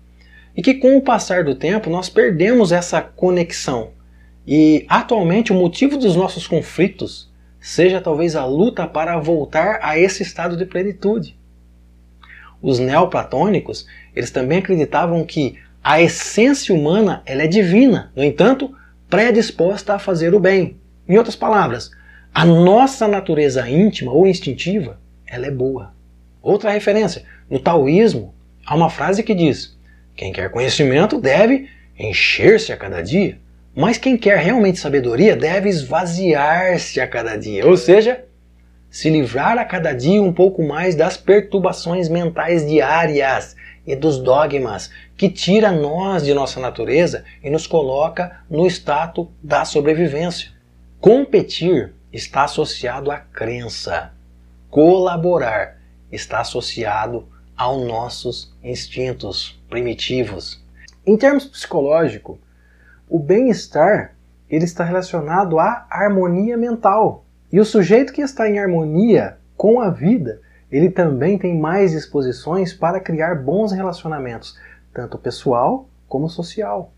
E 0.57 0.62
que 0.62 0.74
com 0.74 0.97
o 0.97 1.03
passar 1.03 1.43
do 1.43 1.57
tempo 1.57 1.91
nós 1.91 2.09
perdemos 2.09 2.70
essa 2.70 3.03
conexão. 3.03 3.91
E 4.47 4.87
atualmente 4.89 5.51
o 5.51 5.57
motivo 5.57 5.97
dos 5.97 6.14
nossos 6.14 6.47
conflitos 6.47 7.28
seja 7.61 8.01
talvez 8.01 8.37
a 8.37 8.45
luta 8.45 8.87
para 8.87 9.18
voltar 9.18 9.81
a 9.83 9.99
esse 9.99 10.22
estado 10.22 10.57
de 10.57 10.64
plenitude. 10.64 11.37
Os 12.62 12.78
neoplatônicos, 12.78 13.85
eles 14.14 14.31
também 14.31 14.59
acreditavam 14.59 15.24
que 15.24 15.59
a 15.83 16.01
essência 16.01 16.72
humana 16.72 17.20
ela 17.26 17.43
é 17.43 17.47
divina. 17.49 18.12
No 18.14 18.22
entanto, 18.22 18.72
predisposta 19.11 19.94
a 19.94 19.98
fazer 19.98 20.32
o 20.34 20.40
bem. 20.40 20.76
Em 21.06 21.18
outras 21.18 21.34
palavras, 21.34 21.90
a 22.32 22.44
nossa 22.46 23.08
natureza 23.08 23.68
íntima 23.68 24.12
ou 24.12 24.26
instintiva, 24.26 25.00
ela 25.26 25.46
é 25.46 25.50
boa. 25.50 25.92
Outra 26.40 26.70
referência, 26.70 27.24
no 27.50 27.58
taoísmo, 27.58 28.32
há 28.64 28.74
uma 28.74 28.88
frase 28.88 29.24
que 29.24 29.34
diz: 29.34 29.76
quem 30.14 30.32
quer 30.32 30.50
conhecimento 30.50 31.20
deve 31.20 31.68
encher-se 31.98 32.72
a 32.72 32.76
cada 32.76 33.02
dia, 33.02 33.38
mas 33.74 33.98
quem 33.98 34.16
quer 34.16 34.38
realmente 34.38 34.78
sabedoria 34.78 35.36
deve 35.36 35.68
esvaziar-se 35.68 37.00
a 37.00 37.06
cada 37.06 37.36
dia, 37.36 37.66
ou 37.66 37.76
seja, 37.76 38.24
se 38.88 39.11
livrar 39.11 39.58
a 39.58 39.64
cada 39.64 39.92
dia 39.92 40.22
um 40.22 40.32
pouco 40.32 40.62
mais 40.62 40.94
das 40.94 41.16
perturbações 41.16 42.08
mentais 42.08 42.66
diárias 42.66 43.54
e 43.87 43.97
dos 43.97 44.18
dogmas 44.18 44.91
que 45.16 45.28
tira 45.28 45.72
nós 45.72 46.24
de 46.24 46.35
nossa 46.35 46.61
natureza 46.61 47.24
e 47.43 47.51
nos 47.51 47.66
coloca 47.66 48.41
no 48.49 48.66
status 48.66 49.26
da 49.43 49.64
sobrevivência. 49.64 50.51
Competir 51.01 51.95
está 52.12 52.45
associado 52.45 53.11
à 53.11 53.18
crença. 53.18 54.12
Colaborar 54.68 55.78
está 56.11 56.41
associado 56.41 57.26
aos 57.57 57.87
nossos 57.87 58.55
instintos 58.62 59.61
primitivos. 59.68 60.62
Em 61.07 61.16
termos 61.16 61.45
psicológicos, 61.45 62.39
o 63.09 63.18
bem-estar 63.18 64.14
ele 64.49 64.64
está 64.64 64.85
relacionado 64.85 65.59
à 65.59 65.87
harmonia 65.91 66.57
mental. 66.57 67.24
E 67.53 67.61
o 67.61 67.64
sujeito 67.64 68.12
que 68.12 68.20
está 68.20 68.49
em 68.49 68.59
harmonia 68.59 69.39
com 69.57 69.81
a 69.81 69.91
vida 69.91 70.41
ele 70.71 70.91
também 70.91 71.39
tem 71.39 71.59
mais 71.59 71.93
disposições 71.93 72.73
para 72.73 73.01
criar 73.01 73.35
bons 73.43 73.73
relacionamentos, 73.73 74.59
tanto 74.93 75.18
pessoal 75.18 75.89
como 76.09 76.29
social. 76.29 76.93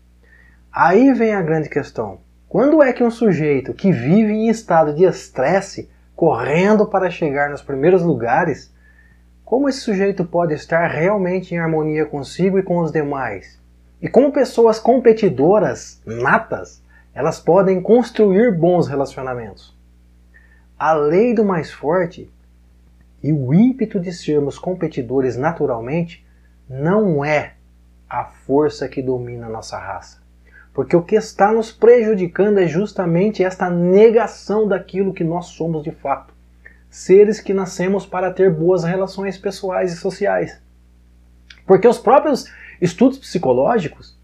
Aí 0.71 1.13
vem 1.13 1.33
a 1.33 1.41
grande 1.41 1.69
questão: 1.69 2.19
quando 2.47 2.83
é 2.83 2.93
que 2.93 3.03
um 3.03 3.11
sujeito 3.11 3.73
que 3.73 3.91
vive 3.91 4.31
em 4.31 4.47
estado 4.47 4.93
de 4.93 5.03
estresse, 5.05 5.89
correndo 6.15 6.85
para 6.85 7.09
chegar 7.09 7.49
nos 7.49 7.61
primeiros 7.61 8.03
lugares, 8.03 8.73
como 9.43 9.67
esse 9.67 9.81
sujeito 9.81 10.23
pode 10.23 10.53
estar 10.53 10.87
realmente 10.87 11.53
em 11.53 11.57
harmonia 11.57 12.05
consigo 12.05 12.59
e 12.59 12.63
com 12.63 12.77
os 12.79 12.91
demais? 12.91 13.59
E 14.01 14.07
como 14.07 14.31
pessoas 14.31 14.79
competidoras 14.79 16.01
natas, 16.05 16.83
elas 17.13 17.39
podem 17.39 17.81
construir 17.81 18.57
bons 18.57 18.87
relacionamentos? 18.87 19.77
A 20.77 20.93
lei 20.93 21.33
do 21.33 21.45
mais 21.45 21.71
forte 21.71 22.31
e 23.23 23.31
o 23.31 23.53
ímpeto 23.53 23.99
de 23.99 24.11
sermos 24.11 24.59
competidores 24.59 25.37
naturalmente 25.37 26.25
não 26.69 27.23
é 27.23 27.53
a 28.09 28.25
força 28.25 28.89
que 28.89 29.01
domina 29.01 29.47
a 29.47 29.49
nossa 29.49 29.77
raça. 29.79 30.21
Porque 30.73 30.95
o 30.95 31.03
que 31.03 31.15
está 31.15 31.51
nos 31.51 31.71
prejudicando 31.71 32.59
é 32.59 32.67
justamente 32.67 33.43
esta 33.43 33.69
negação 33.69 34.67
daquilo 34.67 35.13
que 35.13 35.23
nós 35.23 35.47
somos 35.47 35.83
de 35.83 35.91
fato. 35.91 36.33
Seres 36.89 37.39
que 37.39 37.53
nascemos 37.53 38.05
para 38.05 38.31
ter 38.31 38.51
boas 38.51 38.83
relações 38.83 39.37
pessoais 39.37 39.93
e 39.93 39.97
sociais. 39.97 40.61
Porque 41.65 41.87
os 41.87 41.97
próprios 41.97 42.51
estudos 42.81 43.17
psicológicos, 43.19 44.19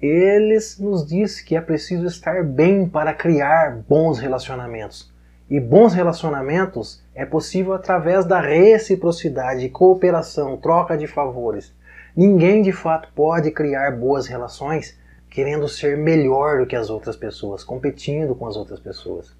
eles 0.00 0.78
nos 0.78 1.06
dizem 1.06 1.44
que 1.44 1.56
é 1.56 1.60
preciso 1.60 2.06
estar 2.06 2.44
bem 2.44 2.88
para 2.88 3.12
criar 3.12 3.76
bons 3.88 4.18
relacionamentos. 4.18 5.12
E 5.50 5.58
bons 5.58 5.94
relacionamentos 5.94 7.02
é 7.14 7.24
possível 7.24 7.72
através 7.72 8.26
da 8.26 8.40
reciprocidade, 8.40 9.68
cooperação, 9.70 10.56
troca 10.58 10.96
de 10.96 11.06
favores. 11.06 11.72
Ninguém 12.14 12.62
de 12.62 12.72
fato 12.72 13.08
pode 13.14 13.50
criar 13.50 13.96
boas 13.96 14.26
relações 14.26 14.98
querendo 15.30 15.68
ser 15.68 15.96
melhor 15.96 16.58
do 16.58 16.66
que 16.66 16.76
as 16.76 16.90
outras 16.90 17.16
pessoas, 17.16 17.64
competindo 17.64 18.34
com 18.34 18.46
as 18.46 18.56
outras 18.56 18.80
pessoas. 18.80 19.34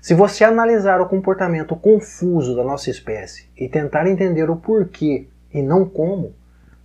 Se 0.00 0.14
você 0.14 0.44
analisar 0.44 1.00
o 1.00 1.08
comportamento 1.08 1.76
confuso 1.76 2.56
da 2.56 2.64
nossa 2.64 2.90
espécie 2.90 3.48
e 3.56 3.68
tentar 3.68 4.06
entender 4.06 4.50
o 4.50 4.56
porquê 4.56 5.26
e 5.52 5.62
não 5.62 5.84
como, 5.84 6.34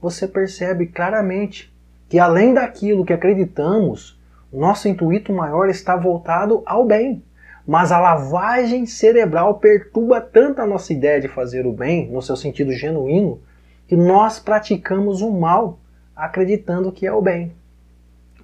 você 0.01 0.28
percebe 0.28 0.88
claramente 0.88 1.74
que 2.10 2.20
além 2.20 2.53
daquilo 2.53 3.06
que 3.06 3.14
acreditamos, 3.14 4.20
nosso 4.51 4.88
intuito 4.88 5.34
maior 5.34 5.70
está 5.70 5.95
voltado 5.95 6.62
ao 6.66 6.86
bem, 6.86 7.24
mas 7.68 7.91
a 7.91 7.99
lavagem 7.99 8.86
cerebral 8.86 9.55
perturba 9.55 10.22
tanto 10.22 10.61
a 10.61 10.68
nossa 10.68 10.93
ideia 10.93 11.20
de 11.20 11.28
fazer 11.28 11.66
o 11.66 11.74
bem, 11.74 12.09
no 12.11 12.22
seu 12.22 12.36
sentido 12.36 12.72
genuíno, 12.72 13.41
que 13.88 13.95
nós 13.95 14.39
praticamos 14.39 15.22
o 15.22 15.32
mal 15.32 15.80
acreditando 16.16 16.91
que 16.91 17.07
é 17.07 17.11
o 17.11 17.22
bem. 17.22 17.51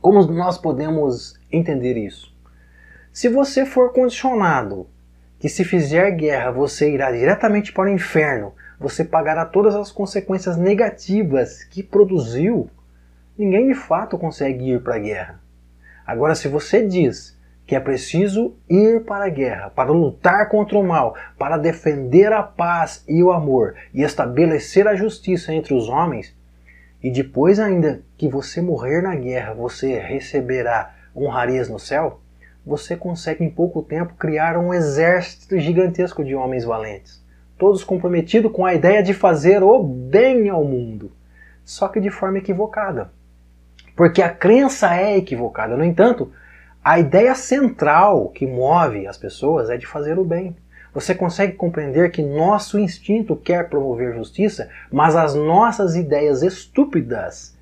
Como 0.01 0.25
nós 0.25 0.57
podemos 0.57 1.39
entender 1.51 1.95
isso? 1.95 2.35
Se 3.13 3.29
você 3.29 3.65
for 3.65 3.93
condicionado 3.93 4.87
que 5.37 5.49
se 5.49 5.63
fizer 5.63 6.11
guerra 6.11 6.51
você 6.51 6.91
irá 6.91 7.11
diretamente 7.11 7.71
para 7.71 7.89
o 7.89 7.93
inferno, 7.93 8.53
você 8.79 9.05
pagará 9.05 9.45
todas 9.45 9.75
as 9.75 9.91
consequências 9.91 10.57
negativas 10.57 11.63
que 11.63 11.83
produziu, 11.83 12.69
ninguém 13.37 13.67
de 13.67 13.75
fato 13.75 14.17
consegue 14.17 14.71
ir 14.71 14.81
para 14.81 14.95
a 14.95 14.99
guerra. 14.99 15.39
Agora, 16.05 16.33
se 16.33 16.47
você 16.47 16.85
diz 16.85 17.37
que 17.71 17.75
é 17.77 17.79
preciso 17.79 18.53
ir 18.69 19.05
para 19.05 19.23
a 19.23 19.29
guerra, 19.29 19.69
para 19.69 19.93
lutar 19.93 20.49
contra 20.49 20.77
o 20.77 20.83
mal, 20.83 21.15
para 21.39 21.55
defender 21.55 22.33
a 22.33 22.43
paz 22.43 23.01
e 23.07 23.23
o 23.23 23.31
amor 23.31 23.75
e 23.93 24.03
estabelecer 24.03 24.89
a 24.89 24.95
justiça 24.97 25.53
entre 25.53 25.73
os 25.73 25.87
homens, 25.87 26.35
e 27.01 27.09
depois 27.09 27.61
ainda 27.61 28.01
que 28.17 28.27
você 28.27 28.61
morrer 28.61 29.01
na 29.01 29.15
guerra, 29.15 29.53
você 29.53 29.97
receberá 29.97 30.93
honrarias 31.15 31.69
no 31.69 31.79
céu, 31.79 32.19
você 32.65 32.97
consegue 32.97 33.41
em 33.41 33.49
pouco 33.49 33.81
tempo 33.81 34.15
criar 34.15 34.57
um 34.57 34.73
exército 34.73 35.57
gigantesco 35.57 36.25
de 36.25 36.35
homens 36.35 36.65
valentes, 36.65 37.23
todos 37.57 37.85
comprometidos 37.85 38.51
com 38.51 38.65
a 38.65 38.73
ideia 38.73 39.01
de 39.01 39.13
fazer 39.13 39.63
o 39.63 39.81
bem 39.81 40.49
ao 40.49 40.65
mundo, 40.65 41.09
só 41.63 41.87
que 41.87 42.01
de 42.01 42.09
forma 42.09 42.39
equivocada. 42.39 43.13
Porque 43.95 44.21
a 44.21 44.29
crença 44.29 44.93
é 44.93 45.15
equivocada. 45.15 45.77
No 45.77 45.85
entanto, 45.85 46.33
a 46.83 46.99
ideia 46.99 47.35
central 47.35 48.29
que 48.29 48.47
move 48.47 49.05
as 49.05 49.15
pessoas 49.15 49.69
é 49.69 49.77
de 49.77 49.85
fazer 49.85 50.17
o 50.17 50.25
bem. 50.25 50.55
Você 50.93 51.13
consegue 51.13 51.53
compreender 51.53 52.11
que 52.11 52.23
nosso 52.23 52.79
instinto 52.79 53.35
quer 53.35 53.69
promover 53.69 54.15
justiça, 54.15 54.67
mas 54.91 55.15
as 55.15 55.35
nossas 55.35 55.95
ideias 55.95 56.41
estúpidas, 56.41 57.55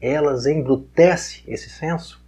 elas 0.00 0.46
embrutecem 0.46 1.42
esse 1.48 1.70
senso? 1.70 2.22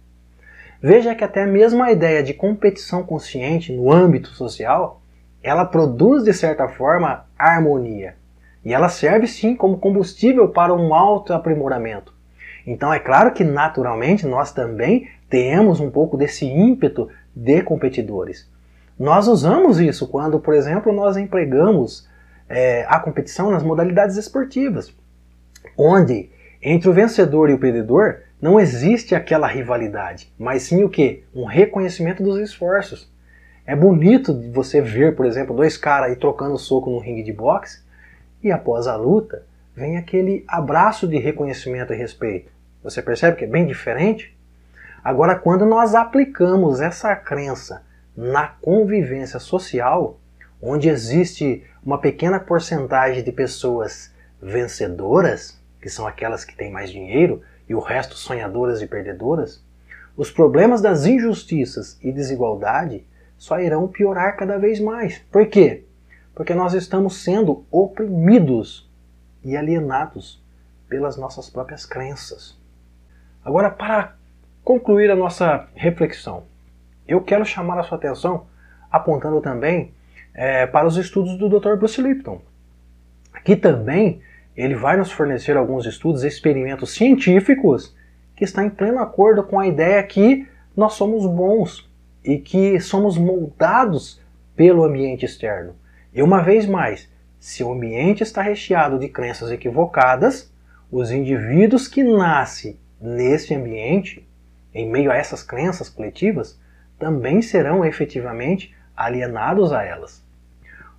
Veja 0.81 1.13
que 1.13 1.23
até 1.23 1.45
mesmo 1.45 1.83
a 1.83 1.91
ideia 1.91 2.23
de 2.23 2.33
competição 2.33 3.03
consciente 3.03 3.71
no 3.71 3.91
âmbito 3.91 4.29
social, 4.29 5.01
ela 5.43 5.65
produz 5.65 6.23
de 6.23 6.33
certa 6.33 6.67
forma 6.67 7.25
harmonia. 7.37 8.15
E 8.65 8.73
ela 8.73 8.89
serve 8.89 9.27
sim 9.27 9.55
como 9.55 9.77
combustível 9.77 10.49
para 10.49 10.73
um 10.73 10.95
alto 10.95 11.31
aprimoramento. 11.31 12.11
Então 12.65 12.91
é 12.91 12.99
claro 12.99 13.33
que 13.33 13.43
naturalmente 13.43 14.25
nós 14.25 14.51
também 14.51 15.07
temos 15.29 15.79
um 15.79 15.89
pouco 15.89 16.17
desse 16.17 16.45
ímpeto 16.45 17.09
de 17.35 17.61
competidores. 17.61 18.49
Nós 18.97 19.27
usamos 19.27 19.79
isso 19.79 20.07
quando, 20.07 20.39
por 20.39 20.53
exemplo, 20.53 20.91
nós 20.91 21.15
empregamos 21.15 22.07
é, 22.49 22.85
a 22.87 22.99
competição 22.99 23.51
nas 23.51 23.63
modalidades 23.63 24.17
esportivas, 24.17 24.93
onde 25.77 26.29
entre 26.61 26.89
o 26.89 26.93
vencedor 26.93 27.49
e 27.49 27.53
o 27.53 27.59
perdedor 27.59 28.17
não 28.41 28.59
existe 28.59 29.15
aquela 29.15 29.47
rivalidade, 29.47 30.33
mas 30.37 30.63
sim 30.63 30.83
o 30.83 30.89
que? 30.89 31.23
Um 31.33 31.45
reconhecimento 31.45 32.23
dos 32.23 32.39
esforços. 32.39 33.09
É 33.65 33.75
bonito 33.75 34.33
você 34.51 34.81
ver, 34.81 35.15
por 35.15 35.25
exemplo, 35.25 35.55
dois 35.55 35.77
caras 35.77 36.09
aí 36.09 36.15
trocando 36.15 36.57
soco 36.57 36.89
no 36.89 36.99
ringue 36.99 37.23
de 37.23 37.31
boxe 37.31 37.81
e 38.43 38.51
após 38.51 38.87
a 38.87 38.95
luta 38.95 39.43
vem 39.75 39.97
aquele 39.97 40.43
abraço 40.47 41.07
de 41.07 41.17
reconhecimento 41.19 41.93
e 41.93 41.95
respeito. 41.95 42.51
Você 42.83 43.01
percebe 43.01 43.37
que 43.37 43.45
é 43.45 43.47
bem 43.47 43.67
diferente? 43.67 44.35
Agora, 45.03 45.35
quando 45.35 45.65
nós 45.65 45.95
aplicamos 45.95 46.81
essa 46.81 47.15
crença 47.15 47.83
na 48.15 48.47
convivência 48.47 49.39
social, 49.39 50.19
onde 50.61 50.89
existe 50.89 51.63
uma 51.83 51.99
pequena 51.99 52.39
porcentagem 52.39 53.23
de 53.23 53.31
pessoas 53.31 54.13
vencedoras, 54.41 55.59
que 55.81 55.89
são 55.89 56.05
aquelas 56.05 56.43
que 56.43 56.55
têm 56.55 56.71
mais 56.71 56.91
dinheiro, 56.91 57.41
e 57.67 57.73
o 57.73 57.79
resto 57.79 58.15
sonhadoras 58.15 58.81
e 58.81 58.87
perdedoras, 58.87 59.63
os 60.17 60.29
problemas 60.29 60.81
das 60.81 61.05
injustiças 61.05 61.97
e 62.01 62.11
desigualdade 62.11 63.07
só 63.37 63.59
irão 63.59 63.87
piorar 63.87 64.35
cada 64.35 64.57
vez 64.57 64.79
mais. 64.79 65.19
Por 65.31 65.47
quê? 65.47 65.85
Porque 66.35 66.53
nós 66.53 66.73
estamos 66.73 67.23
sendo 67.23 67.65
oprimidos 67.71 68.89
e 69.43 69.55
alienados 69.55 70.43
pelas 70.89 71.15
nossas 71.15 71.49
próprias 71.49 71.85
crenças. 71.85 72.59
Agora, 73.45 73.69
para 73.69 74.18
concluir 74.63 75.09
a 75.09 75.15
nossa 75.15 75.67
reflexão, 75.75 76.43
eu 77.07 77.21
quero 77.21 77.45
chamar 77.45 77.79
a 77.79 77.83
sua 77.83 77.97
atenção 77.97 78.45
apontando 78.91 79.41
também 79.41 79.93
é, 80.33 80.67
para 80.67 80.87
os 80.87 80.97
estudos 80.97 81.37
do 81.37 81.49
Dr. 81.49 81.75
Bruce 81.75 82.01
Lipton. 82.01 82.41
Aqui 83.33 83.55
também 83.55 84.21
ele 84.55 84.75
vai 84.75 84.97
nos 84.97 85.11
fornecer 85.11 85.57
alguns 85.57 85.85
estudos, 85.85 86.23
experimentos 86.23 86.91
científicos 86.91 87.95
que 88.35 88.43
estão 88.43 88.63
em 88.63 88.69
pleno 88.69 88.99
acordo 88.99 89.43
com 89.43 89.59
a 89.59 89.67
ideia 89.67 90.03
que 90.03 90.47
nós 90.75 90.93
somos 90.93 91.25
bons 91.25 91.89
e 92.23 92.37
que 92.37 92.79
somos 92.79 93.17
moldados 93.17 94.21
pelo 94.55 94.83
ambiente 94.83 95.25
externo. 95.25 95.75
E 96.13 96.21
uma 96.21 96.41
vez 96.41 96.65
mais, 96.65 97.09
se 97.39 97.63
o 97.63 97.71
ambiente 97.71 98.23
está 98.23 98.41
recheado 98.41 98.99
de 98.99 99.07
crenças 99.07 99.51
equivocadas, 99.51 100.51
os 100.91 101.11
indivíduos 101.11 101.87
que 101.87 102.03
nascem 102.03 102.77
nesse 102.99 103.55
ambiente, 103.55 104.27
em 104.73 104.89
meio 104.89 105.11
a 105.11 105.15
essas 105.15 105.43
crenças 105.43 105.89
coletivas, 105.89 106.59
também 106.97 107.41
serão 107.41 107.85
efetivamente 107.85 108.75
alienados 108.95 109.71
a 109.71 109.83
elas. 109.83 110.23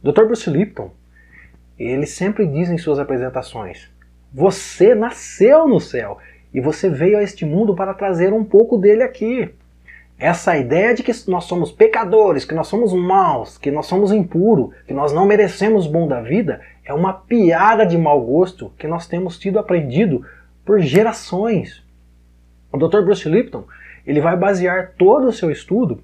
O 0.02 0.10
Dr. 0.10 0.24
Bruce 0.24 0.48
Lipton, 0.48 0.90
ele 1.78 2.06
sempre 2.06 2.46
diz 2.46 2.70
em 2.70 2.78
suas 2.78 2.98
apresentações: 2.98 3.90
Você 4.32 4.94
nasceu 4.94 5.68
no 5.68 5.80
céu 5.80 6.18
e 6.52 6.60
você 6.60 6.88
veio 6.88 7.18
a 7.18 7.22
este 7.22 7.44
mundo 7.44 7.74
para 7.74 7.94
trazer 7.94 8.32
um 8.32 8.44
pouco 8.44 8.78
dele 8.78 9.02
aqui. 9.02 9.54
Essa 10.18 10.58
ideia 10.58 10.94
de 10.94 11.02
que 11.02 11.12
nós 11.30 11.44
somos 11.44 11.72
pecadores, 11.72 12.44
que 12.44 12.54
nós 12.54 12.66
somos 12.66 12.92
maus, 12.92 13.56
que 13.56 13.70
nós 13.70 13.86
somos 13.86 14.12
impuros, 14.12 14.74
que 14.86 14.92
nós 14.92 15.14
não 15.14 15.24
merecemos 15.24 15.86
bom 15.86 16.06
da 16.06 16.20
vida, 16.20 16.60
é 16.84 16.92
uma 16.92 17.14
piada 17.14 17.86
de 17.86 17.96
mau 17.96 18.20
gosto 18.20 18.70
que 18.76 18.86
nós 18.86 19.06
temos 19.06 19.38
tido 19.38 19.58
aprendido 19.58 20.26
por 20.62 20.80
gerações. 20.80 21.82
O 22.72 22.78
Dr. 22.78 23.02
Bruce 23.02 23.28
Lipton 23.28 23.64
ele 24.06 24.20
vai 24.20 24.36
basear 24.36 24.92
todo 24.98 25.28
o 25.28 25.32
seu 25.32 25.50
estudo 25.50 26.02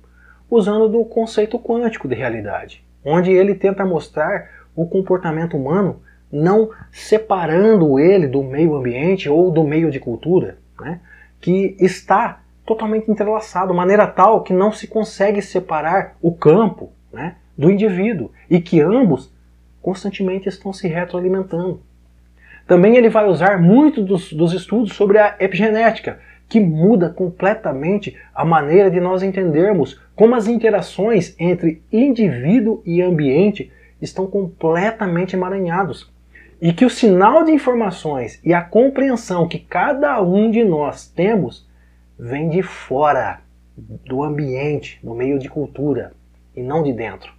usando 0.50 0.88
do 0.88 1.04
conceito 1.04 1.58
quântico 1.58 2.08
de 2.08 2.14
realidade, 2.14 2.84
onde 3.04 3.30
ele 3.32 3.54
tenta 3.54 3.84
mostrar 3.84 4.50
o 4.74 4.86
comportamento 4.86 5.56
humano 5.56 6.00
não 6.30 6.70
separando 6.90 7.98
ele 7.98 8.26
do 8.26 8.42
meio 8.42 8.74
ambiente 8.74 9.28
ou 9.28 9.50
do 9.50 9.64
meio 9.64 9.90
de 9.90 9.98
cultura, 9.98 10.58
né, 10.80 11.00
que 11.40 11.76
está 11.78 12.40
totalmente 12.64 13.10
entrelaçado, 13.10 13.70
de 13.70 13.76
maneira 13.76 14.06
tal 14.06 14.42
que 14.42 14.52
não 14.52 14.72
se 14.72 14.88
consegue 14.88 15.40
separar 15.40 16.16
o 16.20 16.34
campo 16.34 16.92
né, 17.12 17.36
do 17.56 17.70
indivíduo 17.70 18.30
e 18.50 18.60
que 18.60 18.80
ambos 18.80 19.32
constantemente 19.80 20.48
estão 20.48 20.72
se 20.72 20.88
retroalimentando. 20.88 21.80
Também 22.66 22.96
ele 22.96 23.08
vai 23.08 23.28
usar 23.28 23.62
muito 23.62 24.02
dos, 24.02 24.32
dos 24.32 24.52
estudos 24.52 24.94
sobre 24.94 25.18
a 25.18 25.36
epigenética, 25.38 26.18
que 26.48 26.60
muda 26.60 27.10
completamente 27.10 28.16
a 28.34 28.44
maneira 28.44 28.90
de 28.90 29.00
nós 29.00 29.22
entendermos 29.22 30.00
como 30.14 30.34
as 30.34 30.46
interações 30.46 31.34
entre 31.38 31.82
indivíduo 31.92 32.82
e 32.84 33.02
ambiente 33.02 33.72
estão 34.00 34.26
completamente 34.26 35.34
emaranhados. 35.34 36.12
E 36.60 36.72
que 36.72 36.84
o 36.84 36.90
sinal 36.90 37.44
de 37.44 37.52
informações 37.52 38.40
e 38.42 38.54
a 38.54 38.62
compreensão 38.62 39.46
que 39.46 39.58
cada 39.58 40.22
um 40.22 40.50
de 40.50 40.64
nós 40.64 41.06
temos 41.06 41.68
vem 42.18 42.48
de 42.48 42.62
fora 42.62 43.40
do 43.76 44.22
ambiente, 44.22 44.98
do 45.02 45.14
meio 45.14 45.38
de 45.38 45.50
cultura, 45.50 46.12
e 46.56 46.62
não 46.62 46.82
de 46.82 46.92
dentro. 46.92 47.30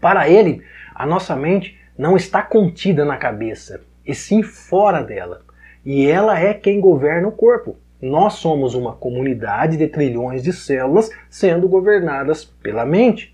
Para 0.00 0.28
ele, 0.28 0.62
a 0.94 1.06
nossa 1.06 1.34
mente 1.34 1.78
não 1.96 2.16
está 2.16 2.42
contida 2.42 3.04
na 3.04 3.16
cabeça, 3.16 3.80
e 4.04 4.14
sim 4.14 4.42
fora 4.42 5.02
dela. 5.02 5.42
E 5.84 6.06
ela 6.06 6.38
é 6.38 6.52
quem 6.52 6.80
governa 6.80 7.28
o 7.28 7.32
corpo. 7.32 7.76
Nós 8.02 8.32
somos 8.34 8.74
uma 8.74 8.94
comunidade 8.94 9.76
de 9.76 9.86
trilhões 9.86 10.42
de 10.42 10.52
células 10.52 11.08
sendo 11.30 11.68
governadas 11.68 12.44
pela 12.44 12.84
mente. 12.84 13.32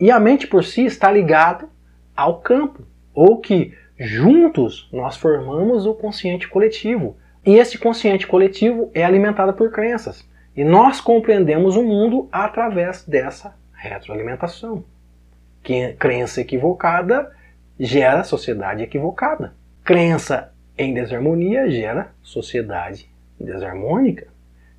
E 0.00 0.10
a 0.10 0.18
mente 0.18 0.46
por 0.46 0.64
si 0.64 0.86
está 0.86 1.12
ligada 1.12 1.68
ao 2.16 2.40
campo, 2.40 2.84
ou 3.12 3.36
que 3.36 3.76
juntos 3.98 4.88
nós 4.90 5.18
formamos 5.18 5.84
o 5.84 5.92
consciente 5.92 6.48
coletivo. 6.48 7.18
E 7.44 7.56
esse 7.56 7.76
consciente 7.76 8.26
coletivo 8.26 8.90
é 8.94 9.04
alimentado 9.04 9.52
por 9.52 9.70
crenças. 9.70 10.26
E 10.56 10.64
nós 10.64 11.02
compreendemos 11.02 11.76
o 11.76 11.82
mundo 11.82 12.30
através 12.32 13.04
dessa 13.04 13.54
retroalimentação. 13.74 14.84
Que 15.62 15.92
crença 15.98 16.40
equivocada 16.40 17.30
gera 17.78 18.24
sociedade 18.24 18.82
equivocada. 18.82 19.52
Crença 19.84 20.50
em 20.78 20.94
desarmonia 20.94 21.70
gera 21.70 22.10
sociedade 22.22 23.07
desarmônica, 23.40 24.28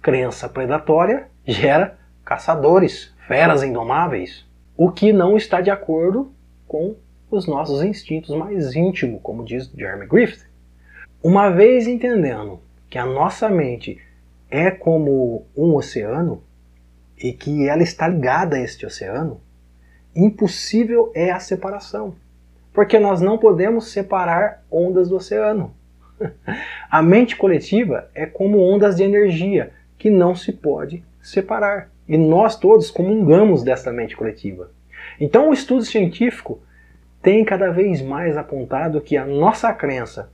crença 0.01 0.47
predatória 0.47 1.27
gera 1.45 1.97
caçadores, 2.23 3.13
feras 3.27 3.63
indomáveis, 3.63 4.45
o 4.77 4.91
que 4.91 5.11
não 5.11 5.35
está 5.35 5.61
de 5.61 5.69
acordo 5.69 6.31
com 6.67 6.95
os 7.29 7.47
nossos 7.47 7.83
instintos 7.83 8.35
mais 8.35 8.75
íntimos, 8.75 9.19
como 9.21 9.43
diz 9.43 9.71
Jeremy 9.75 10.07
Griffith. 10.07 10.45
Uma 11.21 11.49
vez 11.49 11.87
entendendo 11.87 12.59
que 12.89 12.97
a 12.97 13.05
nossa 13.05 13.49
mente 13.49 13.99
é 14.49 14.71
como 14.71 15.45
um 15.55 15.75
oceano 15.75 16.41
e 17.17 17.33
que 17.33 17.67
ela 17.67 17.83
está 17.83 18.07
ligada 18.07 18.55
a 18.55 18.59
este 18.59 18.85
oceano, 18.85 19.41
impossível 20.15 21.11
é 21.13 21.31
a 21.31 21.39
separação, 21.39 22.15
porque 22.73 22.97
nós 22.97 23.21
não 23.21 23.37
podemos 23.37 23.91
separar 23.91 24.63
ondas 24.71 25.09
do 25.09 25.17
oceano. 25.17 25.73
A 26.89 27.01
mente 27.01 27.35
coletiva 27.35 28.09
é 28.13 28.25
como 28.25 28.59
ondas 28.59 28.95
de 28.95 29.03
energia 29.03 29.71
que 29.97 30.09
não 30.09 30.35
se 30.35 30.51
pode 30.51 31.03
separar. 31.21 31.89
E 32.07 32.17
nós 32.17 32.57
todos 32.57 32.89
comungamos 32.89 33.63
dessa 33.63 33.91
mente 33.91 34.15
coletiva. 34.15 34.71
Então 35.19 35.49
o 35.49 35.53
estudo 35.53 35.83
científico 35.83 36.59
tem 37.21 37.43
cada 37.43 37.69
vez 37.69 38.01
mais 38.01 38.37
apontado 38.37 39.01
que 39.01 39.17
a 39.17 39.25
nossa 39.25 39.73
crença 39.73 40.31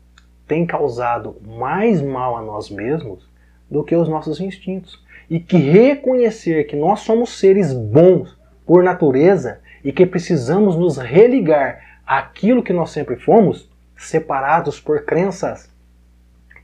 tem 0.48 0.66
causado 0.66 1.36
mais 1.46 2.02
mal 2.02 2.38
a 2.38 2.42
nós 2.42 2.70
mesmos 2.70 3.28
do 3.70 3.84
que 3.84 3.96
os 3.96 4.08
nossos 4.08 4.40
instintos. 4.40 5.04
E 5.30 5.40
que 5.40 5.58
reconhecer 5.58 6.66
que 6.66 6.76
nós 6.76 7.00
somos 7.00 7.40
seres 7.40 7.74
bons 7.74 8.38
por 8.66 8.84
natureza 8.84 9.60
e 9.84 9.92
que 9.92 10.06
precisamos 10.06 10.76
nos 10.76 10.98
religar 10.98 12.00
àquilo 12.06 12.62
que 12.62 12.72
nós 12.72 12.92
sempre 12.92 13.16
fomos, 13.16 13.68
separados 13.98 14.80
por 14.80 15.04
crenças 15.04 15.75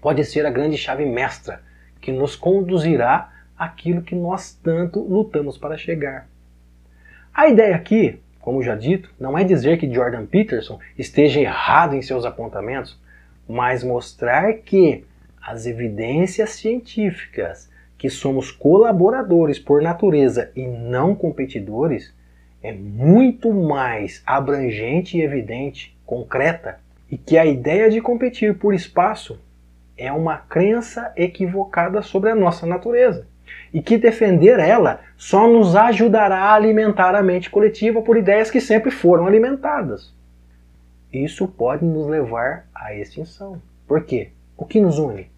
pode 0.01 0.25
ser 0.25 0.45
a 0.45 0.49
grande 0.49 0.77
chave 0.77 1.05
mestra 1.05 1.61
que 2.01 2.11
nos 2.11 2.35
conduzirá 2.35 3.31
àquilo 3.57 4.01
que 4.01 4.15
nós 4.15 4.53
tanto 4.53 4.99
lutamos 4.99 5.57
para 5.57 5.77
chegar. 5.77 6.27
A 7.33 7.47
ideia 7.47 7.75
aqui, 7.75 8.19
como 8.41 8.63
já 8.63 8.75
dito, 8.75 9.13
não 9.19 9.37
é 9.37 9.43
dizer 9.43 9.77
que 9.77 9.93
Jordan 9.93 10.25
Peterson 10.25 10.79
esteja 10.97 11.39
errado 11.39 11.95
em 11.95 12.01
seus 12.01 12.25
apontamentos, 12.25 12.99
mas 13.47 13.83
mostrar 13.83 14.53
que 14.53 15.05
as 15.41 15.65
evidências 15.65 16.51
científicas 16.51 17.69
que 17.97 18.09
somos 18.09 18.51
colaboradores 18.51 19.59
por 19.59 19.81
natureza 19.81 20.51
e 20.55 20.65
não 20.65 21.13
competidores 21.13 22.13
é 22.63 22.73
muito 22.73 23.53
mais 23.53 24.21
abrangente 24.25 25.17
e 25.17 25.21
evidente, 25.21 25.95
concreta, 26.05 26.79
e 27.09 27.17
que 27.17 27.37
a 27.37 27.45
ideia 27.45 27.89
de 27.89 28.01
competir 28.01 28.57
por 28.57 28.73
espaço 28.73 29.39
é 30.01 30.11
uma 30.11 30.37
crença 30.37 31.13
equivocada 31.15 32.01
sobre 32.01 32.31
a 32.31 32.35
nossa 32.35 32.65
natureza. 32.65 33.27
E 33.71 33.81
que 33.83 33.99
defender 33.99 34.59
ela 34.59 35.01
só 35.15 35.47
nos 35.47 35.75
ajudará 35.75 36.39
a 36.39 36.55
alimentar 36.55 37.13
a 37.13 37.21
mente 37.21 37.51
coletiva 37.51 38.01
por 38.01 38.17
ideias 38.17 38.49
que 38.49 38.59
sempre 38.59 38.89
foram 38.89 39.27
alimentadas. 39.27 40.11
Isso 41.13 41.47
pode 41.47 41.85
nos 41.85 42.07
levar 42.07 42.65
à 42.73 42.95
extinção. 42.95 43.61
Por 43.87 44.03
quê? 44.03 44.29
O 44.57 44.65
que 44.65 44.81
nos 44.81 44.97
une? 44.97 45.29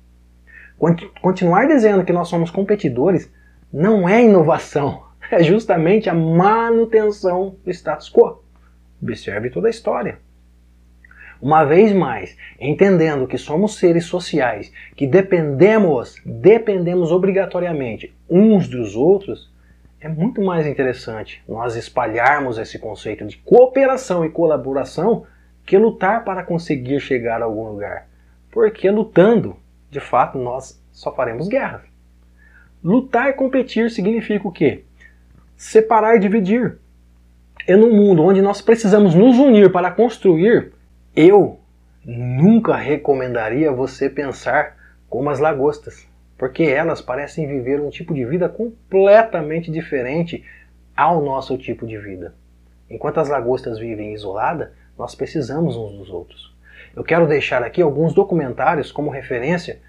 Continuar 1.22 1.68
dizendo 1.68 2.06
que 2.06 2.14
nós 2.14 2.30
somos 2.30 2.50
competidores 2.50 3.30
não 3.72 4.08
é 4.08 4.24
inovação, 4.24 5.04
é 5.30 5.44
justamente 5.44 6.10
a 6.10 6.14
manutenção 6.14 7.56
do 7.66 7.70
status 7.70 8.10
quo. 8.10 8.42
Observe 9.02 9.50
toda 9.50 9.68
a 9.68 9.72
história. 9.72 10.20
Uma 11.44 11.66
vez 11.66 11.92
mais, 11.92 12.38
entendendo 12.58 13.28
que 13.28 13.38
somos 13.38 13.76
seres 13.76 14.06
sociais, 14.06 14.72
que 14.96 15.06
dependemos, 15.06 16.16
dependemos 16.26 17.12
obrigatoriamente 17.12 18.16
uns 18.30 18.70
dos 18.70 18.96
outros, 18.96 19.52
é 20.00 20.08
muito 20.08 20.42
mais 20.42 20.66
interessante 20.66 21.44
nós 21.46 21.76
espalharmos 21.76 22.58
esse 22.58 22.80
conceito 22.80 23.26
de 23.26 23.36
cooperação 23.40 24.24
e 24.24 24.30
colaboração 24.30 25.26
que 25.66 25.78
lutar 25.78 26.24
para 26.24 26.44
conseguir 26.44 27.02
chegar 27.02 27.42
a 27.42 27.46
algum 27.46 27.68
lugar. 27.68 28.08
Porque 28.50 28.90
lutando, 28.90 29.58
de 29.90 30.00
fato, 30.00 30.38
nós 30.38 30.82
só 30.94 31.14
faremos 31.14 31.50
guerra. 31.50 31.84
Lutar 32.82 33.30
e 33.30 33.34
competir 33.34 33.92
significa 33.92 34.48
o 34.48 34.52
quê? 34.52 34.86
Separar 35.58 36.16
e 36.16 36.20
dividir. 36.20 36.78
E 37.68 37.76
num 37.76 37.94
mundo 37.94 38.24
onde 38.24 38.42
nós 38.42 38.62
precisamos 38.62 39.14
nos 39.14 39.38
unir 39.38 39.74
para 39.74 39.92
construir, 39.92 40.72
eu 41.16 41.60
nunca 42.04 42.76
recomendaria 42.76 43.72
você 43.72 44.10
pensar 44.10 44.76
como 45.10 45.30
as 45.30 45.40
lagostas, 45.40 46.08
porque 46.38 46.64
elas 46.64 47.02
parecem 47.02 47.48
viver 47.48 47.80
um 47.80 47.90
tipo 47.90 48.14
de 48.14 48.26
vida 48.26 48.50
completamente 48.50 49.72
diferente 49.72 50.44
ao 50.96 51.22
nosso 51.24 51.58
tipo 51.58 51.86
de 51.86 51.98
vida. 51.98 52.34
Enquanto 52.90 53.20
as 53.20 53.30
lagostas 53.30 53.80
vivem 53.80 54.14
isoladas, 54.14 54.70
nós 54.98 55.16
precisamos 55.16 55.76
uns 55.76 55.98
dos 55.98 56.10
outros. 56.10 56.54
Eu 56.96 57.04
quero 57.04 57.28
deixar 57.28 57.64
aqui 57.64 57.82
alguns 57.82 58.14
documentários 58.14 58.92
como 58.92 59.10
referência 59.10 59.80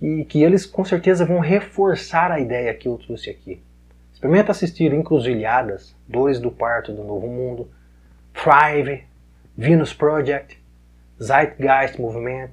e 0.00 0.24
que 0.24 0.42
eles 0.42 0.66
com 0.66 0.84
certeza 0.84 1.24
vão 1.24 1.38
reforçar 1.40 2.30
a 2.30 2.40
ideia 2.40 2.74
que 2.74 2.88
eu 2.88 2.98
trouxe 2.98 3.30
aqui. 3.30 3.62
Experimenta 4.12 4.52
assistir 4.52 4.92
Encruzilhadas, 4.92 5.96
Dores 6.06 6.38
do 6.38 6.50
Parto 6.50 6.92
do 6.92 7.02
Novo 7.02 7.26
Mundo, 7.26 7.68
Thrive, 8.32 9.04
Venus 9.56 9.92
Project, 9.92 10.61
Zeitgeist 11.22 12.00
Movement, 12.00 12.50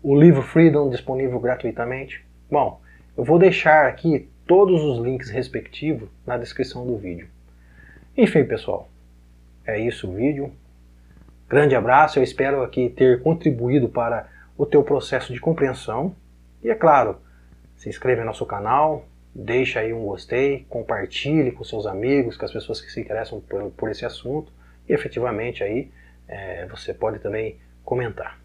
o 0.00 0.14
livro 0.14 0.42
Freedom 0.42 0.88
disponível 0.88 1.40
gratuitamente. 1.40 2.24
Bom, 2.48 2.80
eu 3.16 3.24
vou 3.24 3.36
deixar 3.36 3.86
aqui 3.86 4.28
todos 4.46 4.80
os 4.82 5.04
links 5.04 5.28
respectivos 5.28 6.08
na 6.24 6.36
descrição 6.36 6.86
do 6.86 6.96
vídeo. 6.96 7.28
Enfim, 8.16 8.44
pessoal, 8.44 8.88
é 9.66 9.78
isso 9.80 10.08
o 10.08 10.14
vídeo. 10.14 10.52
Grande 11.48 11.74
abraço, 11.74 12.20
eu 12.20 12.22
espero 12.22 12.62
aqui 12.62 12.88
ter 12.88 13.22
contribuído 13.22 13.88
para 13.88 14.28
o 14.56 14.64
teu 14.64 14.84
processo 14.84 15.32
de 15.32 15.40
compreensão. 15.40 16.14
E 16.62 16.70
é 16.70 16.76
claro, 16.76 17.16
se 17.76 17.88
inscreve 17.88 18.20
no 18.20 18.28
nosso 18.28 18.46
canal, 18.46 19.04
deixa 19.34 19.80
aí 19.80 19.92
um 19.92 20.04
gostei, 20.04 20.64
compartilhe 20.68 21.50
com 21.50 21.64
seus 21.64 21.86
amigos, 21.86 22.36
com 22.36 22.44
as 22.44 22.52
pessoas 22.52 22.80
que 22.80 22.90
se 22.90 23.00
interessam 23.00 23.40
por, 23.40 23.70
por 23.72 23.90
esse 23.90 24.06
assunto. 24.06 24.52
E 24.88 24.92
efetivamente 24.92 25.64
aí 25.64 25.90
é, 26.28 26.66
você 26.66 26.94
pode 26.94 27.18
também 27.18 27.58
comentar. 27.90 28.38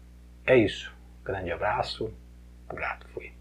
É 0.44 0.56
isso. 0.56 0.92
Grande 1.24 1.52
abraço. 1.52 2.12
Grato 2.68 3.06
fui. 3.10 3.35